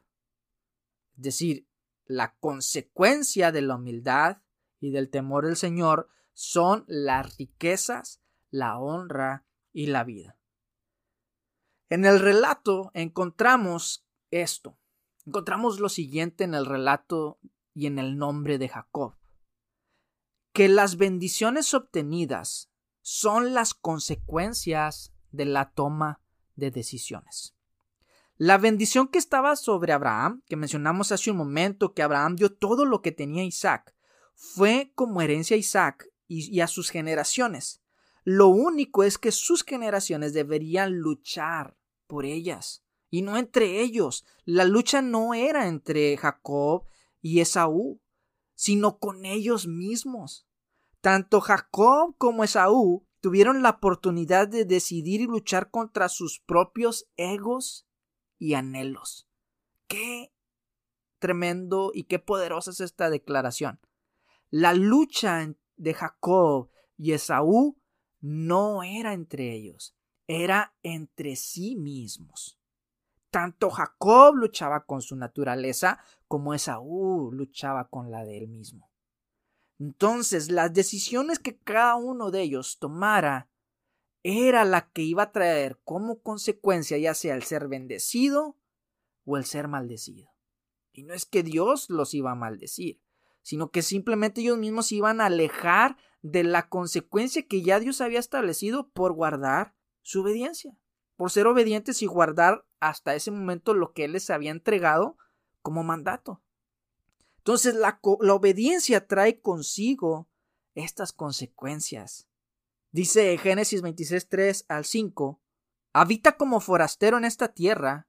es 1.16 1.22
decir, 1.22 1.68
la 2.06 2.34
consecuencia 2.38 3.52
de 3.52 3.60
la 3.60 3.74
humildad 3.74 4.42
y 4.80 4.90
del 4.90 5.10
temor 5.10 5.44
del 5.44 5.56
Señor 5.56 6.08
son 6.32 6.84
las 6.86 7.36
riquezas, 7.36 8.22
la 8.50 8.78
honra 8.78 9.44
y 9.74 9.86
la 9.86 10.04
vida. 10.04 10.38
En 11.90 12.06
el 12.06 12.20
relato 12.20 12.90
encontramos 12.94 14.06
esto. 14.30 14.78
Encontramos 15.26 15.78
lo 15.78 15.90
siguiente 15.90 16.44
en 16.44 16.54
el 16.54 16.64
relato 16.64 17.38
y 17.74 17.86
en 17.86 17.98
el 17.98 18.16
nombre 18.16 18.56
de 18.56 18.68
Jacob. 18.68 19.14
Que 20.54 20.68
las 20.68 20.96
bendiciones 20.96 21.74
obtenidas 21.74 22.70
son 23.02 23.52
las 23.52 23.74
consecuencias 23.74 25.12
de 25.32 25.44
la 25.44 25.72
toma 25.72 26.22
de 26.56 26.70
decisiones. 26.70 27.54
La 28.38 28.58
bendición 28.58 29.08
que 29.08 29.18
estaba 29.18 29.56
sobre 29.56 29.92
Abraham, 29.92 30.42
que 30.46 30.56
mencionamos 30.56 31.10
hace 31.10 31.30
un 31.30 31.38
momento, 31.38 31.94
que 31.94 32.02
Abraham 32.02 32.36
dio 32.36 32.52
todo 32.52 32.84
lo 32.84 33.00
que 33.00 33.12
tenía 33.12 33.44
Isaac, 33.44 33.94
fue 34.34 34.92
como 34.94 35.22
herencia 35.22 35.56
a 35.56 35.58
Isaac 35.58 36.10
y, 36.28 36.60
a 36.60 36.66
sus 36.66 36.90
generaciones. 36.90 37.80
Lo 38.24 38.48
único 38.48 39.04
es 39.04 39.16
que 39.16 39.32
sus 39.32 39.62
generaciones 39.62 40.34
deberían 40.34 40.98
luchar 40.98 41.78
por 42.06 42.26
ellas 42.26 42.84
y 43.08 43.22
no 43.22 43.38
entre 43.38 43.80
ellos. 43.80 44.26
La 44.44 44.64
lucha 44.64 45.00
no 45.00 45.32
era 45.32 45.68
entre 45.68 46.16
Jacob 46.18 46.84
y 47.22 47.40
Esaú, 47.40 48.00
sino 48.54 48.98
con 48.98 49.24
ellos 49.24 49.66
mismos. 49.66 50.46
Tanto 51.00 51.40
Jacob 51.40 52.14
como 52.18 52.44
Esaú 52.44 53.05
tuvieron 53.26 53.60
la 53.60 53.70
oportunidad 53.70 54.46
de 54.46 54.64
decidir 54.64 55.20
y 55.20 55.24
luchar 55.24 55.72
contra 55.72 56.08
sus 56.08 56.38
propios 56.38 57.08
egos 57.16 57.84
y 58.38 58.54
anhelos. 58.54 59.28
Qué 59.88 60.32
tremendo 61.18 61.90
y 61.92 62.04
qué 62.04 62.20
poderosa 62.20 62.70
es 62.70 62.78
esta 62.78 63.10
declaración. 63.10 63.80
La 64.50 64.74
lucha 64.74 65.44
de 65.76 65.92
Jacob 65.92 66.70
y 66.96 67.14
Esaú 67.14 67.76
no 68.20 68.84
era 68.84 69.12
entre 69.12 69.52
ellos, 69.52 69.96
era 70.28 70.76
entre 70.84 71.34
sí 71.34 71.74
mismos. 71.74 72.60
Tanto 73.30 73.70
Jacob 73.70 74.36
luchaba 74.36 74.84
con 74.84 75.02
su 75.02 75.16
naturaleza 75.16 75.98
como 76.28 76.54
Esaú 76.54 77.32
luchaba 77.32 77.88
con 77.88 78.12
la 78.12 78.24
de 78.24 78.38
él 78.38 78.46
mismo. 78.46 78.88
Entonces, 79.78 80.50
las 80.50 80.72
decisiones 80.72 81.38
que 81.38 81.58
cada 81.58 81.96
uno 81.96 82.30
de 82.30 82.42
ellos 82.42 82.78
tomara 82.78 83.50
era 84.22 84.64
la 84.64 84.90
que 84.90 85.02
iba 85.02 85.24
a 85.24 85.32
traer 85.32 85.78
como 85.84 86.20
consecuencia 86.20 86.98
ya 86.98 87.14
sea 87.14 87.34
el 87.34 87.42
ser 87.42 87.68
bendecido 87.68 88.56
o 89.24 89.36
el 89.36 89.44
ser 89.44 89.68
maldecido. 89.68 90.30
Y 90.92 91.04
no 91.04 91.14
es 91.14 91.26
que 91.26 91.42
Dios 91.42 91.90
los 91.90 92.14
iba 92.14 92.32
a 92.32 92.36
maldecir, 92.36 93.00
sino 93.42 93.70
que 93.70 93.82
simplemente 93.82 94.40
ellos 94.40 94.58
mismos 94.58 94.86
se 94.86 94.96
iban 94.96 95.20
a 95.20 95.26
alejar 95.26 95.96
de 96.22 96.42
la 96.42 96.68
consecuencia 96.68 97.46
que 97.46 97.62
ya 97.62 97.78
Dios 97.78 98.00
había 98.00 98.18
establecido 98.18 98.90
por 98.90 99.12
guardar 99.12 99.76
su 100.02 100.22
obediencia, 100.22 100.76
por 101.16 101.30
ser 101.30 101.46
obedientes 101.46 102.02
y 102.02 102.06
guardar 102.06 102.66
hasta 102.80 103.14
ese 103.14 103.30
momento 103.30 103.74
lo 103.74 103.92
que 103.92 104.04
Él 104.04 104.12
les 104.12 104.30
había 104.30 104.50
entregado 104.50 105.18
como 105.62 105.84
mandato. 105.84 106.42
Entonces 107.46 107.76
la, 107.76 108.00
obediencia 108.02 109.06
trae 109.06 109.40
consigo 109.40 110.28
estas 110.74 111.12
consecuencias. 111.12 112.26
Dice 112.90 113.38
Génesis 113.38 113.82
26, 113.82 114.28
3 114.28 114.64
al 114.66 114.84
5, 114.84 115.40
Habita 115.92 116.36
como 116.36 116.58
forastero 116.58 117.18
en 117.18 117.24
esta 117.24 117.54
tierra, 117.54 118.08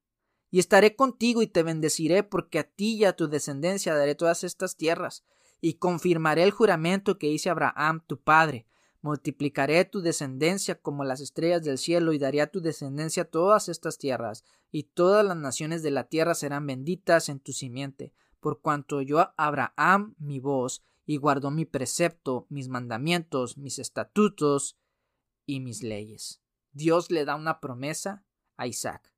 y 0.49 0.57
estaré 0.57 0.95
contigo 0.95 1.43
y 1.43 1.47
te 1.47 1.61
bendeciré, 1.61 2.23
porque 2.23 2.57
a 2.57 2.63
ti 2.63 2.95
y 2.95 3.05
a 3.05 3.15
tu 3.15 3.27
descendencia 3.27 3.93
daré 3.93 4.15
todas 4.15 4.43
estas 4.43 4.75
tierras, 4.75 5.23
y 5.61 5.75
confirmaré 5.75 6.41
el 6.41 6.49
juramento 6.49 7.19
que 7.19 7.27
hice 7.27 7.49
a 7.49 7.51
Abraham 7.51 8.03
tu 8.07 8.19
padre. 8.19 8.65
Multiplicaré 9.01 9.85
tu 9.85 10.01
descendencia 10.01 10.81
como 10.81 11.03
las 11.03 11.21
estrellas 11.21 11.63
del 11.63 11.77
cielo, 11.77 12.11
y 12.11 12.17
daré 12.17 12.41
a 12.41 12.49
tu 12.49 12.59
descendencia 12.59 13.23
todas 13.23 13.69
estas 13.69 13.99
tierras, 13.99 14.43
y 14.71 14.81
todas 14.81 15.23
las 15.23 15.37
naciones 15.37 15.83
de 15.83 15.91
la 15.91 16.05
tierra 16.05 16.33
serán 16.33 16.65
benditas 16.65 17.29
en 17.29 17.39
tu 17.39 17.53
simiente 17.53 18.15
por 18.39 18.61
cuanto 18.61 19.01
yo 19.01 19.33
Abraham 19.37 20.15
mi 20.19 20.39
voz 20.39 20.83
y 21.05 21.17
guardó 21.17 21.51
mi 21.51 21.65
precepto, 21.65 22.45
mis 22.49 22.67
mandamientos, 22.67 23.57
mis 23.57 23.79
estatutos 23.79 24.77
y 25.45 25.61
mis 25.61 25.81
leyes. 25.81 26.41
Dios 26.73 27.09
le 27.09 27.25
da 27.25 27.35
una 27.35 27.59
promesa 27.59 28.23
a 28.57 28.67
Isaac. 28.67 29.11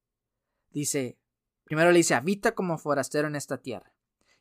Dice, 0.69 1.17
primero 1.63 1.91
le 1.91 1.97
dice, 1.97 2.13
habita 2.13 2.53
como 2.53 2.77
forastero 2.77 3.27
en 3.27 3.35
esta 3.35 3.57
tierra, 3.57 3.93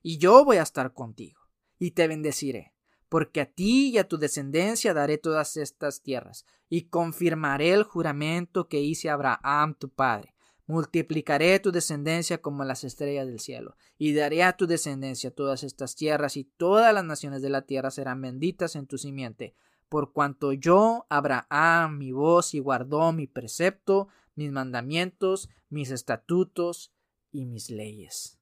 y 0.02 0.18
yo 0.18 0.44
voy 0.44 0.58
a 0.58 0.62
estar 0.62 0.92
contigo, 0.92 1.40
y 1.78 1.92
te 1.92 2.06
bendeciré, 2.06 2.74
porque 3.08 3.40
a 3.40 3.46
ti 3.46 3.88
y 3.88 3.98
a 3.98 4.06
tu 4.06 4.18
descendencia 4.18 4.92
daré 4.92 5.16
todas 5.16 5.56
estas 5.56 6.02
tierras, 6.02 6.44
y 6.68 6.84
confirmaré 6.84 7.72
el 7.72 7.82
juramento 7.82 8.68
que 8.68 8.80
hice 8.80 9.08
a 9.08 9.14
Abraham 9.14 9.74
tu 9.74 9.88
padre, 9.88 10.34
Multiplicaré 10.68 11.58
tu 11.60 11.72
descendencia 11.72 12.42
como 12.42 12.62
las 12.62 12.84
estrellas 12.84 13.26
del 13.26 13.40
cielo, 13.40 13.76
y 13.96 14.12
daré 14.12 14.42
a 14.42 14.54
tu 14.56 14.66
descendencia 14.66 15.34
todas 15.34 15.64
estas 15.64 15.96
tierras, 15.96 16.36
y 16.36 16.44
todas 16.44 16.92
las 16.92 17.04
naciones 17.04 17.40
de 17.40 17.48
la 17.48 17.62
tierra 17.62 17.90
serán 17.90 18.20
benditas 18.20 18.76
en 18.76 18.86
tu 18.86 18.98
simiente, 18.98 19.54
por 19.88 20.12
cuanto 20.12 20.52
yo, 20.52 21.06
Abraham, 21.08 21.96
mi 21.96 22.12
voz, 22.12 22.52
y 22.52 22.58
guardó 22.58 23.12
mi 23.14 23.26
precepto, 23.26 24.08
mis 24.34 24.52
mandamientos, 24.52 25.48
mis 25.70 25.90
estatutos 25.90 26.92
y 27.32 27.46
mis 27.46 27.70
leyes. 27.70 28.38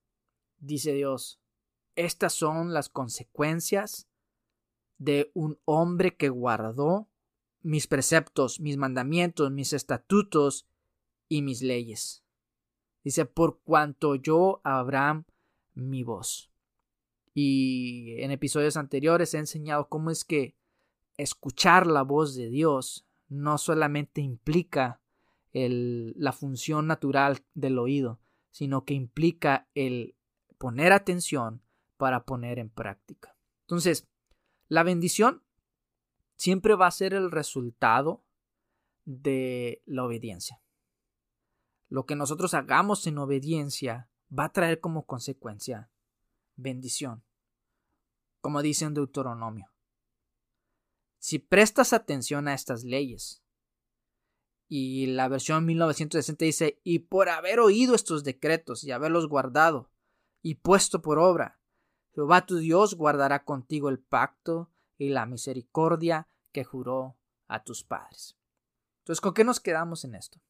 Dice 0.58 0.94
Dios, 0.94 1.40
estas 1.94 2.32
son 2.32 2.74
las 2.74 2.88
consecuencias 2.88 4.08
de 4.98 5.30
un 5.32 5.60
hombre 5.64 6.16
que 6.16 6.28
guardó 6.28 7.08
mis 7.62 7.86
preceptos, 7.86 8.58
mis 8.58 8.76
mandamientos, 8.76 9.52
mis 9.52 9.72
estatutos 9.72 10.66
y 11.28 11.42
mis 11.42 11.62
leyes. 11.62 12.22
Dice, 13.04 13.24
por 13.24 13.60
cuanto 13.60 14.14
yo 14.16 14.60
Abraham 14.64 15.24
mi 15.74 16.02
voz. 16.02 16.50
Y 17.34 18.16
en 18.18 18.30
episodios 18.30 18.76
anteriores 18.76 19.34
he 19.34 19.38
enseñado 19.38 19.88
cómo 19.88 20.10
es 20.10 20.24
que 20.24 20.56
escuchar 21.16 21.86
la 21.86 22.02
voz 22.02 22.34
de 22.34 22.48
Dios 22.48 23.06
no 23.28 23.58
solamente 23.58 24.20
implica 24.20 25.00
la 25.52 26.32
función 26.32 26.86
natural 26.86 27.38
del 27.54 27.78
oído, 27.78 28.20
sino 28.50 28.84
que 28.84 28.94
implica 28.94 29.68
el 29.74 30.14
poner 30.58 30.92
atención 30.92 31.62
para 31.96 32.24
poner 32.24 32.58
en 32.58 32.68
práctica. 32.68 33.36
Entonces, 33.62 34.06
la 34.68 34.82
bendición 34.82 35.42
siempre 36.36 36.74
va 36.74 36.86
a 36.86 36.90
ser 36.90 37.14
el 37.14 37.30
resultado 37.30 38.22
de 39.04 39.82
la 39.86 40.04
obediencia. 40.04 40.60
Lo 41.88 42.06
que 42.06 42.16
nosotros 42.16 42.54
hagamos 42.54 43.06
en 43.06 43.18
obediencia 43.18 44.10
va 44.36 44.44
a 44.44 44.52
traer 44.52 44.80
como 44.80 45.06
consecuencia 45.06 45.90
bendición, 46.56 47.24
como 48.40 48.62
dice 48.62 48.86
en 48.86 48.94
Deuteronomio. 48.94 49.70
Si 51.18 51.38
prestas 51.38 51.92
atención 51.92 52.48
a 52.48 52.54
estas 52.54 52.84
leyes, 52.84 53.42
y 54.68 55.06
la 55.06 55.28
versión 55.28 55.64
1960 55.64 56.44
dice, 56.44 56.80
y 56.82 57.00
por 57.00 57.28
haber 57.28 57.60
oído 57.60 57.94
estos 57.94 58.24
decretos 58.24 58.82
y 58.82 58.90
haberlos 58.90 59.28
guardado 59.28 59.90
y 60.42 60.56
puesto 60.56 61.02
por 61.02 61.18
obra, 61.18 61.60
Jehová 62.14 62.46
tu 62.46 62.56
Dios 62.56 62.94
guardará 62.94 63.44
contigo 63.44 63.88
el 63.88 64.00
pacto 64.00 64.72
y 64.98 65.10
la 65.10 65.26
misericordia 65.26 66.28
que 66.50 66.64
juró 66.64 67.16
a 67.46 67.62
tus 67.62 67.84
padres. 67.84 68.36
Entonces, 69.00 69.20
¿con 69.20 69.34
qué 69.34 69.44
nos 69.44 69.60
quedamos 69.60 70.04
en 70.04 70.16
esto? 70.16 70.40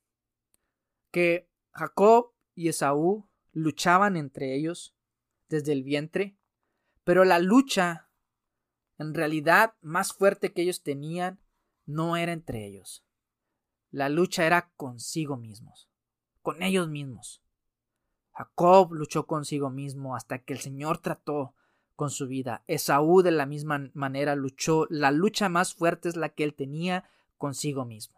Que 1.10 1.48
Jacob 1.72 2.32
y 2.54 2.68
Esaú 2.68 3.28
luchaban 3.52 4.16
entre 4.16 4.54
ellos 4.54 4.94
desde 5.48 5.72
el 5.72 5.82
vientre, 5.82 6.36
pero 7.04 7.24
la 7.24 7.38
lucha 7.38 8.10
en 8.98 9.14
realidad 9.14 9.74
más 9.80 10.12
fuerte 10.12 10.52
que 10.52 10.62
ellos 10.62 10.82
tenían 10.82 11.40
no 11.84 12.16
era 12.16 12.32
entre 12.32 12.66
ellos. 12.66 13.04
La 13.90 14.08
lucha 14.08 14.46
era 14.46 14.72
consigo 14.76 15.36
mismos, 15.36 15.88
con 16.42 16.62
ellos 16.62 16.88
mismos. 16.88 17.42
Jacob 18.32 18.92
luchó 18.92 19.26
consigo 19.26 19.70
mismo 19.70 20.16
hasta 20.16 20.40
que 20.40 20.52
el 20.52 20.60
Señor 20.60 20.98
trató 20.98 21.54
con 21.94 22.10
su 22.10 22.26
vida. 22.26 22.62
Esaú 22.66 23.22
de 23.22 23.30
la 23.30 23.46
misma 23.46 23.90
manera 23.94 24.36
luchó. 24.36 24.86
La 24.90 25.10
lucha 25.10 25.48
más 25.48 25.74
fuerte 25.74 26.10
es 26.10 26.16
la 26.16 26.28
que 26.28 26.44
él 26.44 26.54
tenía 26.54 27.08
consigo 27.38 27.86
mismo. 27.86 28.15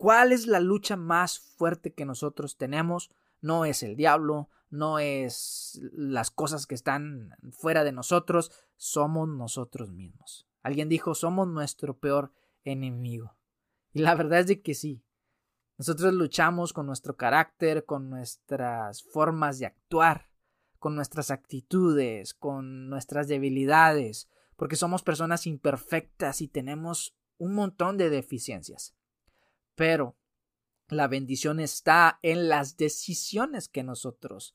¿Cuál 0.00 0.32
es 0.32 0.46
la 0.46 0.60
lucha 0.60 0.96
más 0.96 1.38
fuerte 1.38 1.92
que 1.92 2.06
nosotros 2.06 2.56
tenemos? 2.56 3.10
No 3.42 3.66
es 3.66 3.82
el 3.82 3.96
diablo, 3.96 4.48
no 4.70 4.98
es 4.98 5.78
las 5.92 6.30
cosas 6.30 6.66
que 6.66 6.74
están 6.74 7.36
fuera 7.50 7.84
de 7.84 7.92
nosotros, 7.92 8.50
somos 8.78 9.28
nosotros 9.28 9.92
mismos. 9.92 10.48
Alguien 10.62 10.88
dijo, 10.88 11.14
somos 11.14 11.48
nuestro 11.48 11.98
peor 11.98 12.32
enemigo. 12.64 13.36
Y 13.92 13.98
la 13.98 14.14
verdad 14.14 14.38
es 14.38 14.46
de 14.46 14.62
que 14.62 14.72
sí. 14.72 15.04
Nosotros 15.76 16.14
luchamos 16.14 16.72
con 16.72 16.86
nuestro 16.86 17.18
carácter, 17.18 17.84
con 17.84 18.08
nuestras 18.08 19.02
formas 19.02 19.58
de 19.58 19.66
actuar, 19.66 20.30
con 20.78 20.94
nuestras 20.94 21.30
actitudes, 21.30 22.32
con 22.32 22.88
nuestras 22.88 23.28
debilidades, 23.28 24.30
porque 24.56 24.76
somos 24.76 25.02
personas 25.02 25.46
imperfectas 25.46 26.40
y 26.40 26.48
tenemos 26.48 27.14
un 27.36 27.52
montón 27.52 27.98
de 27.98 28.08
deficiencias. 28.08 28.94
Pero 29.80 30.14
la 30.88 31.08
bendición 31.08 31.58
está 31.58 32.18
en 32.20 32.50
las 32.50 32.76
decisiones 32.76 33.66
que 33.66 33.82
nosotros 33.82 34.54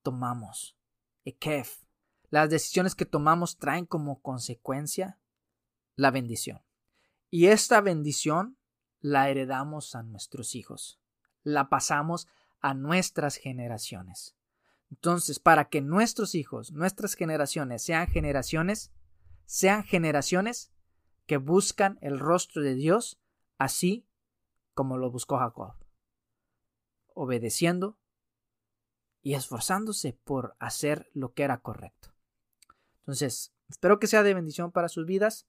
tomamos. 0.00 0.78
Ekef. 1.26 1.82
Las 2.30 2.48
decisiones 2.48 2.94
que 2.94 3.04
tomamos 3.04 3.58
traen 3.58 3.84
como 3.84 4.22
consecuencia 4.22 5.20
la 5.94 6.10
bendición. 6.10 6.62
Y 7.28 7.48
esta 7.48 7.82
bendición 7.82 8.56
la 9.00 9.28
heredamos 9.28 9.94
a 9.94 10.02
nuestros 10.02 10.54
hijos. 10.54 10.98
La 11.42 11.68
pasamos 11.68 12.26
a 12.62 12.72
nuestras 12.72 13.36
generaciones. 13.36 14.38
Entonces, 14.90 15.38
para 15.38 15.68
que 15.68 15.82
nuestros 15.82 16.34
hijos, 16.34 16.72
nuestras 16.72 17.12
generaciones 17.12 17.82
sean 17.82 18.06
generaciones, 18.06 18.90
sean 19.44 19.84
generaciones 19.84 20.72
que 21.26 21.36
buscan 21.36 21.98
el 22.00 22.18
rostro 22.18 22.62
de 22.62 22.74
Dios 22.74 23.20
así 23.58 24.08
como 24.74 24.96
lo 24.98 25.10
buscó 25.10 25.38
Jacob, 25.38 25.74
obedeciendo 27.14 27.98
y 29.22 29.34
esforzándose 29.34 30.18
por 30.24 30.56
hacer 30.58 31.10
lo 31.14 31.32
que 31.32 31.44
era 31.44 31.58
correcto. 31.58 32.12
Entonces, 33.00 33.54
espero 33.68 33.98
que 33.98 34.06
sea 34.06 34.22
de 34.22 34.34
bendición 34.34 34.72
para 34.72 34.88
sus 34.88 35.06
vidas. 35.06 35.46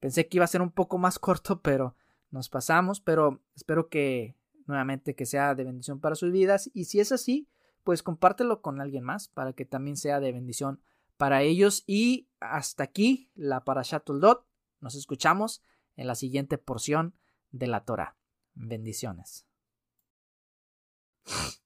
Pensé 0.00 0.28
que 0.28 0.38
iba 0.38 0.44
a 0.44 0.48
ser 0.48 0.62
un 0.62 0.70
poco 0.70 0.98
más 0.98 1.18
corto, 1.18 1.60
pero 1.60 1.96
nos 2.30 2.48
pasamos, 2.48 3.00
pero 3.00 3.42
espero 3.54 3.88
que 3.88 4.36
nuevamente 4.66 5.14
que 5.14 5.26
sea 5.26 5.54
de 5.54 5.64
bendición 5.64 6.00
para 6.00 6.14
sus 6.14 6.32
vidas 6.32 6.70
y 6.72 6.84
si 6.84 7.00
es 7.00 7.12
así, 7.12 7.48
pues 7.84 8.02
compártelo 8.02 8.62
con 8.62 8.80
alguien 8.80 9.04
más 9.04 9.28
para 9.28 9.52
que 9.52 9.64
también 9.64 9.96
sea 9.96 10.20
de 10.20 10.32
bendición 10.32 10.80
para 11.16 11.42
ellos. 11.42 11.84
Y 11.86 12.28
hasta 12.40 12.84
aquí 12.84 13.30
la 13.34 13.64
Parashat 13.64 14.04
Toldot. 14.04 14.46
Nos 14.80 14.94
escuchamos 14.94 15.62
en 15.96 16.06
la 16.06 16.14
siguiente 16.14 16.58
porción 16.58 17.14
de 17.50 17.66
la 17.66 17.84
Torah. 17.84 18.16
Bendiciones. 18.54 19.46